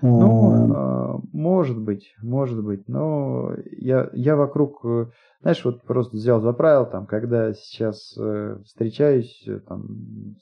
Ну, 0.00 0.74
а... 0.74 1.20
может 1.32 1.80
быть, 1.80 2.12
может 2.22 2.62
быть. 2.62 2.88
Но 2.88 3.52
я, 3.70 4.10
я 4.14 4.34
вокруг, 4.34 4.80
э, 4.84 5.06
знаешь, 5.42 5.64
вот 5.64 5.82
просто 5.82 6.16
взял, 6.16 6.40
заправил 6.40 6.86
там, 6.86 7.06
когда 7.06 7.52
сейчас 7.52 8.18
встречаюсь 8.64 9.46
там, 9.68 10.36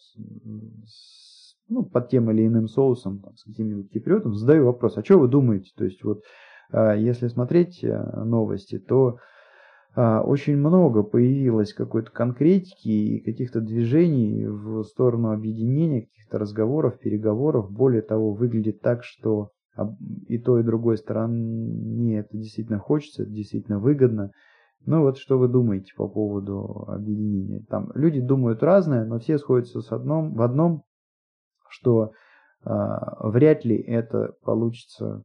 с, 0.87 1.55
ну, 1.69 1.85
под 1.85 2.09
тем 2.09 2.31
или 2.31 2.47
иным 2.47 2.69
соусом, 2.69 3.19
там, 3.19 3.37
с 3.37 3.45
каким-нибудь 3.45 3.91
киприотом, 3.91 4.35
задаю 4.35 4.65
вопрос, 4.65 4.97
а 4.97 5.05
что 5.05 5.19
вы 5.19 5.29
думаете? 5.29 5.71
То 5.77 5.85
есть 5.85 6.03
вот, 6.05 6.23
если 6.73 7.29
смотреть 7.29 7.85
новости, 7.85 8.79
то 8.79 9.09
а, 9.09 9.19
очень 9.97 10.57
много 10.57 11.03
появилось 11.03 11.73
какой-то 11.73 12.11
конкретики 12.11 12.89
и 12.89 13.21
каких-то 13.21 13.61
движений 13.61 14.47
в 14.47 14.85
сторону 14.85 15.33
объединения, 15.33 16.03
каких-то 16.03 16.39
разговоров, 16.39 16.99
переговоров. 16.99 17.71
Более 17.71 18.03
того, 18.03 18.33
выглядит 18.33 18.81
так, 18.81 19.03
что 19.03 19.51
и 20.29 20.39
той, 20.39 20.61
и 20.61 20.65
другой 20.65 20.97
стороне 20.97 22.21
это 22.21 22.37
действительно 22.37 22.79
хочется, 22.79 23.23
это 23.23 23.33
действительно 23.33 23.79
выгодно. 23.79 24.31
Ну 24.87 25.03
вот 25.03 25.19
что 25.19 25.39
вы 25.39 25.49
думаете 25.49 25.93
по 25.97 26.09
поводу 26.09 26.85
объединения? 26.89 27.65
Там 27.69 27.91
люди 27.95 28.21
думают 28.21 28.63
разное, 28.63 29.05
но 29.05 29.19
все 29.19 29.39
сходятся 29.39 29.81
с 29.81 29.93
одном, 29.93 30.35
в 30.35 30.43
одном, 30.43 30.85
что 31.69 32.13
э, 32.65 32.71
вряд 33.21 33.65
ли 33.65 33.77
это 33.77 34.35
получится 34.43 35.23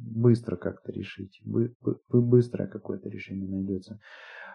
быстро 0.00 0.56
как-то 0.56 0.92
решить, 0.92 1.40
бы, 1.44 1.74
бы, 1.82 2.22
быстро 2.22 2.66
какое-то 2.66 3.08
решение 3.08 3.48
найдется. 3.48 4.00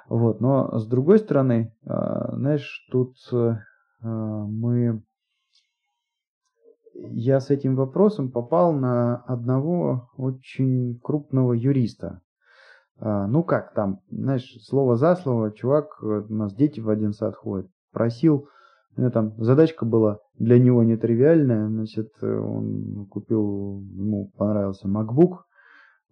Вот, 0.10 0.42
но 0.42 0.78
с 0.78 0.88
другой 0.88 1.20
стороны, 1.20 1.74
а, 1.86 2.36
знаешь, 2.36 2.88
тут 2.92 3.16
а, 3.32 3.58
мы 4.02 5.04
я 6.94 7.40
с 7.40 7.50
этим 7.50 7.76
вопросом 7.76 8.32
попал 8.32 8.72
на 8.74 9.18
одного 9.28 10.10
очень 10.16 11.00
крупного 11.02 11.54
юриста. 11.54 12.22
А, 12.98 13.28
ну 13.28 13.44
как 13.44 13.74
там, 13.74 14.02
знаешь, 14.10 14.58
слово 14.64 14.96
за 14.96 15.16
слово, 15.16 15.52
чувак, 15.52 16.02
у 16.02 16.34
нас 16.34 16.54
дети 16.54 16.80
в 16.80 16.90
один 16.90 17.14
сад 17.14 17.36
ходят, 17.36 17.70
просил, 17.92 18.48
ну, 18.96 19.12
там 19.12 19.34
задачка 19.38 19.86
была 19.86 20.20
для 20.38 20.60
него 20.60 20.84
нетривиальная, 20.84 21.68
значит, 21.68 22.12
он 22.22 23.08
купил, 23.10 23.82
ему 23.96 24.32
понравился 24.38 24.88
MacBook, 24.88 25.40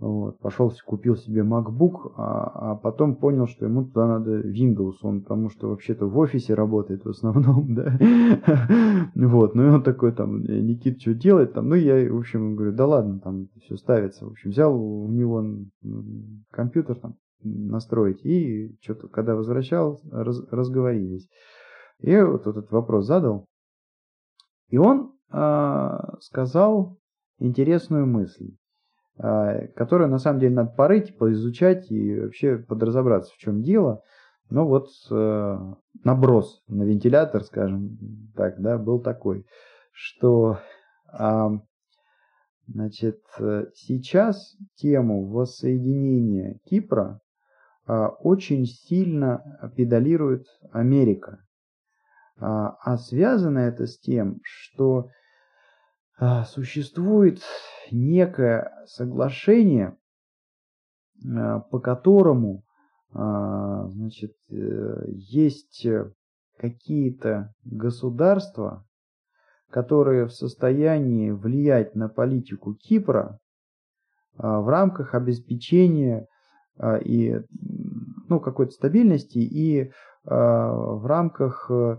вот, 0.02 0.40
пошел, 0.40 0.74
купил 0.84 1.16
себе 1.16 1.42
MacBook, 1.44 2.14
а, 2.18 2.72
а 2.72 2.76
потом 2.76 3.16
понял, 3.16 3.46
что 3.46 3.66
ему 3.66 3.86
туда 3.86 4.08
надо 4.08 4.42
Windows, 4.42 4.96
он 5.04 5.22
потому 5.22 5.50
что 5.50 5.70
вообще-то 5.70 6.08
в 6.08 6.18
офисе 6.18 6.56
работает 6.56 7.06
в 7.06 7.10
основном, 7.10 7.76
да. 7.76 8.00
Вот, 9.14 9.54
ну 9.54 9.68
и 9.68 9.70
он 9.70 9.84
такой 9.84 10.12
там, 10.12 10.42
Никит, 10.42 11.00
что 11.00 11.14
делать 11.14 11.54
там? 11.54 11.70
Ну 11.70 11.76
я, 11.76 12.12
в 12.12 12.18
общем, 12.18 12.56
говорю, 12.56 12.74
да 12.74 12.88
ладно, 12.88 13.20
там 13.20 13.48
все 13.64 13.78
ставится. 13.78 14.26
В 14.26 14.32
общем, 14.32 14.50
взял 14.50 14.76
у 14.76 15.08
него 15.12 15.46
компьютер 16.50 16.96
там 16.96 17.14
настроить 17.44 18.26
и 18.26 18.76
что-то, 18.82 19.08
когда 19.08 19.36
возвращал, 19.36 20.00
раз, 20.12 20.42
разговорились. 20.50 21.28
И 22.02 22.20
вот 22.20 22.48
этот 22.48 22.72
вопрос 22.72 23.06
задал. 23.06 23.46
И 24.70 24.78
он 24.78 25.14
а, 25.30 26.18
сказал 26.20 26.98
интересную 27.40 28.06
мысль. 28.06 28.56
А, 29.18 29.68
которую 29.76 30.10
на 30.10 30.18
самом 30.18 30.40
деле 30.40 30.56
надо 30.56 30.72
порыть, 30.72 31.18
поизучать 31.18 31.92
и 31.92 32.20
вообще 32.20 32.58
подразобраться, 32.58 33.34
в 33.34 33.38
чем 33.38 33.62
дело. 33.62 34.02
Но 34.50 34.68
вот 34.68 34.90
э, 35.10 35.58
наброс 36.04 36.62
на 36.68 36.84
вентилятор, 36.84 37.44
скажем 37.44 37.98
так, 38.36 38.60
да, 38.60 38.78
был 38.78 39.00
такой, 39.00 39.46
что 39.94 40.60
э, 41.18 41.50
значит, 42.68 43.22
сейчас 43.76 44.58
тему 44.76 45.26
воссоединения 45.30 46.60
Кипра 46.66 47.22
э, 47.88 47.94
очень 48.20 48.66
сильно 48.66 49.72
педалирует 49.78 50.46
Америка. 50.74 51.46
А, 52.42 52.76
а 52.82 52.98
связано 52.98 53.60
это 53.60 53.86
с 53.86 54.00
тем, 54.00 54.40
что 54.44 55.10
а, 56.18 56.44
существует 56.46 57.42
некое 57.92 58.72
соглашение, 58.88 59.96
а, 61.24 61.60
по 61.60 61.80
которому 61.80 62.64
значит, 63.14 64.38
э, 64.50 65.04
есть 65.10 65.86
какие-то 66.58 67.54
государства, 67.66 68.86
которые 69.70 70.28
в 70.28 70.32
состоянии 70.32 71.32
влиять 71.32 71.94
на 71.94 72.08
политику 72.08 72.74
Кипра 72.74 73.38
в 74.38 74.66
рамках 74.70 75.14
обеспечения 75.14 76.26
и 77.04 77.38
ну, 78.30 78.40
какой-то 78.40 78.72
стабильности 78.72 79.40
и 79.40 79.92
в 80.24 81.06
рамках 81.06 81.70
э, 81.70 81.98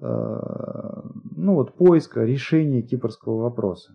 ну, 0.00 1.54
вот, 1.54 1.74
поиска 1.74 2.24
решения 2.24 2.82
кипрского 2.82 3.42
вопроса. 3.42 3.92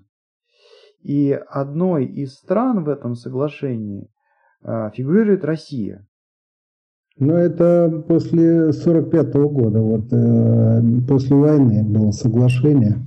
И 1.02 1.32
одной 1.32 2.06
из 2.06 2.36
стран 2.36 2.84
в 2.84 2.90
этом 2.90 3.16
соглашении 3.16 4.10
а, 4.64 4.90
фигурирует 4.90 5.46
Россия. 5.46 6.06
Ну, 7.20 7.34
это 7.34 8.04
после 8.08 8.72
45 8.72 9.36
-го 9.36 9.50
года, 9.50 9.80
вот 9.82 10.12
э, 10.12 10.82
после 11.08 11.36
войны 11.36 11.84
было 11.84 12.12
соглашение. 12.12 12.98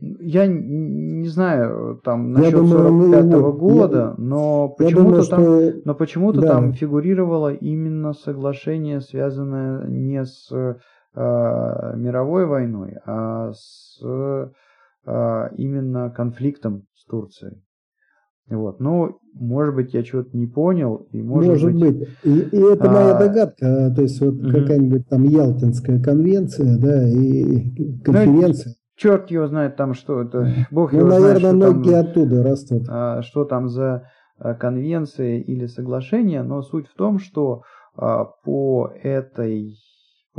Я 0.00 0.46
не 0.46 1.26
знаю 1.26 2.00
там 2.04 2.30
насчет 2.30 2.52
45 2.52 3.24
-го 3.24 3.52
года, 3.52 4.14
я, 4.16 4.24
но 4.24 4.68
почему-то 4.68 5.28
там, 5.28 5.40
что... 5.40 5.72
но 5.84 5.94
почему-то 5.94 6.40
да. 6.40 6.48
там 6.48 6.72
фигурировало 6.72 7.52
именно 7.52 8.12
соглашение, 8.12 9.00
связанное 9.00 9.88
не 9.88 10.24
с 10.24 10.52
э, 10.52 10.76
мировой 11.18 12.46
войной, 12.46 12.98
а 13.04 13.52
с 13.52 14.00
э, 14.04 15.48
именно 15.56 16.10
конфликтом 16.10 16.86
Турции. 17.08 17.60
Вот. 18.48 18.80
Ну, 18.80 19.18
может 19.34 19.74
быть, 19.74 19.92
я 19.92 20.02
чего-то 20.02 20.34
не 20.36 20.46
понял. 20.46 21.06
И 21.12 21.20
может, 21.20 21.50
может 21.50 21.74
быть. 21.74 21.98
быть. 21.98 22.08
И, 22.22 22.38
и 22.38 22.60
это 22.60 22.88
а... 22.88 22.92
моя 22.92 23.18
догадка. 23.18 23.92
То 23.94 24.02
есть, 24.02 24.20
вот 24.20 24.34
угу. 24.34 24.50
какая-нибудь 24.50 25.06
там 25.08 25.24
Ялтинская 25.24 26.00
конвенция, 26.00 26.78
да, 26.78 27.06
и 27.06 28.00
конференция. 28.02 28.70
Ну, 28.70 28.74
черт 28.96 29.30
его 29.30 29.46
знает 29.48 29.76
там 29.76 29.92
что 29.92 30.22
это. 30.22 30.50
Бог 30.70 30.92
ну, 30.92 31.00
его 31.00 31.08
наверное, 31.08 31.50
знает, 31.52 31.56
ноги 31.56 31.90
там, 31.90 32.00
оттуда 32.06 32.42
растут. 32.42 32.82
А, 32.88 33.22
что 33.22 33.44
там 33.44 33.68
за 33.68 34.08
а, 34.38 34.54
конвенции 34.54 35.42
или 35.42 35.66
соглашения. 35.66 36.42
Но 36.42 36.62
суть 36.62 36.88
в 36.88 36.94
том, 36.94 37.18
что 37.18 37.64
а, 37.96 38.24
по 38.24 38.90
этой 39.02 39.76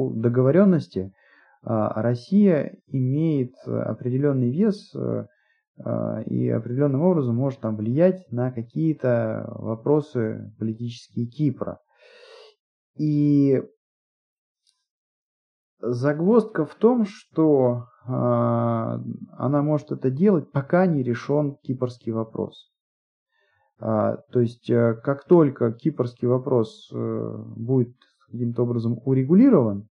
договоренности 0.10 1.14
Россия 1.62 2.78
имеет 2.88 3.54
определенный 3.66 4.50
вес 4.50 4.96
а, 4.96 6.22
и 6.26 6.50
определенным 6.50 7.02
образом 7.02 7.36
может 7.36 7.60
там 7.60 7.76
влиять 7.76 8.32
на 8.32 8.52
какие-то 8.52 9.46
вопросы 9.56 10.54
политические 10.58 11.28
Кипра. 11.28 11.80
И 12.98 13.62
загвоздка 15.82 16.66
в 16.66 16.76
том, 16.76 17.06
что 17.06 17.86
э, 18.06 18.10
она 18.10 19.62
может 19.62 19.92
это 19.92 20.10
делать, 20.10 20.52
пока 20.52 20.86
не 20.86 21.04
решен 21.04 21.56
кипрский 21.64 22.12
вопрос. 22.12 22.70
А, 23.80 24.18
то 24.32 24.42
есть, 24.42 24.70
э, 24.70 24.96
как 24.96 25.26
только 25.26 25.72
кипрский 25.72 26.28
вопрос 26.28 26.90
э, 26.94 27.36
будет 27.56 27.96
каким-то 28.30 28.64
образом 28.64 29.00
урегулирован, 29.06 29.88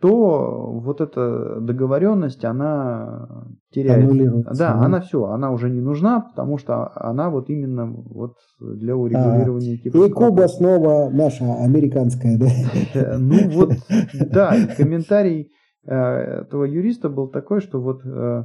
то 0.00 0.72
вот 0.72 1.00
эта 1.00 1.58
договоренность, 1.60 2.44
она 2.44 3.46
теряет. 3.70 4.44
Да, 4.44 4.52
да, 4.52 4.74
она 4.74 5.00
все, 5.00 5.24
она 5.24 5.50
уже 5.50 5.70
не 5.70 5.80
нужна, 5.80 6.20
потому 6.20 6.58
что 6.58 6.92
она 6.94 7.30
вот 7.30 7.48
именно 7.48 7.86
вот 7.86 8.34
для 8.60 8.94
урегулирования 8.94 9.80
а, 9.82 9.88
И 9.88 10.10
Куба 10.10 10.48
снова 10.48 11.08
наша 11.08 11.54
американская, 11.62 12.38
да? 12.38 12.46
Э, 12.94 13.16
ну 13.16 13.48
вот, 13.50 13.72
да, 14.32 14.54
комментарий 14.76 15.50
э, 15.86 15.94
этого 15.94 16.64
юриста 16.64 17.08
был 17.08 17.28
такой, 17.28 17.60
что 17.60 17.80
вот 17.80 18.04
э, 18.04 18.44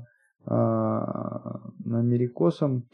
америкосам 1.85 2.85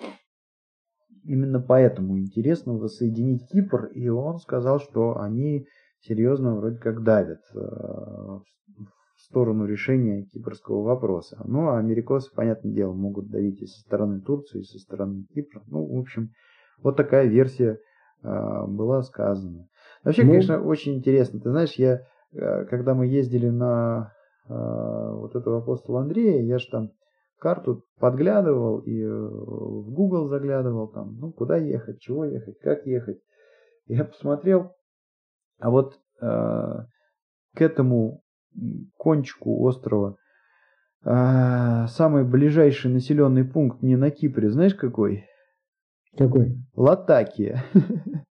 именно 1.24 1.60
поэтому 1.60 2.18
интересно 2.18 2.74
воссоединить 2.74 3.48
Кипр, 3.52 3.86
и 3.94 4.10
он 4.10 4.40
сказал, 4.40 4.80
что 4.80 5.20
они 5.20 5.68
серьезно 6.02 6.56
вроде 6.56 6.78
как 6.78 7.04
давят 7.04 7.42
э, 7.54 7.58
в 7.58 8.42
сторону 9.20 9.66
решения 9.66 10.24
кипрского 10.24 10.84
вопроса. 10.84 11.42
Ну, 11.46 11.70
а 11.70 11.80
америкосы, 11.80 12.34
понятное 12.34 12.72
дело, 12.72 12.94
могут 12.94 13.30
давить 13.30 13.62
и 13.62 13.66
со 13.68 13.80
стороны 13.82 14.22
Турции, 14.22 14.62
и 14.62 14.66
со 14.66 14.80
стороны 14.80 15.26
Кипра. 15.34 15.64
Ну, 15.68 15.86
в 15.86 16.00
общем, 16.00 16.32
вот 16.82 16.98
такая 16.98 17.28
версия 17.28 17.80
э, 18.24 18.66
была 18.68 19.02
сказана. 19.02 19.68
Вообще, 20.04 20.24
ну, 20.24 20.30
конечно, 20.30 20.62
очень 20.62 20.96
интересно. 20.96 21.40
Ты 21.40 21.50
знаешь, 21.50 21.74
я, 21.74 22.02
э, 22.34 22.66
когда 22.66 22.94
мы 22.94 23.08
ездили 23.08 23.50
на 23.50 24.14
вот 24.50 25.36
этого 25.36 25.58
апостола 25.58 26.04
Андрея, 26.04 26.42
я 26.42 26.58
же 26.58 26.70
там 26.72 26.92
карту 27.38 27.84
подглядывал 28.00 28.80
и 28.80 29.06
в 29.06 29.92
Google 29.92 30.30
заглядывал 30.30 30.88
там, 30.88 31.18
ну, 31.20 31.34
куда 31.34 31.58
ехать, 31.58 32.00
чего 32.00 32.24
ехать, 32.24 32.58
как 32.60 32.86
ехать. 32.86 33.20
Я 33.88 34.06
посмотрел, 34.06 34.72
а 35.60 35.70
вот 35.70 36.00
э, 36.22 36.26
к 37.56 37.62
этому 37.62 38.22
кончику 38.98 39.64
острова 39.64 40.18
э, 41.04 41.86
самый 41.88 42.24
ближайший 42.24 42.92
населенный 42.92 43.46
пункт 43.46 43.82
не 43.82 43.96
на 43.96 44.12
Кипре, 44.12 44.50
знаешь 44.50 44.76
какой? 44.76 45.26
Какой? 46.18 46.58
Латакия. 46.76 47.64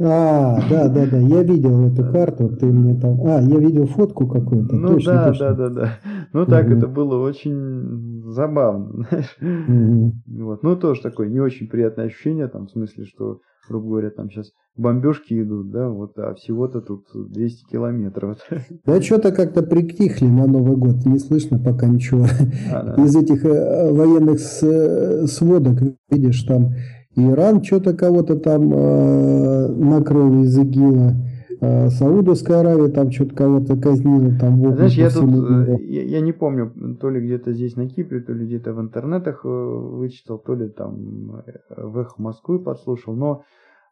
А, 0.00 0.60
да, 0.68 0.88
да, 0.88 1.06
да, 1.06 1.16
я 1.16 1.42
видел 1.42 1.88
эту 1.88 2.12
карту, 2.12 2.54
ты 2.54 2.66
мне 2.66 3.00
там... 3.00 3.18
А, 3.26 3.40
я 3.40 3.58
видел 3.58 3.86
фотку 3.86 4.26
какую-то. 4.26 4.76
Ну 4.76 4.88
точно, 4.94 5.12
да, 5.14 5.28
точно. 5.28 5.54
да, 5.54 5.54
да, 5.54 5.68
да. 5.70 5.98
Ну 6.34 6.44
так 6.44 6.66
угу. 6.66 6.74
это 6.74 6.86
было 6.88 7.18
очень 7.26 8.22
забавно, 8.30 9.06
знаешь. 9.08 9.36
Угу. 9.40 10.44
Вот. 10.44 10.62
Ну 10.62 10.76
тоже 10.76 11.00
такое 11.00 11.30
не 11.30 11.40
очень 11.40 11.68
приятное 11.68 12.06
ощущение, 12.06 12.48
там, 12.48 12.66
в 12.66 12.70
смысле, 12.70 13.06
что, 13.06 13.40
грубо 13.66 13.88
говоря, 13.88 14.10
там 14.10 14.30
сейчас 14.30 14.52
бомбежки 14.78 15.42
идут, 15.42 15.70
да, 15.70 15.88
вот, 15.88 16.18
а 16.18 16.34
всего-то 16.34 16.80
тут 16.80 17.04
200 17.14 17.66
километров. 17.66 18.38
Да 18.86 19.02
что-то 19.02 19.32
как-то 19.32 19.62
притихли 19.62 20.26
на 20.26 20.46
Новый 20.46 20.76
год, 20.76 21.04
не 21.04 21.18
слышно 21.18 21.58
пока 21.58 21.86
ничего. 21.86 22.24
А, 22.72 22.82
да. 22.82 23.02
Из 23.02 23.16
этих 23.16 23.44
э, 23.44 23.92
военных 23.92 24.38
сводок, 24.40 25.78
видишь, 26.10 26.42
там 26.42 26.70
Иран 27.16 27.62
что-то 27.62 27.94
кого-то 27.94 28.36
там 28.36 28.72
э, 28.72 29.68
накрыл 29.68 30.42
из 30.42 30.56
ИГИЛа. 30.56 31.14
Э, 31.60 31.88
Саудовская 31.88 32.60
Аравия 32.60 32.88
там 32.88 33.10
что-то 33.10 33.34
кого-то 33.34 33.76
казнила. 33.76 34.38
Там, 34.38 34.58
вот, 34.60 34.74
Знаешь, 34.74 34.94
я 34.94 35.10
тут, 35.10 35.68
э, 35.68 35.76
я, 35.82 36.02
я 36.04 36.20
не 36.20 36.32
помню, 36.32 36.96
то 37.00 37.10
ли 37.10 37.20
где-то 37.20 37.52
здесь 37.52 37.74
на 37.76 37.88
Кипре, 37.88 38.20
то 38.20 38.32
ли 38.32 38.46
где-то 38.46 38.72
в 38.72 38.80
интернетах 38.80 39.40
э, 39.44 39.48
вычитал, 39.48 40.38
то 40.38 40.54
ли 40.54 40.68
там 40.68 41.42
в 41.76 42.00
их 42.00 42.18
Москвы 42.18 42.60
подслушал, 42.60 43.14
но 43.14 43.42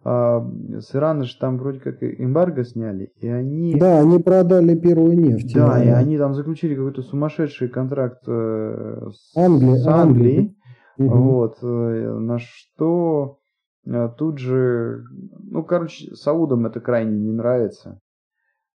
а, 0.08 0.46
с 0.78 0.94
Ирана 0.94 1.24
же 1.24 1.36
там 1.38 1.58
вроде 1.58 1.80
как 1.80 2.02
эмбарго 2.02 2.64
сняли, 2.64 3.12
и 3.16 3.28
они... 3.28 3.74
Да, 3.74 3.98
они 4.00 4.18
продали 4.18 4.78
первую 4.78 5.18
нефть. 5.18 5.54
Да, 5.54 5.74
да. 5.74 5.84
и 5.84 5.88
они 5.88 6.16
там 6.18 6.34
заключили 6.34 6.74
какой-то 6.74 7.02
сумасшедший 7.02 7.68
контракт 7.68 8.24
с, 8.24 9.36
Англия, 9.36 9.76
с 9.76 9.86
Англией. 9.86 10.56
Угу. 10.98 11.08
Вот, 11.08 11.62
на 11.62 12.38
что 12.38 13.38
а 13.88 14.08
тут 14.08 14.38
же, 14.38 15.04
ну, 15.38 15.62
короче, 15.64 16.14
Саудам 16.14 16.66
это 16.66 16.80
крайне 16.80 17.18
не 17.18 17.32
нравится. 17.32 18.00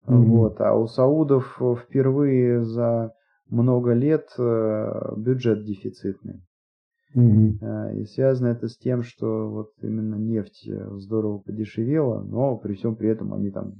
Mm-hmm. 0.06 0.24
Вот, 0.24 0.60
а 0.60 0.74
у 0.74 0.86
Саудов 0.86 1.60
впервые 1.82 2.64
за 2.64 3.12
много 3.48 3.92
лет 3.92 4.28
э, 4.38 5.14
бюджет 5.16 5.64
дефицитный. 5.64 6.44
Mm-hmm. 7.14 8.00
И 8.00 8.04
связано 8.06 8.48
это 8.48 8.68
с 8.68 8.76
тем, 8.76 9.02
что 9.02 9.48
вот 9.48 9.70
именно 9.82 10.16
нефть 10.16 10.68
здорово 10.96 11.38
подешевела, 11.38 12.22
но 12.22 12.56
при 12.56 12.74
всем 12.74 12.96
при 12.96 13.08
этом 13.10 13.32
они 13.32 13.50
там... 13.50 13.74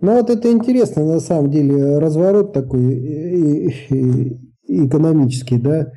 Ну 0.00 0.16
вот 0.16 0.30
это 0.30 0.50
интересно, 0.50 1.04
на 1.04 1.20
самом 1.20 1.50
деле, 1.50 1.98
разворот 1.98 2.52
такой 2.52 3.68
экономический, 4.66 5.58
да. 5.58 5.92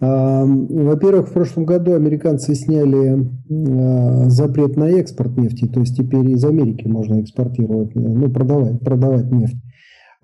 Во-первых, 0.00 1.28
в 1.28 1.32
прошлом 1.32 1.64
году 1.64 1.94
американцы 1.94 2.54
сняли 2.54 3.28
а, 3.50 4.28
запрет 4.30 4.76
на 4.76 4.90
экспорт 4.90 5.36
нефти, 5.36 5.66
то 5.66 5.80
есть 5.80 5.96
теперь 5.96 6.30
из 6.30 6.44
Америки 6.44 6.86
можно 6.86 7.20
экспортировать, 7.20 7.96
ну, 7.96 8.30
продавать, 8.30 8.78
продавать 8.78 9.28
нефть. 9.32 9.56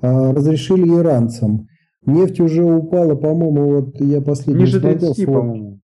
А, 0.01 0.33
разрешили 0.33 0.89
иранцам. 0.89 1.67
Нефть 2.07 2.41
уже 2.41 2.65
упала, 2.65 3.15
по-моему, 3.15 3.77
вот 3.77 4.01
я 4.01 4.21
последний 4.21 4.65
Ниже 4.65 4.81
30, 4.81 5.27
по-моему. 5.27 5.81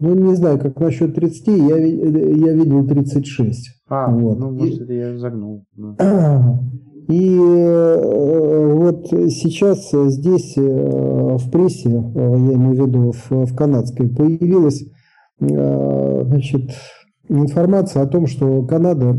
Ну, 0.00 0.14
не 0.14 0.34
знаю, 0.36 0.58
как 0.58 0.78
насчет 0.78 1.14
30, 1.14 1.46
я, 1.48 1.76
я 1.76 2.52
видел 2.52 2.86
36. 2.86 3.82
А, 3.88 4.10
вот. 4.10 4.38
ну, 4.38 4.52
может, 4.52 4.88
И... 4.88 4.94
я 4.94 5.18
загнул. 5.18 5.64
И 7.08 7.38
э, 7.40 8.72
вот 8.74 9.06
сейчас 9.08 9.90
здесь 9.90 10.58
э, 10.58 10.60
в 10.60 11.50
прессе, 11.50 11.88
э, 11.88 11.92
я 12.14 12.52
имею 12.52 12.74
в 12.74 12.86
виду 12.86 13.12
в, 13.12 13.46
в 13.46 13.56
канадской, 13.56 14.08
появилась 14.10 14.84
значит, 15.40 16.72
информация 17.28 18.02
о 18.02 18.06
том, 18.06 18.26
что 18.26 18.62
Канада 18.64 19.16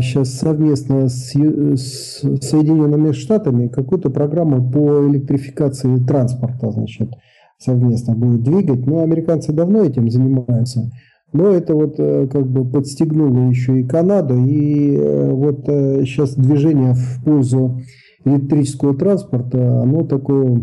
сейчас 0.00 0.34
совместно 0.34 1.08
с, 1.08 1.32
с 1.32 2.20
Соединенными 2.40 3.12
Штатами 3.12 3.68
какую-то 3.68 4.10
программу 4.10 4.70
по 4.70 5.08
электрификации 5.08 5.96
транспорта 5.98 6.70
значит, 6.70 7.10
совместно 7.58 8.14
будет 8.14 8.42
двигать. 8.42 8.86
Но 8.86 9.02
американцы 9.02 9.52
давно 9.52 9.84
этим 9.84 10.10
занимаются. 10.10 10.90
Но 11.32 11.48
это 11.50 11.74
вот 11.74 11.94
э, 11.98 12.26
как 12.30 12.46
бы 12.46 12.68
подстегнуло 12.68 13.48
еще 13.48 13.80
и 13.80 13.86
Канаду, 13.86 14.36
и 14.36 14.96
э, 14.96 15.30
вот 15.30 15.64
сейчас 15.66 16.36
э, 16.36 16.40
движение 16.40 16.94
в 16.94 17.24
пользу 17.24 17.80
электрического 18.24 18.94
транспорта, 18.94 19.82
оно 19.82 20.04
такое 20.04 20.60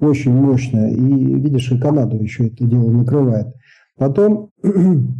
очень 0.00 0.32
мощное. 0.32 0.90
И 0.90 1.34
видишь, 1.40 1.72
и 1.72 1.78
Канаду 1.78 2.16
еще 2.16 2.46
это 2.48 2.64
дело 2.64 2.90
накрывает. 2.90 3.48
Потом 3.96 4.50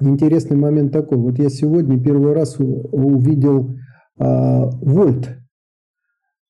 интересный 0.00 0.56
момент 0.56 0.92
такой. 0.92 1.18
Вот 1.18 1.38
я 1.38 1.48
сегодня 1.48 1.98
первый 1.98 2.32
раз 2.32 2.56
увидел 2.58 3.76
а, 4.18 4.70
вольт. 4.80 5.38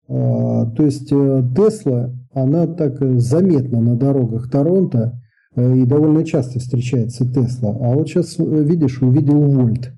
А, 0.08 0.66
то 0.66 0.82
есть 0.82 1.08
Тесла, 1.08 2.14
она 2.32 2.66
так 2.66 2.98
заметна 3.20 3.80
на 3.80 3.96
дорогах 3.96 4.50
Торонто, 4.50 5.20
Э, 5.56 5.74
и 5.74 5.84
довольно 5.84 6.24
часто 6.24 6.60
встречается 6.60 7.26
Тесла. 7.26 7.70
А 7.80 7.94
вот 7.94 8.08
сейчас, 8.08 8.38
э, 8.38 8.42
видишь, 8.44 9.02
увидел 9.02 9.40
Вольт. 9.40 9.92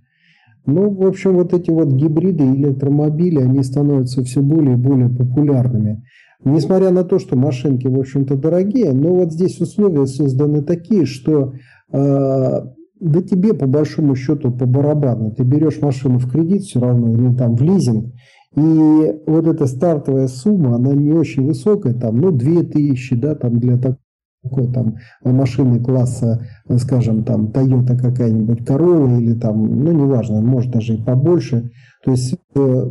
Ну, 0.64 0.90
в 0.90 1.07
общем, 1.07 1.34
вот 1.34 1.53
эти 1.53 1.70
вот 1.70 1.88
гибриды 1.88 2.44
электромобили, 2.44 3.40
они 3.40 3.62
становятся 3.62 4.22
все 4.22 4.40
более 4.40 4.74
и 4.74 4.80
более 4.80 5.09
популярными. 5.09 6.05
Несмотря 6.44 6.90
на 6.90 7.05
то, 7.05 7.18
что 7.18 7.36
машинки, 7.36 7.88
в 7.88 7.99
общем-то, 7.99 8.36
дорогие, 8.36 8.92
но 8.92 9.14
вот 9.14 9.32
здесь 9.32 9.61
условия 9.61 10.07
созданы 10.07 10.62
такие, 10.62 11.05
что 11.05 11.55
э, 11.90 12.61
да 13.01 13.22
тебе 13.22 13.55
по 13.55 13.66
большому 13.66 14.14
счету 14.16 14.51
по 14.51 14.66
барабану. 14.66 15.30
Ты 15.30 15.42
берешь 15.42 15.80
машину 15.80 16.18
в 16.18 16.30
кредит 16.30 16.62
все 16.62 16.80
равно 16.80 17.12
или 17.12 17.34
там 17.34 17.57
в 17.57 17.62
лизинг, 17.62 18.12
и 18.57 19.20
вот 19.26 19.46
эта 19.46 19.66
стартовая 19.66 20.26
сумма, 20.26 20.76
она 20.76 20.92
не 20.94 21.12
очень 21.12 21.46
высокая, 21.46 21.94
там, 21.94 22.16
ну, 22.16 22.32
2000, 22.32 23.14
да, 23.16 23.34
там 23.34 23.61
для 23.61 23.76
такой 23.76 24.72
там 24.72 24.96
машины 25.22 25.80
класса, 25.80 26.46
скажем, 26.78 27.24
там 27.24 27.46
Toyota 27.46 27.96
какая-нибудь 27.96 28.61
Corolla 28.61 29.20
или 29.20 29.34
там, 29.34 29.84
ну 29.84 29.92
неважно, 29.92 30.40
может 30.40 30.72
даже 30.72 30.94
и 30.94 31.03
побольше. 31.03 31.70
То 32.05 32.12
есть, 32.12 32.36
э, 32.55 32.90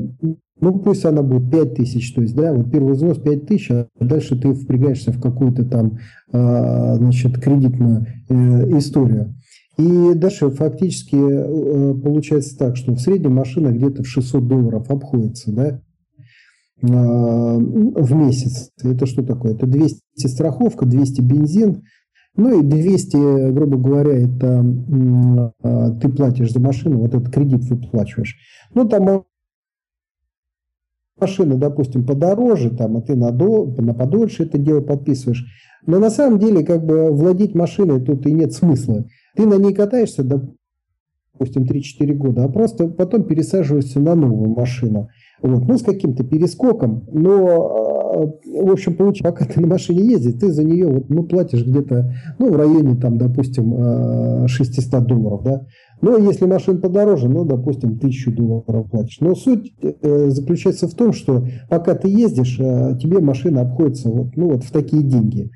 ну 0.59 0.79
пусть 0.79 1.05
она 1.05 1.23
будет 1.23 1.49
5 1.49 1.75
тысяч, 1.75 2.13
то 2.13 2.21
есть, 2.21 2.35
да, 2.35 2.53
вот 2.53 2.69
первый 2.71 2.93
взнос 2.93 3.17
5 3.17 3.47
тысяч, 3.47 3.71
а 3.71 3.87
дальше 3.99 4.39
ты 4.39 4.53
впрягаешься 4.53 5.11
в 5.11 5.21
какую-то 5.21 5.65
там, 5.65 5.97
а, 6.31 6.95
значит, 6.95 7.39
кредитную 7.39 8.05
э, 8.29 8.77
историю. 8.77 9.33
И 9.77 10.13
дальше 10.15 10.49
фактически 10.49 11.15
э, 11.15 11.93
получается 11.93 12.57
так, 12.57 12.75
что 12.75 12.93
в 12.93 12.99
среднем 12.99 13.35
машина 13.35 13.69
где-то 13.69 14.03
в 14.03 14.07
600 14.07 14.47
долларов 14.47 14.89
обходится, 14.89 15.51
да, 15.51 15.81
а, 16.81 17.57
в 17.57 18.13
месяц. 18.13 18.71
Это 18.83 19.05
что 19.05 19.23
такое? 19.23 19.53
Это 19.53 19.65
200 19.65 20.27
страховка, 20.27 20.85
200 20.85 21.21
бензин, 21.21 21.83
ну 22.35 22.59
и 22.59 22.63
200, 22.63 23.51
грубо 23.51 23.77
говоря, 23.77 24.17
это 24.17 24.63
а, 25.63 25.91
ты 25.91 26.09
платишь 26.09 26.51
за 26.51 26.59
машину, 26.59 26.99
вот 26.99 27.13
этот 27.13 27.31
кредит 27.31 27.63
выплачиваешь. 27.63 28.37
Ну 28.73 28.87
там 28.87 29.25
машина, 31.19 31.55
допустим, 31.55 32.05
подороже, 32.05 32.69
там, 32.69 32.97
а 32.97 33.01
ты 33.01 33.15
на, 33.15 33.31
до, 33.31 33.65
на 33.77 33.93
подольше 33.93 34.43
это 34.43 34.57
дело 34.57 34.81
подписываешь. 34.81 35.45
Но 35.85 35.99
на 35.99 36.09
самом 36.09 36.37
деле, 36.37 36.63
как 36.63 36.85
бы 36.85 37.11
владеть 37.11 37.55
машиной 37.55 38.01
тут 38.01 38.25
и 38.27 38.31
нет 38.31 38.53
смысла. 38.53 39.05
Ты 39.37 39.45
на 39.45 39.53
ней 39.53 39.73
катаешься, 39.73 40.23
допустим, 40.23 41.63
3-4 41.63 42.13
года, 42.15 42.43
а 42.43 42.49
просто 42.49 42.87
потом 42.87 43.23
пересаживаешься 43.23 43.99
на 43.99 44.15
новую 44.15 44.49
машину. 44.49 45.09
Вот, 45.43 45.67
ну, 45.67 45.77
с 45.77 45.83
каким-то 45.83 46.23
перескоком, 46.23 47.07
но, 47.11 47.35
а, 47.35 48.63
в 48.63 48.71
общем, 48.71 48.95
получается, 48.95 49.31
пока 49.31 49.45
ты 49.45 49.61
на 49.61 49.67
машине 49.67 50.03
ездишь, 50.03 50.39
ты 50.39 50.51
за 50.51 50.63
нее 50.63 50.87
вот, 50.87 51.09
ну, 51.09 51.21
платишь 51.23 51.63
где-то, 51.63 52.15
ну, 52.39 52.51
в 52.51 52.55
районе, 52.55 52.95
там, 52.95 53.19
допустим, 53.19 54.47
600 54.47 54.93
а, 54.95 55.01
долларов, 55.01 55.43
да. 55.43 55.67
Но 56.01 56.17
если 56.17 56.45
машина 56.45 56.79
подороже, 56.79 57.29
ну, 57.29 57.45
допустим, 57.45 57.97
1000 57.97 58.31
долларов 58.31 58.89
платишь. 58.89 59.17
Но 59.19 59.35
суть 59.35 59.73
э, 59.81 60.29
заключается 60.29 60.87
в 60.87 60.95
том, 60.95 61.13
что 61.13 61.45
пока 61.69 61.93
ты 61.93 62.07
ездишь, 62.07 62.57
э, 62.59 62.97
тебе 62.99 63.19
машина 63.19 63.61
обходится 63.61 64.09
вот, 64.09 64.35
ну, 64.35 64.49
вот 64.53 64.63
в 64.63 64.71
такие 64.71 65.03
деньги. 65.03 65.51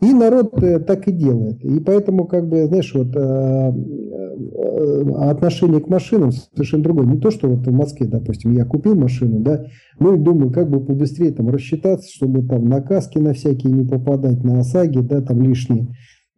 И 0.00 0.12
народ 0.14 0.62
э, 0.62 0.80
так 0.80 1.06
и 1.08 1.12
делает. 1.12 1.62
И 1.62 1.78
поэтому, 1.80 2.26
как 2.26 2.48
бы, 2.48 2.64
знаешь, 2.66 2.92
вот 2.94 3.14
э, 3.14 3.20
э, 3.20 5.02
отношение 5.28 5.80
к 5.80 5.88
машинам 5.88 6.32
совершенно 6.32 6.84
другое. 6.84 7.06
Не 7.06 7.18
то, 7.18 7.30
что 7.30 7.48
вот 7.48 7.66
в 7.66 7.72
Москве, 7.72 8.06
допустим, 8.06 8.52
я 8.52 8.64
купил 8.64 8.94
машину, 8.94 9.40
да, 9.40 9.66
ну 9.98 10.14
и 10.14 10.18
думаю, 10.18 10.52
как 10.52 10.70
бы 10.70 10.80
побыстрее 10.80 11.32
там 11.32 11.50
рассчитаться, 11.50 12.08
чтобы 12.10 12.46
там 12.46 12.66
на 12.66 12.80
каски 12.80 13.18
на 13.18 13.34
всякие 13.34 13.72
не 13.72 13.84
попадать, 13.84 14.42
на 14.42 14.60
ОСАГИ, 14.60 15.00
да, 15.00 15.20
там 15.20 15.42
лишние. 15.42 15.88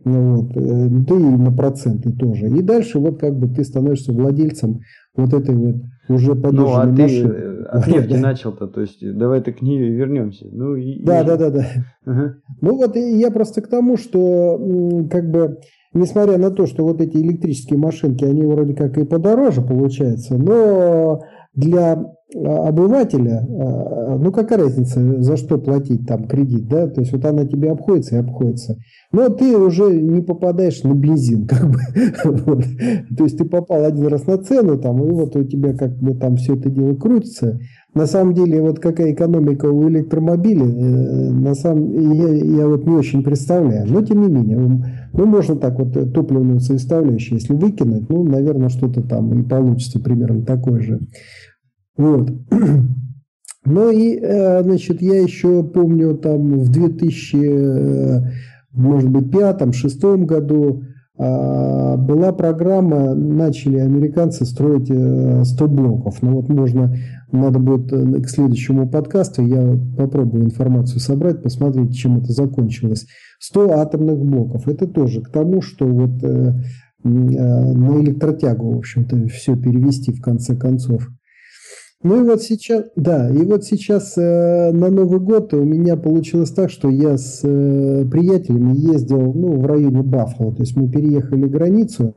Ну, 0.04 0.34
вот, 0.34 0.52
да 0.54 1.14
и 1.14 1.22
на 1.22 1.52
проценты 1.52 2.10
тоже. 2.10 2.48
И 2.48 2.60
дальше 2.62 2.98
вот 2.98 3.20
как 3.20 3.38
бы 3.38 3.46
ты 3.46 3.62
становишься 3.62 4.12
владельцем 4.12 4.80
вот 5.14 5.32
этой 5.32 5.54
вот 5.54 5.76
уже 6.08 6.34
Ну, 6.34 6.74
а 6.74 6.86
ты 6.86 7.02
машины. 7.02 7.64
от 7.70 7.86
нефти 7.86 8.14
начал-то, 8.14 8.66
то 8.66 8.80
есть 8.80 8.98
давай 9.16 9.40
ты 9.40 9.52
к 9.52 9.62
ней 9.62 9.78
вернемся. 9.78 10.46
Ну, 10.50 10.74
и, 10.74 11.02
да, 11.02 11.22
и... 11.22 11.26
да, 11.26 11.36
да, 11.36 11.50
да. 11.50 11.66
Ага. 12.04 12.34
Ну 12.60 12.76
вот 12.76 12.96
я 12.96 13.30
просто 13.30 13.62
к 13.62 13.68
тому, 13.68 13.96
что 13.96 14.58
как 15.10 15.30
бы 15.30 15.58
несмотря 15.94 16.38
на 16.38 16.50
то, 16.50 16.66
что 16.66 16.84
вот 16.84 17.00
эти 17.00 17.16
электрические 17.16 17.78
машинки, 17.78 18.24
они 18.24 18.44
вроде 18.44 18.74
как 18.74 18.98
и 18.98 19.04
подороже 19.04 19.62
получаются, 19.62 20.36
но 20.36 21.20
для 21.54 21.92
а, 21.92 22.04
обывателя, 22.34 23.46
а, 23.48 24.18
ну 24.18 24.32
какая 24.32 24.58
разница, 24.60 25.22
за 25.22 25.36
что 25.36 25.58
платить 25.58 26.06
там 26.06 26.26
кредит, 26.26 26.68
да, 26.68 26.86
то 26.86 27.00
есть 27.00 27.12
вот 27.12 27.24
она 27.24 27.44
тебе 27.44 27.70
обходится 27.70 28.16
и 28.16 28.18
обходится. 28.18 28.78
Но 29.12 29.28
ты 29.28 29.56
уже 29.56 29.94
не 29.94 30.22
попадаешь 30.22 30.82
на 30.82 30.94
бензин, 30.94 31.46
как 31.48 31.70
бы. 31.70 31.78
вот. 32.24 32.64
То 33.16 33.24
есть 33.24 33.38
ты 33.38 33.44
попал 33.44 33.84
один 33.84 34.06
раз 34.06 34.26
на 34.26 34.38
цену, 34.38 34.78
там, 34.78 35.02
и 35.04 35.10
вот 35.10 35.36
у 35.36 35.44
тебя 35.44 35.74
как 35.74 35.92
бы 35.98 36.14
там 36.14 36.36
все 36.36 36.54
это 36.54 36.70
дело 36.70 36.94
крутится. 36.94 37.60
На 37.94 38.06
самом 38.06 38.32
деле, 38.32 38.62
вот 38.62 38.78
какая 38.78 39.12
экономика 39.12 39.66
у 39.66 39.86
электромобилей, 39.86 40.62
э, 40.62 41.30
на 41.30 41.54
самом 41.54 42.12
я, 42.12 42.28
я 42.28 42.66
вот 42.66 42.86
не 42.86 42.94
очень 42.94 43.22
представляю. 43.22 43.86
Но 43.86 44.00
тем 44.00 44.22
не 44.22 44.32
менее, 44.32 44.58
ну, 45.12 45.26
можно 45.26 45.56
так 45.56 45.78
вот 45.78 45.92
топливную 46.14 46.60
составляющую, 46.60 47.38
если 47.38 47.52
выкинуть, 47.52 48.08
ну, 48.08 48.22
наверное, 48.22 48.70
что-то 48.70 49.02
там 49.02 49.38
и 49.38 49.42
получится 49.46 50.00
примерно 50.00 50.42
такое 50.42 50.80
же. 50.80 51.00
Вот. 51.96 52.30
Ну 53.64 53.90
и, 53.90 54.18
э, 54.20 54.62
значит, 54.64 55.00
я 55.02 55.20
еще 55.20 55.62
помню 55.62 56.16
там 56.16 56.58
в 56.58 56.68
2000, 56.68 57.36
э, 57.36 58.20
может 58.72 59.08
быть, 59.08 59.30
пятом-шестом 59.30 60.26
году 60.26 60.82
а, 61.18 61.96
была 61.98 62.32
программа, 62.32 63.14
начали 63.14 63.76
американцы 63.76 64.46
строить 64.46 64.86
100 64.86 64.94
э, 64.94 65.68
блоков. 65.68 66.22
Ну 66.22 66.40
вот 66.40 66.48
можно, 66.48 66.96
надо 67.30 67.60
будет 67.60 67.92
к 67.92 68.28
следующему 68.28 68.88
подкасту, 68.88 69.46
я 69.46 69.78
попробую 69.96 70.44
информацию 70.44 70.98
собрать, 70.98 71.42
посмотреть, 71.42 71.94
чем 71.94 72.18
это 72.18 72.32
закончилось. 72.32 73.06
100 73.38 73.78
атомных 73.78 74.18
блоков. 74.18 74.66
Это 74.66 74.88
тоже 74.88 75.20
к 75.20 75.28
тому, 75.28 75.60
что 75.60 75.86
вот 75.86 76.22
на 77.04 78.00
электротягу, 78.02 78.72
в 78.72 78.78
общем-то, 78.78 79.28
все 79.28 79.54
перевести 79.56 80.12
в 80.12 80.20
конце 80.20 80.56
концов. 80.56 81.08
Ну 82.02 82.20
и 82.20 82.28
вот 82.28 82.42
сейчас, 82.42 82.86
да, 82.96 83.30
и 83.30 83.44
вот 83.44 83.64
сейчас 83.64 84.18
э, 84.18 84.72
на 84.72 84.90
Новый 84.90 85.20
год 85.20 85.54
у 85.54 85.62
меня 85.62 85.96
получилось 85.96 86.50
так, 86.50 86.68
что 86.68 86.90
я 86.90 87.16
с 87.16 87.42
э, 87.44 88.04
приятелями 88.10 88.76
ездил 88.76 89.32
ну, 89.32 89.60
в 89.60 89.66
районе 89.66 90.02
Баффало, 90.02 90.52
то 90.52 90.62
есть 90.62 90.76
мы 90.76 90.90
переехали 90.90 91.46
границу 91.46 92.12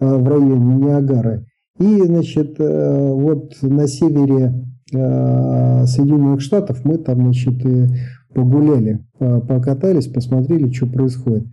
э, 0.00 0.16
в 0.16 0.26
районе 0.26 0.76
Ниагары, 0.76 1.44
и, 1.78 2.02
значит, 2.04 2.54
э, 2.58 3.12
вот 3.12 3.54
на 3.60 3.86
севере 3.86 4.64
э, 4.94 5.84
Соединенных 5.84 6.40
Штатов 6.40 6.82
мы 6.84 6.96
там, 6.96 7.20
значит, 7.20 7.62
и 7.66 7.86
погуляли, 8.34 9.04
покатались, 9.18 10.06
посмотрели, 10.06 10.72
что 10.72 10.86
происходит. 10.86 11.44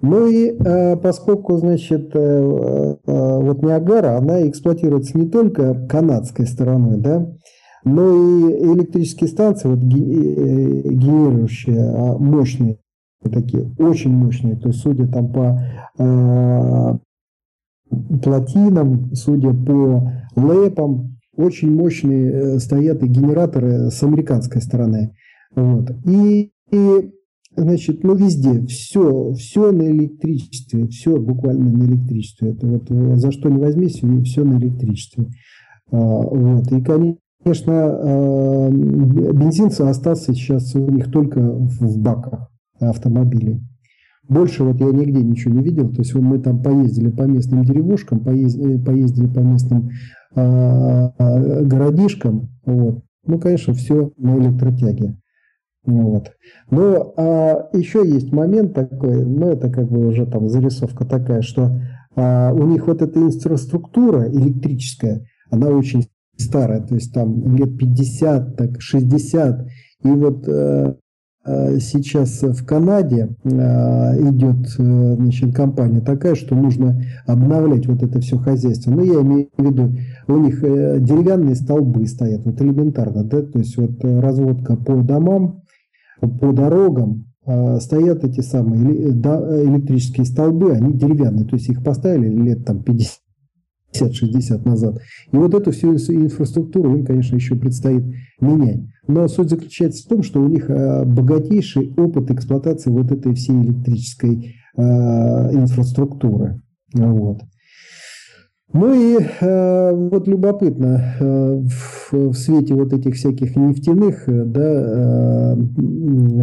Ну 0.00 0.28
и 0.28 0.52
э, 0.52 0.96
поскольку, 0.96 1.56
значит, 1.56 2.10
э, 2.14 2.18
э, 2.18 2.96
вот 3.04 3.62
Ниагара, 3.62 4.16
она 4.16 4.48
эксплуатируется 4.48 5.18
не 5.18 5.28
только 5.28 5.74
канадской 5.88 6.46
стороной, 6.46 6.98
да, 6.98 7.26
но 7.84 8.12
и 8.12 8.74
электрические 8.74 9.28
станции, 9.28 9.68
вот, 9.68 9.80
генерирующие, 9.80 11.80
а, 11.80 12.16
мощные 12.18 12.78
такие, 13.24 13.74
очень 13.78 14.12
мощные, 14.12 14.56
то 14.56 14.68
есть 14.68 14.80
судя 14.80 15.08
там 15.08 15.32
по 15.32 15.60
плотинам, 18.22 19.12
судя 19.14 19.52
по 19.52 20.12
лэпам, 20.36 21.18
очень 21.36 21.74
мощные 21.74 22.60
стоят 22.60 23.02
и 23.02 23.08
генераторы 23.08 23.90
с 23.90 24.02
американской 24.02 24.62
стороны. 24.62 25.14
Вот. 25.54 25.90
И, 26.06 26.52
и 26.70 27.10
Значит, 27.58 28.04
ну 28.04 28.14
везде, 28.14 28.64
все, 28.66 29.32
все 29.32 29.72
на 29.72 29.82
электричестве, 29.90 30.86
все 30.86 31.16
буквально 31.18 31.72
на 31.72 31.84
электричестве. 31.86 32.50
Это 32.50 32.66
вот 32.66 33.18
за 33.18 33.32
что 33.32 33.48
не 33.48 33.58
возьмись, 33.58 34.00
все 34.24 34.44
на 34.44 34.58
электричестве. 34.58 35.26
А, 35.90 35.96
вот. 35.96 36.70
И, 36.70 36.80
конечно, 36.80 37.72
а, 37.74 38.70
бензин 38.70 39.70
остался 39.88 40.34
сейчас 40.34 40.72
у 40.76 40.88
них 40.88 41.10
только 41.10 41.40
в 41.40 41.98
баках 41.98 42.48
автомобилей. 42.78 43.60
Больше 44.28 44.62
вот 44.62 44.78
я 44.78 44.86
нигде 44.86 45.20
ничего 45.20 45.54
не 45.54 45.62
видел. 45.62 45.90
То 45.90 46.02
есть 46.02 46.14
мы 46.14 46.38
там 46.38 46.62
поездили 46.62 47.10
по 47.10 47.22
местным 47.22 47.64
деревушкам, 47.64 48.20
поездили, 48.20 48.78
поездили 48.78 49.26
по 49.26 49.40
местным 49.40 49.90
а, 50.36 51.12
городишкам. 51.64 52.50
Вот. 52.64 53.02
Ну, 53.26 53.38
конечно, 53.40 53.74
все 53.74 54.12
на 54.16 54.38
электротяге. 54.38 55.16
Вот. 55.88 56.32
Но 56.70 57.14
а, 57.16 57.70
еще 57.72 58.06
есть 58.06 58.30
момент 58.30 58.74
такой, 58.74 59.24
ну 59.24 59.48
это 59.48 59.70
как 59.70 59.88
бы 59.88 60.06
уже 60.06 60.26
там 60.26 60.50
зарисовка 60.50 61.06
такая, 61.06 61.40
что 61.40 61.80
а, 62.14 62.52
у 62.52 62.62
них 62.64 62.86
вот 62.86 63.00
эта 63.00 63.18
инфраструктура 63.18 64.28
электрическая, 64.28 65.24
она 65.50 65.68
очень 65.68 66.06
старая, 66.36 66.82
то 66.82 66.94
есть 66.94 67.14
там 67.14 67.56
лет 67.56 67.78
50, 67.78 68.56
так 68.56 68.82
60. 68.82 69.66
И 70.04 70.08
вот 70.08 70.46
а, 71.48 71.78
сейчас 71.78 72.42
в 72.42 72.64
Канаде 72.66 73.30
а, 73.44 74.14
идет 74.18 74.68
а, 74.78 75.14
значит, 75.16 75.54
компания 75.54 76.00
такая, 76.00 76.34
что 76.34 76.54
нужно 76.54 77.02
обновлять 77.26 77.86
вот 77.86 78.02
это 78.02 78.20
все 78.20 78.36
хозяйство. 78.36 78.90
Ну, 78.90 79.02
я 79.02 79.22
имею 79.22 79.48
в 79.56 79.64
виду, 79.64 79.96
у 80.26 80.36
них 80.36 80.62
э, 80.62 80.98
деревянные 81.00 81.54
столбы 81.54 82.06
стоят, 82.06 82.44
вот 82.44 82.60
элементарно, 82.60 83.24
да, 83.24 83.42
то 83.42 83.58
есть 83.58 83.76
вот 83.78 83.92
разводка 84.02 84.76
по 84.76 84.96
домам, 84.96 85.62
по 86.20 86.52
дорогам 86.52 87.26
а, 87.44 87.80
стоят 87.80 88.24
эти 88.24 88.40
самые 88.40 89.10
электрические 89.10 90.26
столбы, 90.26 90.72
они 90.72 90.92
деревянные, 90.92 91.46
то 91.46 91.56
есть 91.56 91.68
их 91.68 91.82
поставили 91.82 92.28
лет 92.28 92.64
там 92.64 92.82
50 92.82 93.20
50-60 93.94 94.68
назад. 94.68 94.98
И 95.32 95.36
вот 95.36 95.54
эту 95.54 95.72
всю 95.72 95.94
инфраструктуру 95.94 96.96
им, 96.96 97.04
конечно, 97.04 97.36
еще 97.36 97.54
предстоит 97.54 98.04
менять. 98.40 98.82
Но 99.06 99.26
суть 99.28 99.48
заключается 99.48 100.04
в 100.04 100.08
том, 100.08 100.22
что 100.22 100.42
у 100.42 100.48
них 100.48 100.68
а, 100.68 101.04
богатейший 101.04 101.94
опыт 101.96 102.30
эксплуатации 102.30 102.90
вот 102.90 103.10
этой 103.10 103.34
всей 103.34 103.56
электрической 103.56 104.56
а, 104.76 105.50
инфраструктуры. 105.52 106.60
Вот. 106.92 107.40
Ну 108.72 108.92
и 108.92 109.18
э, 109.40 109.92
вот 109.92 110.28
любопытно, 110.28 111.14
э, 111.18 111.62
в, 111.64 112.12
в 112.12 112.34
свете 112.34 112.74
вот 112.74 112.92
этих 112.92 113.14
всяких 113.14 113.56
нефтяных 113.56 114.28
э, 114.28 114.44
да, 114.44 115.54
э, 115.54 115.56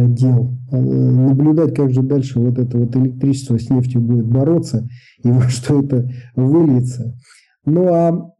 дел 0.08 0.50
э, 0.72 0.76
наблюдать, 0.76 1.74
как 1.74 1.92
же 1.92 2.02
дальше 2.02 2.40
вот 2.40 2.58
это 2.58 2.78
вот 2.78 2.96
электричество 2.96 3.58
с 3.58 3.70
нефтью 3.70 4.00
будет 4.00 4.26
бороться 4.26 4.88
и 5.22 5.30
во 5.30 5.42
что 5.42 5.80
это 5.80 6.10
выльется. 6.34 7.16
Ну 7.64 7.86
а 7.92 8.32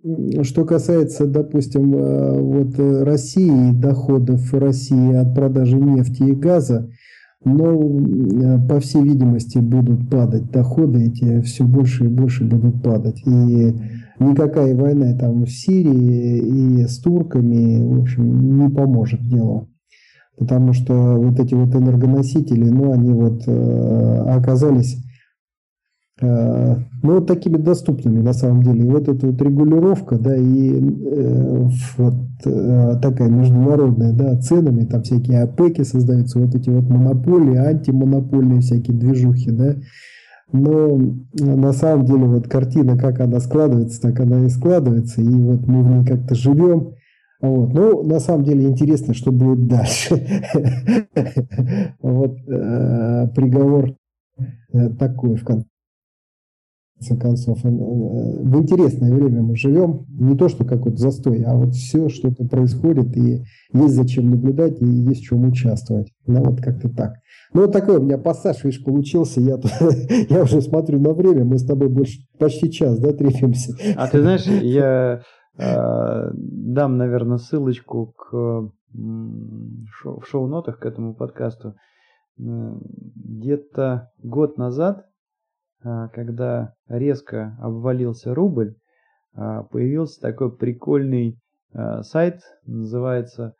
что 0.42 0.64
касается, 0.64 1.26
допустим, 1.26 1.94
э, 1.94 2.40
вот 2.40 2.78
России, 3.04 3.70
доходов 3.72 4.52
России 4.52 5.14
от 5.14 5.32
продажи 5.32 5.76
нефти 5.76 6.24
и 6.24 6.32
газа, 6.32 6.90
но, 7.46 7.72
э, 7.72 8.68
по 8.68 8.80
всей 8.80 9.02
видимости, 9.02 9.58
будут 9.58 10.10
падать 10.10 10.50
доходы 10.50 11.06
эти, 11.06 11.40
все 11.40 11.64
больше 11.64 12.04
и 12.04 12.08
больше 12.08 12.44
будут 12.44 12.82
падать. 12.82 13.22
И 13.24 13.74
никакая 14.18 14.76
война 14.76 15.16
там 15.16 15.44
в 15.44 15.50
Сирии 15.50 16.38
и 16.38 16.86
с 16.86 16.98
турками, 16.98 17.82
в 17.82 18.02
общем, 18.02 18.58
не 18.58 18.68
поможет 18.68 19.26
делу. 19.26 19.68
Потому 20.36 20.74
что 20.74 20.92
вот 20.92 21.40
эти 21.40 21.54
вот 21.54 21.74
энергоносители, 21.74 22.68
ну, 22.68 22.92
они 22.92 23.12
вот 23.12 23.44
э, 23.46 24.24
оказались 24.28 24.98
Э, 26.20 26.76
ну, 27.02 27.16
вот 27.16 27.26
такими 27.26 27.58
доступными 27.58 28.22
на 28.22 28.32
самом 28.32 28.62
деле. 28.62 28.86
И 28.86 28.88
вот 28.88 29.08
эта 29.08 29.26
вот 29.26 29.40
регулировка, 29.40 30.18
да, 30.18 30.36
и 30.36 30.72
э, 30.72 31.68
вот 31.98 32.14
такая 32.42 33.28
международная, 33.28 34.12
да, 34.12 34.36
ценами, 34.36 34.84
там 34.84 35.02
всякие 35.02 35.42
ОПЕКи 35.42 35.82
создаются, 35.82 36.38
вот 36.38 36.54
эти 36.54 36.70
вот 36.70 36.88
монополии, 36.88 37.56
антимонопольные 37.56 38.60
всякие 38.60 38.96
движухи, 38.96 39.50
да. 39.50 39.76
Но 40.52 40.96
на 41.34 41.72
самом 41.72 42.06
деле 42.06 42.24
вот 42.26 42.48
картина, 42.48 42.96
как 42.96 43.20
она 43.20 43.40
складывается, 43.40 44.00
так 44.00 44.20
она 44.20 44.44
и 44.44 44.48
складывается, 44.48 45.20
и 45.20 45.28
вот 45.28 45.66
мы 45.66 45.82
в 45.82 45.88
ней 45.88 46.06
как-то 46.06 46.34
живем. 46.34 46.94
Вот. 47.40 47.74
Ну, 47.74 48.02
на 48.04 48.20
самом 48.20 48.44
деле 48.44 48.64
интересно, 48.66 49.12
что 49.12 49.32
будет 49.32 49.66
дальше. 49.66 50.16
Вот 52.00 52.36
приговор 53.34 53.94
такой 54.98 55.36
в 55.36 55.44
конце 55.44 55.66
конце 56.96 57.16
концов. 57.16 57.64
Э, 57.64 57.68
в 57.68 58.56
интересное 58.56 59.14
время 59.14 59.42
мы 59.42 59.56
живем. 59.56 60.06
Не 60.08 60.36
то, 60.36 60.48
что 60.48 60.64
какой-то 60.64 60.96
застой, 60.96 61.42
а 61.42 61.54
вот 61.54 61.74
все 61.74 62.08
что-то 62.08 62.46
происходит, 62.46 63.16
и 63.16 63.44
есть 63.72 63.94
зачем 63.94 64.30
наблюдать, 64.30 64.80
и 64.80 64.86
есть 64.86 65.22
чем 65.22 65.46
участвовать. 65.46 66.12
Ну, 66.26 66.42
вот 66.42 66.60
как-то 66.60 66.88
так. 66.88 67.14
Ну, 67.52 67.62
вот 67.62 67.72
такой 67.72 67.98
у 67.98 68.02
меня 68.02 68.18
пассаж, 68.18 68.64
видишь, 68.64 68.82
получился. 68.82 69.40
Я, 69.40 69.58
я 70.28 70.42
уже 70.42 70.60
смотрю 70.60 71.00
на 71.00 71.12
время, 71.12 71.44
мы 71.44 71.58
с 71.58 71.66
тобой 71.66 71.88
больше 71.88 72.20
почти 72.38 72.70
час, 72.70 72.98
да, 72.98 73.12
трепимся. 73.12 73.74
А 73.96 74.08
ты 74.08 74.20
знаешь, 74.20 74.46
я 74.46 75.22
э, 75.58 76.30
дам, 76.34 76.96
наверное, 76.96 77.38
ссылочку 77.38 78.14
к 78.16 78.70
шоу, 79.90 80.20
в 80.20 80.26
шоу-нотах 80.26 80.78
к 80.78 80.86
этому 80.86 81.14
подкасту. 81.14 81.74
Где-то 82.38 84.10
год 84.22 84.58
назад 84.58 85.06
когда 85.82 86.74
резко 86.88 87.56
обвалился 87.60 88.34
рубль, 88.34 88.74
а, 89.34 89.62
появился 89.64 90.20
такой 90.20 90.56
прикольный 90.56 91.38
сайт 92.02 92.40
называется 92.64 93.54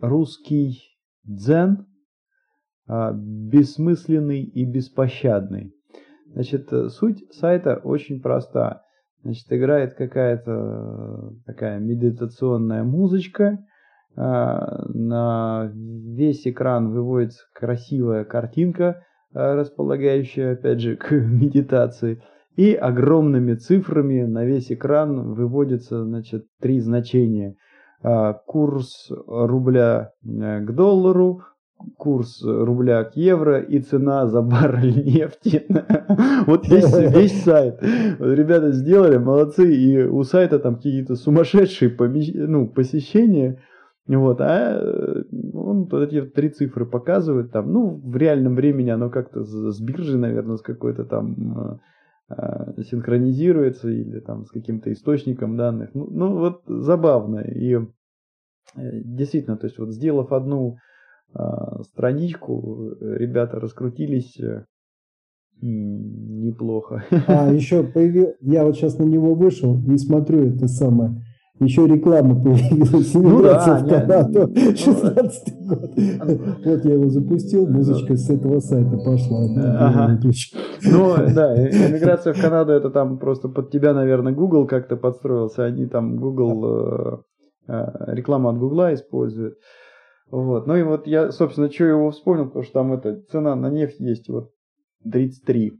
«Русский 0.00 0.78
дзен. 1.24 1.86
Бессмысленный 2.88 4.42
и 4.42 4.64
беспощадный». 4.64 5.74
Значит, 6.32 6.70
суть 6.92 7.22
сайта 7.34 7.76
очень 7.76 8.22
проста. 8.22 8.82
Значит, 9.22 9.52
играет 9.52 9.94
какая-то 9.94 11.34
такая 11.44 11.78
медитационная 11.78 12.82
музычка, 12.82 13.58
на 14.16 15.70
весь 15.74 16.46
экран 16.46 16.92
выводится 16.92 17.44
красивая 17.54 18.24
картинка, 18.24 19.04
располагающая, 19.32 20.52
опять 20.52 20.80
же, 20.80 20.96
к 21.00 21.12
медитации. 21.12 22.22
И 22.56 22.74
огромными 22.74 23.54
цифрами 23.54 24.24
на 24.24 24.44
весь 24.44 24.70
экран 24.70 25.32
выводятся, 25.32 26.04
значит, 26.04 26.46
три 26.60 26.80
значения. 26.80 27.56
Курс 28.46 29.10
рубля 29.28 30.10
э, 30.24 30.60
к 30.60 30.74
доллару, 30.74 31.42
курс 31.96 32.42
рубля 32.42 33.04
к 33.04 33.16
евро 33.16 33.60
и 33.60 33.80
цена 33.80 34.26
за 34.26 34.42
баррель 34.42 35.04
нефти. 35.04 35.64
Вот 36.46 36.68
весь, 36.68 36.92
весь 36.92 37.42
сайт. 37.42 37.80
Вот 38.18 38.32
ребята 38.32 38.72
сделали, 38.72 39.16
молодцы, 39.16 39.74
и 39.74 40.02
у 40.02 40.22
сайта 40.24 40.58
там 40.58 40.76
какие-то 40.76 41.16
сумасшедшие 41.16 41.90
помещ... 41.90 42.32
ну, 42.34 42.68
посещения. 42.68 43.62
Вот, 44.08 44.40
а 44.40 44.80
э, 44.80 45.22
он 45.54 45.84
вот 45.84 46.02
эти 46.02 46.22
три 46.22 46.50
цифры 46.50 46.86
показывает 46.86 47.52
там, 47.52 47.72
ну, 47.72 48.00
в 48.02 48.16
реальном 48.16 48.56
времени 48.56 48.90
оно 48.90 49.10
как-то 49.10 49.44
с 49.44 49.80
биржи, 49.80 50.18
наверное, 50.18 50.56
с 50.56 50.62
какой-то 50.62 51.04
там 51.04 51.78
э, 52.28 52.36
э, 52.36 52.82
синхронизируется 52.82 53.88
или 53.88 54.18
там 54.18 54.44
с 54.44 54.50
каким-то 54.50 54.92
источником 54.92 55.56
данных. 55.56 55.90
Ну, 55.94 56.08
ну 56.10 56.36
вот 56.36 56.62
забавно. 56.66 57.40
И 57.40 57.78
действительно, 58.76 59.56
то 59.56 59.66
есть 59.66 59.78
вот 59.78 59.90
сделав 59.90 60.32
одну 60.32 60.78
страничку, 61.82 62.94
ребята 63.00 63.58
раскрутились 63.58 64.38
неплохо. 65.62 67.04
А, 67.26 67.50
еще 67.50 67.82
появил, 67.82 68.34
я 68.40 68.64
вот 68.64 68.76
сейчас 68.76 68.98
на 68.98 69.04
него 69.04 69.34
вышел 69.34 69.78
и 69.90 69.96
смотрю 69.96 70.54
это 70.54 70.68
самое 70.68 71.22
еще 71.64 71.86
реклама 71.86 72.34
появилась. 72.42 73.14
Ну 73.14 73.42
да, 73.42 73.78
в 73.78 73.88
Канаду, 73.88 74.52
16 74.54 75.54
ну, 75.60 75.66
год. 75.66 75.90
Вот 76.64 76.84
я 76.84 76.94
его 76.94 77.08
запустил, 77.08 77.66
музычка 77.66 78.16
с 78.16 78.30
этого 78.30 78.60
сайта 78.60 78.96
пошла. 78.98 79.44
Ага. 79.78 80.20
Ну 80.84 81.16
да, 81.34 81.54
иммиграция 81.68 82.32
в 82.32 82.40
Канаду 82.40 82.72
это 82.72 82.90
там 82.90 83.18
просто 83.18 83.48
под 83.48 83.70
тебя, 83.70 83.94
наверное, 83.94 84.32
Google 84.32 84.66
как-то 84.66 84.96
подстроился. 84.96 85.64
Они 85.64 85.86
там 85.86 86.16
Google, 86.16 87.22
э, 87.68 87.72
э, 87.72 88.14
рекламу 88.14 88.48
от 88.48 88.58
Google 88.58 88.94
используют. 88.94 89.58
Вот. 90.30 90.66
Ну 90.66 90.76
и 90.76 90.82
вот 90.82 91.06
я, 91.06 91.30
собственно, 91.30 91.70
что 91.70 91.84
его 91.84 92.10
вспомнил, 92.10 92.46
потому 92.46 92.64
что 92.64 92.72
там 92.72 92.92
эта 92.94 93.20
цена 93.30 93.54
на 93.54 93.68
нефть 93.68 94.00
есть 94.00 94.28
вот 94.28 94.50
33. 95.10 95.78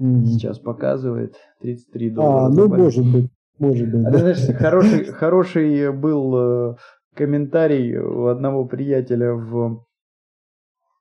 Mm-hmm. 0.00 0.24
Сейчас 0.24 0.58
показывает 0.58 1.36
33 1.60 2.10
доллара. 2.10 2.46
А, 2.46 2.48
ну 2.48 2.68
может 2.68 3.04
быть. 3.04 3.30
Может 3.62 3.92
быть. 3.92 4.04
А, 4.06 4.10
да? 4.10 4.18
знаешь, 4.18 4.56
хороший, 4.58 5.04
хороший 5.04 5.92
был 5.92 6.72
э, 6.72 6.76
комментарий 7.14 7.96
у 7.96 8.26
одного 8.26 8.64
приятеля 8.64 9.34
в 9.34 9.84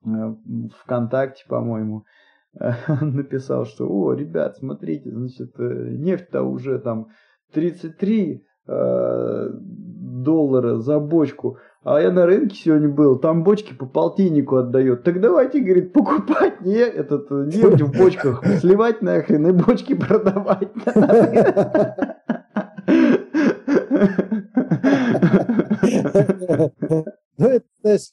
э, 0.05 0.36
ВКонтакте, 0.84 1.43
по-моему. 1.49 2.05
Он 2.88 3.16
написал, 3.16 3.66
что, 3.66 3.89
о, 3.89 4.14
ребят, 4.14 4.57
смотрите, 4.57 5.09
значит, 5.09 5.55
э, 5.57 5.95
нефть-то 5.97 6.43
уже 6.43 6.78
там 6.78 7.07
33 7.51 8.45
э, 8.68 9.49
доллара 9.51 10.78
за 10.78 10.99
бочку. 10.99 11.57
А 11.84 11.99
я 11.99 12.12
на 12.12 12.28
рынке 12.28 12.55
сегодня 12.55 12.89
был, 12.89 13.18
там 13.18 13.43
бочки 13.43 13.74
по 13.74 13.88
полтиннику 13.88 14.57
отдает. 14.57 15.03
Так 15.03 15.20
давайте, 15.20 15.62
говорит, 15.62 15.93
покупать 15.93 16.62
не 16.62 16.76
этот 16.76 17.32
нефть 17.32 17.82
в 17.82 17.97
бочках, 17.97 18.45
сливать 18.59 19.01
нахрен 19.01 19.47
и 19.47 19.51
бочки 19.51 19.95
продавать. 20.07 20.70
Ну, 27.41 27.47
это, 27.47 27.66
знаешь, 27.82 28.12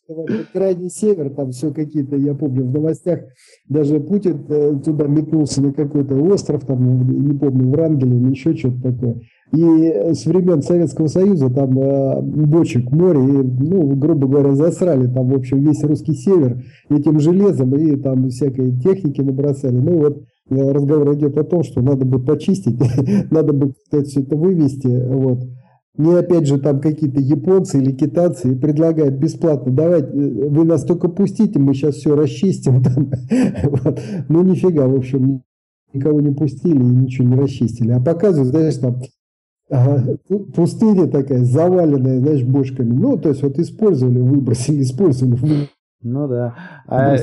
крайний 0.55 0.89
север, 0.89 1.29
там 1.31 1.51
все 1.51 1.71
какие-то, 1.71 2.17
я 2.17 2.35
помню, 2.35 2.65
в 2.65 2.73
новостях 2.73 3.21
даже 3.69 4.01
Путин 4.01 4.47
э, 4.49 4.77
туда 4.83 5.07
метнулся 5.07 5.61
на 5.61 5.75
какой-то 5.75 6.15
остров, 6.15 6.65
там, 6.65 7.07
не 7.27 7.37
помню, 7.37 7.67
в 7.67 7.71
Врангеле 7.73 8.17
или 8.17 8.31
еще 8.31 8.55
что-то 8.55 8.81
такое. 8.81 9.21
И 9.53 10.13
с 10.15 10.25
времен 10.25 10.63
Советского 10.63 11.09
Союза 11.09 11.51
там 11.51 11.79
э, 11.79 12.23
бочек 12.23 12.91
море, 12.91 13.21
и, 13.21 13.43
ну, 13.43 13.95
грубо 13.97 14.29
говоря, 14.29 14.55
засрали 14.55 15.07
там, 15.13 15.29
в 15.29 15.35
общем, 15.35 15.61
весь 15.61 15.83
русский 15.85 16.15
север 16.15 16.63
этим 16.89 17.21
железом, 17.21 17.75
и 17.75 17.97
там 17.97 18.31
всякой 18.31 18.79
техники 18.81 19.21
набросали. 19.21 19.77
Ну, 19.77 19.99
вот 19.99 20.23
э, 20.49 20.73
разговор 20.73 21.15
идет 21.15 21.37
о 21.37 21.45
том, 21.45 21.65
что 21.65 21.83
надо 21.83 22.07
бы 22.07 22.19
почистить, 22.19 22.81
надо 23.31 23.53
бы, 23.53 23.75
кстати, 23.75 24.07
все 24.07 24.21
это 24.21 24.37
вывести, 24.37 24.87
вот. 24.87 25.41
Мне 25.99 26.17
опять 26.17 26.47
же 26.47 26.61
там 26.61 26.81
какие-то 26.81 27.21
японцы 27.21 27.79
или 27.79 27.91
китайцы 27.91 28.55
предлагают 28.55 29.17
бесплатно, 29.17 29.73
давайте, 29.73 30.07
э, 30.07 30.49
вы 30.49 30.65
нас 30.65 30.85
только 30.85 31.09
пустите, 31.09 31.59
мы 31.59 31.75
сейчас 31.75 31.97
все 31.97 32.15
расчистим. 32.15 32.83
Там. 32.85 33.11
Вот. 33.65 34.01
Ну 34.29 34.45
нифига, 34.45 34.87
в 34.87 34.95
общем, 34.95 35.43
никого 35.93 36.21
не 36.21 36.33
пустили 36.33 36.79
и 36.79 36.97
ничего 36.97 37.27
не 37.27 37.35
расчистили. 37.35 37.91
А 37.91 38.01
показывают, 38.01 38.51
знаешь, 38.51 38.77
там 38.77 39.01
Ага, 39.71 40.17
пустыня 40.55 41.09
такая, 41.09 41.41
заваленная, 41.41 42.21
знаешь, 42.21 42.43
бошками. 42.43 42.91
Ну, 42.91 43.19
то 43.19 43.29
есть 43.31 43.43
вот 43.43 43.59
использовали, 43.59 44.21
выбросили, 44.21 44.83
использовали. 44.83 45.69
Ну 46.01 46.29
да. 46.29 46.55
А 46.87 47.17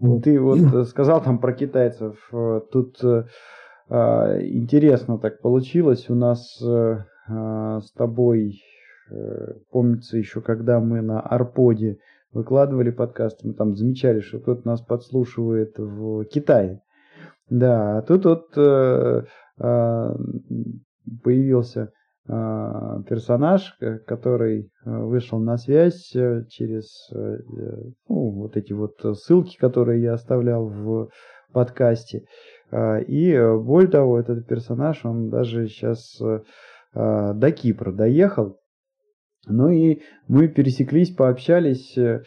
вот. 0.00 0.24
ты 0.24 0.40
вот 0.40 0.88
сказал 0.88 1.22
там 1.22 1.38
про 1.38 1.52
китайцев. 1.52 2.16
Тут 2.72 2.96
а, 3.90 4.40
интересно 4.40 5.18
так 5.18 5.40
получилось. 5.40 6.06
У 6.08 6.16
нас 6.16 6.58
а, 7.28 7.80
с 7.80 7.92
тобой, 7.92 8.62
э, 9.10 9.52
помнится 9.70 10.16
еще, 10.16 10.40
когда 10.40 10.80
мы 10.80 11.02
на 11.02 11.20
Арподе 11.20 11.98
выкладывали 12.32 12.90
подкаст, 12.90 13.44
мы 13.44 13.54
там 13.54 13.76
замечали, 13.76 14.20
что 14.20 14.38
кто-то 14.38 14.66
нас 14.66 14.80
подслушивает 14.80 15.78
в 15.78 16.24
Китае. 16.24 16.80
Да, 17.50 17.98
а 17.98 18.02
тут 18.02 18.24
вот 18.24 18.48
э, 18.56 19.24
а, 19.58 20.16
появился 21.22 21.92
персонаж, 22.26 23.78
который 24.06 24.70
э, 24.84 24.90
вышел 24.90 25.38
на 25.38 25.56
связь 25.56 26.14
через 26.50 27.10
ну, 27.10 27.94
вот 28.06 28.54
эти 28.58 28.74
вот 28.74 29.00
ссылки, 29.16 29.56
которые 29.56 30.02
я 30.02 30.12
оставлял 30.12 30.66
в 30.66 31.08
подкасте. 31.54 32.24
И 32.70 33.56
более 33.62 33.90
того, 33.90 34.20
этот 34.20 34.46
персонаж, 34.46 35.06
он 35.06 35.30
даже 35.30 35.68
сейчас 35.68 36.20
а, 36.94 37.32
до 37.34 37.52
Кипра 37.52 37.92
доехал. 37.92 38.58
Ну 39.46 39.70
и 39.70 40.00
мы 40.26 40.48
пересеклись, 40.48 41.10
пообщались. 41.10 41.96
Э, 41.96 42.22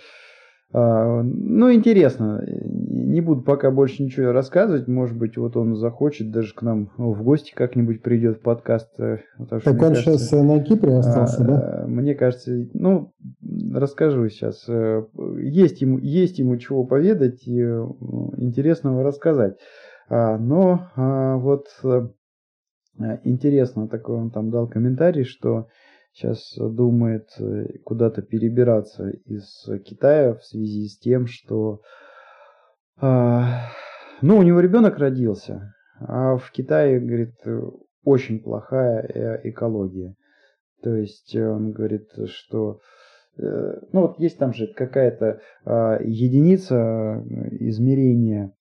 а, 0.74 1.22
ну, 1.24 1.72
интересно. 1.72 2.44
Не 2.48 3.22
буду 3.22 3.42
пока 3.42 3.70
больше 3.70 4.04
ничего 4.04 4.32
рассказывать. 4.32 4.88
Может 4.88 5.18
быть, 5.18 5.38
вот 5.38 5.58
он 5.58 5.76
захочет 5.76 6.32
даже 6.32 6.54
к 6.56 6.62
нам 6.62 6.90
в 6.98 7.22
гости 7.24 7.54
как-нибудь 7.54 8.02
придет 8.02 8.38
в 8.38 8.42
подкаст. 8.42 8.90
Э, 9.00 9.20
так 9.50 9.68
он 9.68 9.78
кажется, 9.78 10.18
сейчас 10.18 10.34
э, 10.34 10.42
на 10.42 10.64
Кипре 10.64 10.98
остался, 10.98 11.44
а, 11.44 11.46
да? 11.46 11.86
Мне 11.88 12.16
кажется, 12.16 12.52
ну, 12.74 13.14
расскажу 13.74 14.30
сейчас. 14.30 14.68
Есть 15.38 15.82
ему, 15.82 15.98
есть 16.00 16.40
ему 16.40 16.58
чего 16.58 16.86
поведать 16.86 17.46
и 17.48 17.60
интересного 17.60 19.04
рассказать. 19.04 19.58
Но 20.10 20.90
вот 20.96 21.68
Э, 21.84 22.08
интересно, 23.24 23.88
такой 23.88 24.18
он 24.18 24.32
там 24.32 24.50
дал 24.50 24.68
комментарий, 24.68 25.24
что 25.24 25.68
сейчас 26.14 26.56
думает 26.58 27.30
э, 27.40 27.80
куда-то 27.84 28.22
перебираться 28.22 29.10
из 29.10 29.68
Китая 29.86 30.34
в 30.34 30.44
связи 30.44 30.88
с 30.88 30.98
тем, 30.98 31.28
что 31.28 31.82
а, 33.00 33.70
ну, 34.22 34.38
у 34.38 34.44
него 34.44 34.60
ребенок 34.60 34.98
родился, 34.98 35.74
а 36.00 36.38
в 36.38 36.52
Китае, 36.52 37.00
говорит, 37.00 37.36
очень 38.04 38.42
плохая 38.42 39.02
э, 39.02 39.50
экология. 39.50 40.16
То 40.84 40.96
есть 40.96 41.36
он 41.36 41.72
говорит, 41.72 42.10
что 42.28 42.80
ну 43.38 44.02
вот 44.02 44.20
есть 44.20 44.38
там 44.38 44.54
же 44.54 44.68
какая-то 44.68 45.40
а, 45.64 46.00
единица 46.04 47.24
измерения 47.60 48.54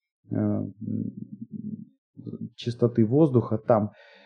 чистоты 2.55 3.05
воздуха 3.05 3.59
там 3.59 3.91
Э, 3.91 4.20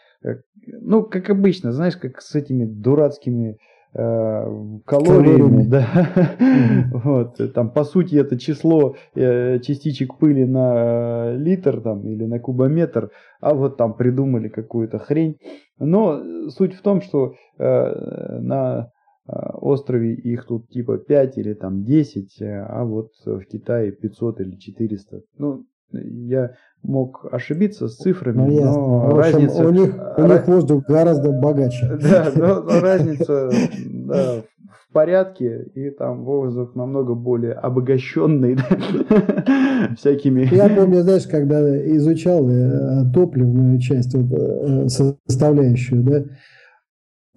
ну, 0.67 1.03
как 1.05 1.31
обычно, 1.31 1.73
знаешь, 1.73 1.97
как 1.97 2.21
с 2.21 2.35
этими 2.35 2.65
дурацкими 2.65 3.59
э, 3.95 4.79
калориями, 4.85 5.63
да. 5.65 6.91
вот, 7.05 7.53
там, 7.53 7.71
по 7.71 7.85
сути, 7.85 8.17
это 8.17 8.39
число 8.39 8.97
э, 9.15 9.59
частичек 9.61 10.19
пыли 10.19 10.45
на 10.45 11.35
литр 11.37 11.81
там, 11.81 12.07
или 12.07 12.25
на 12.25 12.39
кубометр, 12.39 13.11
а 13.41 13.55
вот 13.55 13.77
там 13.77 13.95
придумали 13.95 14.49
какую-то 14.49 14.99
хрень. 14.99 15.39
Но 15.79 16.49
суть 16.51 16.75
в 16.75 16.83
том, 16.83 17.01
что 17.01 17.35
э, 17.59 18.39
на 18.41 18.91
острове 19.27 20.15
их 20.15 20.47
тут 20.47 20.69
типа 20.69 20.99
5 20.99 21.39
или 21.39 21.55
там 21.55 21.83
10, 21.85 22.43
а 22.43 22.85
вот 22.85 23.13
в 23.25 23.41
Китае 23.45 23.91
500 23.91 24.41
или 24.41 24.57
400. 24.57 25.23
Ну, 25.39 25.65
я 25.93 26.55
мог 26.83 27.27
ошибиться 27.33 27.89
с 27.89 27.97
цифрами, 27.97 28.47
ну, 28.47 28.51
ясно. 28.51 28.81
но 28.81 28.99
в 29.01 29.19
общем, 29.19 29.35
разница... 29.35 29.67
У 29.67 29.71
них, 29.71 29.95
у 30.17 30.23
них 30.23 30.49
воздух 30.49 30.85
гораздо 30.87 31.33
богаче. 31.33 31.99
Да, 32.03 32.33
но, 32.35 32.63
но 32.63 32.81
разница 32.81 33.51
да, 33.89 34.43
в 34.69 34.93
порядке, 34.93 35.65
и 35.75 35.91
там 35.91 36.25
воздух 36.25 36.75
намного 36.75 37.15
более 37.15 37.55
обогащенный 37.55 38.57
всякими... 39.97 40.43
Я 40.55 40.69
помню, 40.69 41.03
знаешь, 41.03 41.27
когда 41.27 41.61
изучал 41.97 42.49
э, 42.49 43.11
топливную 43.13 43.79
часть, 43.81 44.15
вот, 44.15 44.39
э, 44.39 44.89
составляющую, 44.89 46.03
да, 46.03 46.25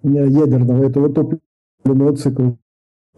ядерного 0.02 0.84
этого 0.84 1.08
топливного 1.12 2.16
цикла, 2.16 2.56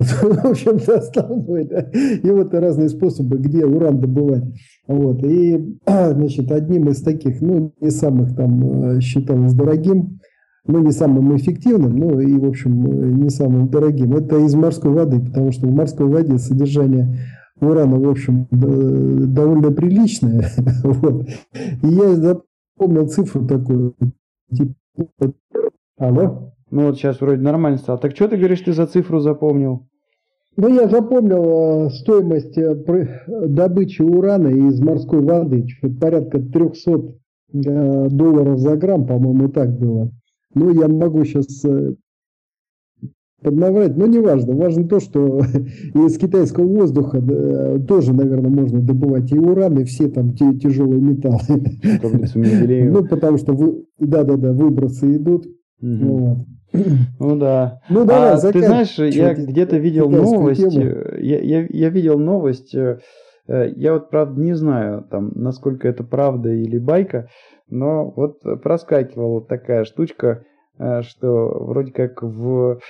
в 0.01 0.47
общем-то, 0.47 0.99
основной, 0.99 1.65
да. 1.65 1.81
И 1.93 2.31
вот 2.31 2.55
разные 2.55 2.89
способы, 2.89 3.37
где 3.37 3.67
уран 3.67 4.01
добывать. 4.01 4.45
Вот. 4.87 5.23
И, 5.23 5.79
значит, 5.87 6.51
одним 6.51 6.89
из 6.89 7.03
таких, 7.03 7.41
ну, 7.43 7.73
не 7.81 7.91
самых 7.91 8.35
там 8.35 8.97
э, 8.97 9.01
считалось 9.01 9.53
дорогим, 9.53 10.21
ну, 10.67 10.83
не 10.83 10.93
самым 10.93 11.37
эффективным, 11.37 11.97
ну, 11.97 12.19
и, 12.19 12.33
в 12.39 12.47
общем, 12.47 13.21
не 13.21 13.29
самым 13.29 13.69
дорогим, 13.69 14.15
это 14.17 14.39
из 14.39 14.55
морской 14.55 14.93
воды, 14.93 15.21
потому 15.21 15.53
что 15.53 15.67
в 15.67 15.75
морской 15.75 16.07
воде 16.07 16.39
содержание 16.39 17.19
урана, 17.61 17.99
в 17.99 18.09
общем, 18.09 18.47
довольно 18.51 19.71
приличное. 19.71 20.49
вот. 20.85 21.29
И 21.83 21.87
я 21.87 22.15
запомнил 22.15 23.07
цифру 23.09 23.47
такую, 23.47 23.95
типа, 24.51 25.35
алло? 25.99 26.55
Ну 26.71 26.87
вот 26.87 26.97
сейчас 26.97 27.21
вроде 27.21 27.43
нормально 27.43 27.79
стало. 27.79 27.99
Так 27.99 28.15
что 28.15 28.29
ты 28.29 28.37
говоришь, 28.37 28.61
ты 28.61 28.73
за 28.73 28.87
цифру 28.87 29.19
запомнил? 29.19 29.90
Ну, 30.57 30.69
я 30.69 30.89
запомнил 30.89 31.87
э, 31.87 31.91
стоимость 31.91 32.59
э, 32.59 32.75
добычи 33.47 34.03
урана 34.03 34.49
из 34.49 34.81
морской 34.81 35.21
воды. 35.21 35.67
Порядка 36.01 36.41
300 36.41 36.91
э, 36.93 38.09
долларов 38.09 38.59
за 38.59 38.77
грамм, 38.77 39.07
по-моему, 39.07 39.49
так 39.49 39.79
было. 39.79 40.11
Ну, 40.55 40.75
я 40.75 40.89
могу 40.89 41.25
сейчас 41.25 41.65
поднаврать, 43.41 43.97
но 43.97 44.07
неважно. 44.07 44.55
Важно 44.55 44.89
то, 44.89 44.99
что 44.99 45.39
из 45.95 46.19
китайского 46.19 46.67
воздуха 46.67 47.23
тоже, 47.87 48.13
наверное, 48.13 48.51
можно 48.51 48.81
добывать 48.81 49.31
и 49.31 49.39
уран, 49.39 49.79
и 49.79 49.85
все 49.85 50.09
там 50.09 50.35
те, 50.35 50.53
тяжелые 50.55 51.01
металлы. 51.01 51.39
Ну, 52.91 53.05
потому 53.07 53.39
что, 53.39 53.57
да-да-да, 53.99 54.53
выбросы 54.53 55.17
идут. 55.17 55.47
Вот. 55.81 56.39
Ну 57.19 57.37
да. 57.37 57.81
Ну 57.89 58.05
да, 58.05 58.35
а, 58.35 58.39
ты 58.39 58.61
знаешь, 58.61 58.97
я 58.99 59.35
где-то 59.35 59.77
видел 59.79 60.09
новость, 60.09 60.77
э, 60.77 61.19
я, 61.21 61.41
я, 61.41 61.67
я 61.69 61.89
видел 61.89 62.19
новость, 62.19 62.75
э, 62.75 63.01
э, 63.49 63.71
я 63.75 63.95
вот 63.95 64.11
правда 64.11 64.41
не 64.41 64.55
знаю, 64.55 65.05
там, 65.11 65.33
насколько 65.35 65.89
это 65.89 66.05
правда 66.05 66.51
или 66.51 66.79
байка, 66.79 67.29
но 67.69 68.11
вот 68.11 68.41
проскакивала 68.63 69.45
такая 69.45 69.85
штучка, 69.85 70.45
что 71.03 71.65
вроде 71.65 71.93
как 71.93 72.23
в 72.23 72.81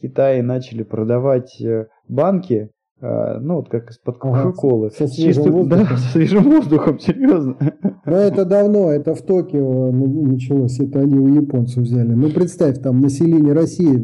Китае 0.00 0.42
начали 0.42 0.84
продавать 0.84 1.62
банки 2.08 2.70
ну 3.00 3.56
вот 3.56 3.68
как 3.68 3.90
из-под 3.90 4.18
Кока-Колы. 4.18 4.90
Со 4.90 5.06
свежим 5.06 5.52
воздухом. 5.52 5.68
Да, 5.68 5.96
со 5.96 6.12
свежим 6.12 6.42
воздухом, 6.44 6.98
серьезно. 6.98 7.56
Но 8.06 8.16
это 8.16 8.44
давно, 8.44 8.90
это 8.90 9.14
в 9.14 9.22
Токио 9.22 9.90
началось, 9.92 10.80
это 10.80 11.00
они 11.00 11.18
у 11.18 11.26
японцев 11.26 11.84
взяли. 11.84 12.12
Ну 12.12 12.30
представь, 12.30 12.80
там 12.80 13.00
население 13.00 13.52
России, 13.52 13.96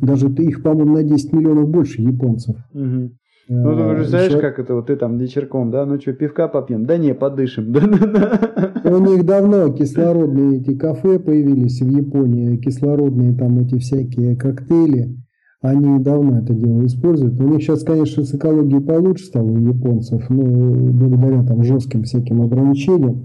даже 0.00 0.28
их, 0.28 0.62
по-моему, 0.62 0.94
на 0.96 1.02
10 1.02 1.32
миллионов 1.32 1.68
больше 1.68 2.02
японцев. 2.02 2.56
Угу. 2.72 3.10
Ну, 3.52 3.76
ты 3.76 3.82
уже 3.82 4.04
знаешь, 4.04 4.30
Еще... 4.30 4.40
как 4.40 4.60
это, 4.60 4.76
вот 4.76 4.86
ты 4.86 4.94
там 4.94 5.18
вечерком, 5.18 5.72
да, 5.72 5.84
ну 5.84 6.00
что, 6.00 6.12
пивка 6.12 6.46
попьем? 6.46 6.86
Да 6.86 6.96
не, 6.96 7.14
подышим. 7.14 7.74
У 8.84 8.98
них 8.98 9.26
давно 9.26 9.72
кислородные 9.72 10.60
эти 10.60 10.78
кафе 10.78 11.18
появились 11.18 11.80
в 11.80 11.88
Японии, 11.88 12.58
кислородные 12.58 13.36
там 13.36 13.58
эти 13.58 13.76
всякие 13.78 14.36
коктейли. 14.36 15.16
Они 15.62 15.98
давно 16.02 16.38
это 16.38 16.54
дело 16.54 16.86
используют. 16.86 17.38
У 17.38 17.48
них 17.48 17.62
сейчас, 17.62 17.84
конечно, 17.84 18.24
с 18.24 18.34
экологией 18.34 18.80
получше 18.80 19.26
стало 19.26 19.50
у 19.50 19.58
японцев, 19.58 20.24
ну, 20.30 20.90
благодаря 20.92 21.44
там 21.44 21.62
жестким 21.62 22.04
всяким 22.04 22.40
ограничениям. 22.42 23.24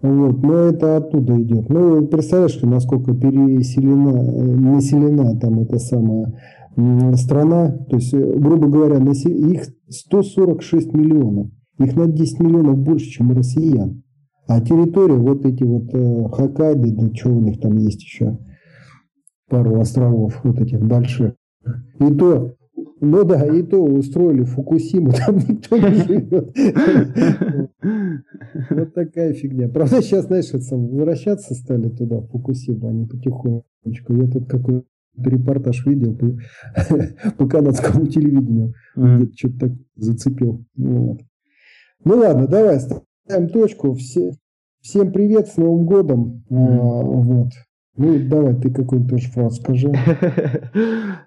Вот, 0.00 0.42
но 0.42 0.54
это 0.54 0.96
оттуда 0.96 1.40
идет. 1.40 1.68
Ну, 1.68 2.06
представляешь, 2.06 2.60
насколько 2.62 3.14
переселена, 3.14 4.12
населена 4.74 5.38
там 5.38 5.60
эта 5.60 5.78
самая 5.78 6.34
страна. 7.16 7.70
То 7.88 7.96
есть, 7.96 8.14
грубо 8.14 8.66
говоря, 8.68 8.98
их 8.98 9.62
146 9.88 10.92
миллионов. 10.92 11.48
Их 11.78 11.96
на 11.96 12.06
10 12.06 12.40
миллионов 12.40 12.78
больше, 12.78 13.06
чем 13.06 13.30
у 13.30 13.34
россиян. 13.34 14.02
А 14.46 14.60
территория, 14.60 15.16
вот 15.16 15.44
эти 15.46 15.62
вот 15.62 15.94
э, 15.94 16.28
Хоккайдо, 16.30 16.92
да 16.92 17.14
что 17.14 17.30
у 17.30 17.40
них 17.40 17.60
там 17.60 17.78
есть 17.78 18.02
еще, 18.02 18.38
пару 19.48 19.80
островов 19.80 20.38
вот 20.44 20.60
этих 20.60 20.80
больших. 20.80 21.34
И 22.00 22.14
то, 22.14 22.56
ну 23.00 23.24
да, 23.24 23.44
и 23.46 23.62
то 23.62 23.82
устроили 23.82 24.44
Фукусиму, 24.44 25.12
там 25.26 25.36
никто 25.36 25.76
не 25.76 25.94
живет. 25.94 26.56
Вот 28.70 28.94
такая 28.94 29.34
фигня. 29.34 29.68
Правда, 29.68 30.00
сейчас, 30.02 30.26
знаешь, 30.26 30.52
возвращаться 30.52 31.54
стали 31.54 31.88
туда, 31.88 32.20
в 32.20 32.28
Фукусиму, 32.28 32.88
они 32.88 33.06
потихонечку. 33.06 34.14
Я 34.14 34.30
тут 34.30 34.48
какой-то 34.48 34.86
репортаж 35.16 35.84
видел 35.86 36.16
по, 36.16 36.26
по 37.38 37.48
канадскому 37.48 38.06
телевидению. 38.06 38.74
Где-то 38.96 39.32
что-то 39.36 39.58
так 39.60 39.72
зацепил. 39.96 40.64
Вот. 40.76 41.20
Ну 42.04 42.16
ладно, 42.16 42.46
давай 42.46 42.80
ставим 42.80 43.48
точку. 43.48 43.94
Все, 43.94 44.32
всем 44.80 45.12
привет, 45.12 45.48
с 45.48 45.56
Новым 45.56 45.86
годом. 45.86 46.44
Mm. 46.50 46.56
А, 46.56 47.02
вот. 47.02 47.50
Ну, 47.96 48.18
давай, 48.28 48.54
ты 48.56 48.72
какую-нибудь 48.72 49.10
тоже 49.10 49.30
фразу 49.30 49.62
скажи. 49.62 49.92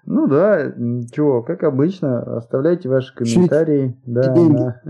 Ну 0.04 0.26
да, 0.26 0.72
чего, 1.12 1.42
как 1.42 1.62
обычно, 1.64 2.36
оставляйте 2.36 2.88
ваши 2.88 3.14
комментарии. 3.14 3.96
Да. 4.04 4.34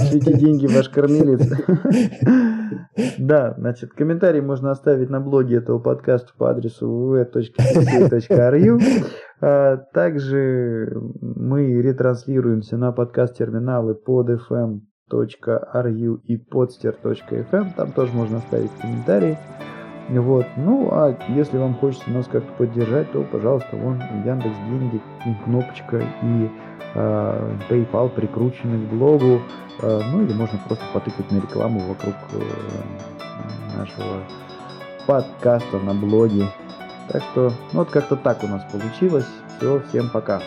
Шлите 0.00 0.32
деньги 0.34 0.66
ваш 0.66 0.88
кормилец. 0.88 1.46
Да, 3.18 3.54
значит, 3.56 3.92
комментарии 3.92 4.40
можно 4.40 4.70
оставить 4.70 5.10
на 5.10 5.20
блоге 5.20 5.56
этого 5.56 5.78
подкаста 5.78 6.32
по 6.36 6.50
адресу 6.50 7.16
www.ru. 7.16 8.80
А 9.40 9.76
также 9.76 10.92
мы 11.20 11.80
ретранслируемся 11.80 12.76
на 12.76 12.92
подкаст-терминалы 12.92 13.94
под 13.94 14.30
FM.ru 14.30 16.20
и 16.24 16.36
podster.fm. 16.36 17.66
Там 17.76 17.92
тоже 17.92 18.12
можно 18.12 18.38
оставить 18.38 18.70
комментарии. 18.80 19.38
Вот. 20.18 20.46
Ну, 20.56 20.88
а 20.90 21.16
если 21.28 21.56
вам 21.56 21.74
хочется 21.74 22.10
нас 22.10 22.26
как-то 22.26 22.52
поддержать, 22.54 23.12
то, 23.12 23.22
пожалуйста, 23.22 23.76
вон 23.76 24.02
Яндекс 24.24 24.56
Деньги, 24.68 25.00
кнопочка 25.44 25.98
и 26.22 26.50
э, 26.94 27.56
PayPal 27.68 28.08
прикручены 28.08 28.86
к 28.86 28.90
блогу. 28.90 29.40
Э, 29.80 30.00
ну 30.10 30.22
или 30.22 30.32
можно 30.32 30.58
просто 30.66 30.84
потыкать 30.92 31.30
на 31.30 31.36
рекламу 31.36 31.80
вокруг 31.80 32.14
э, 32.32 33.78
нашего 33.78 34.22
подкаста 35.06 35.78
на 35.78 35.94
блоге. 35.94 36.46
Так 37.08 37.22
что, 37.30 37.52
ну 37.72 37.80
вот 37.80 37.90
как-то 37.90 38.16
так 38.16 38.42
у 38.42 38.48
нас 38.48 38.64
получилось. 38.70 39.26
Все, 39.58 39.80
всем 39.88 40.10
пока. 40.10 40.40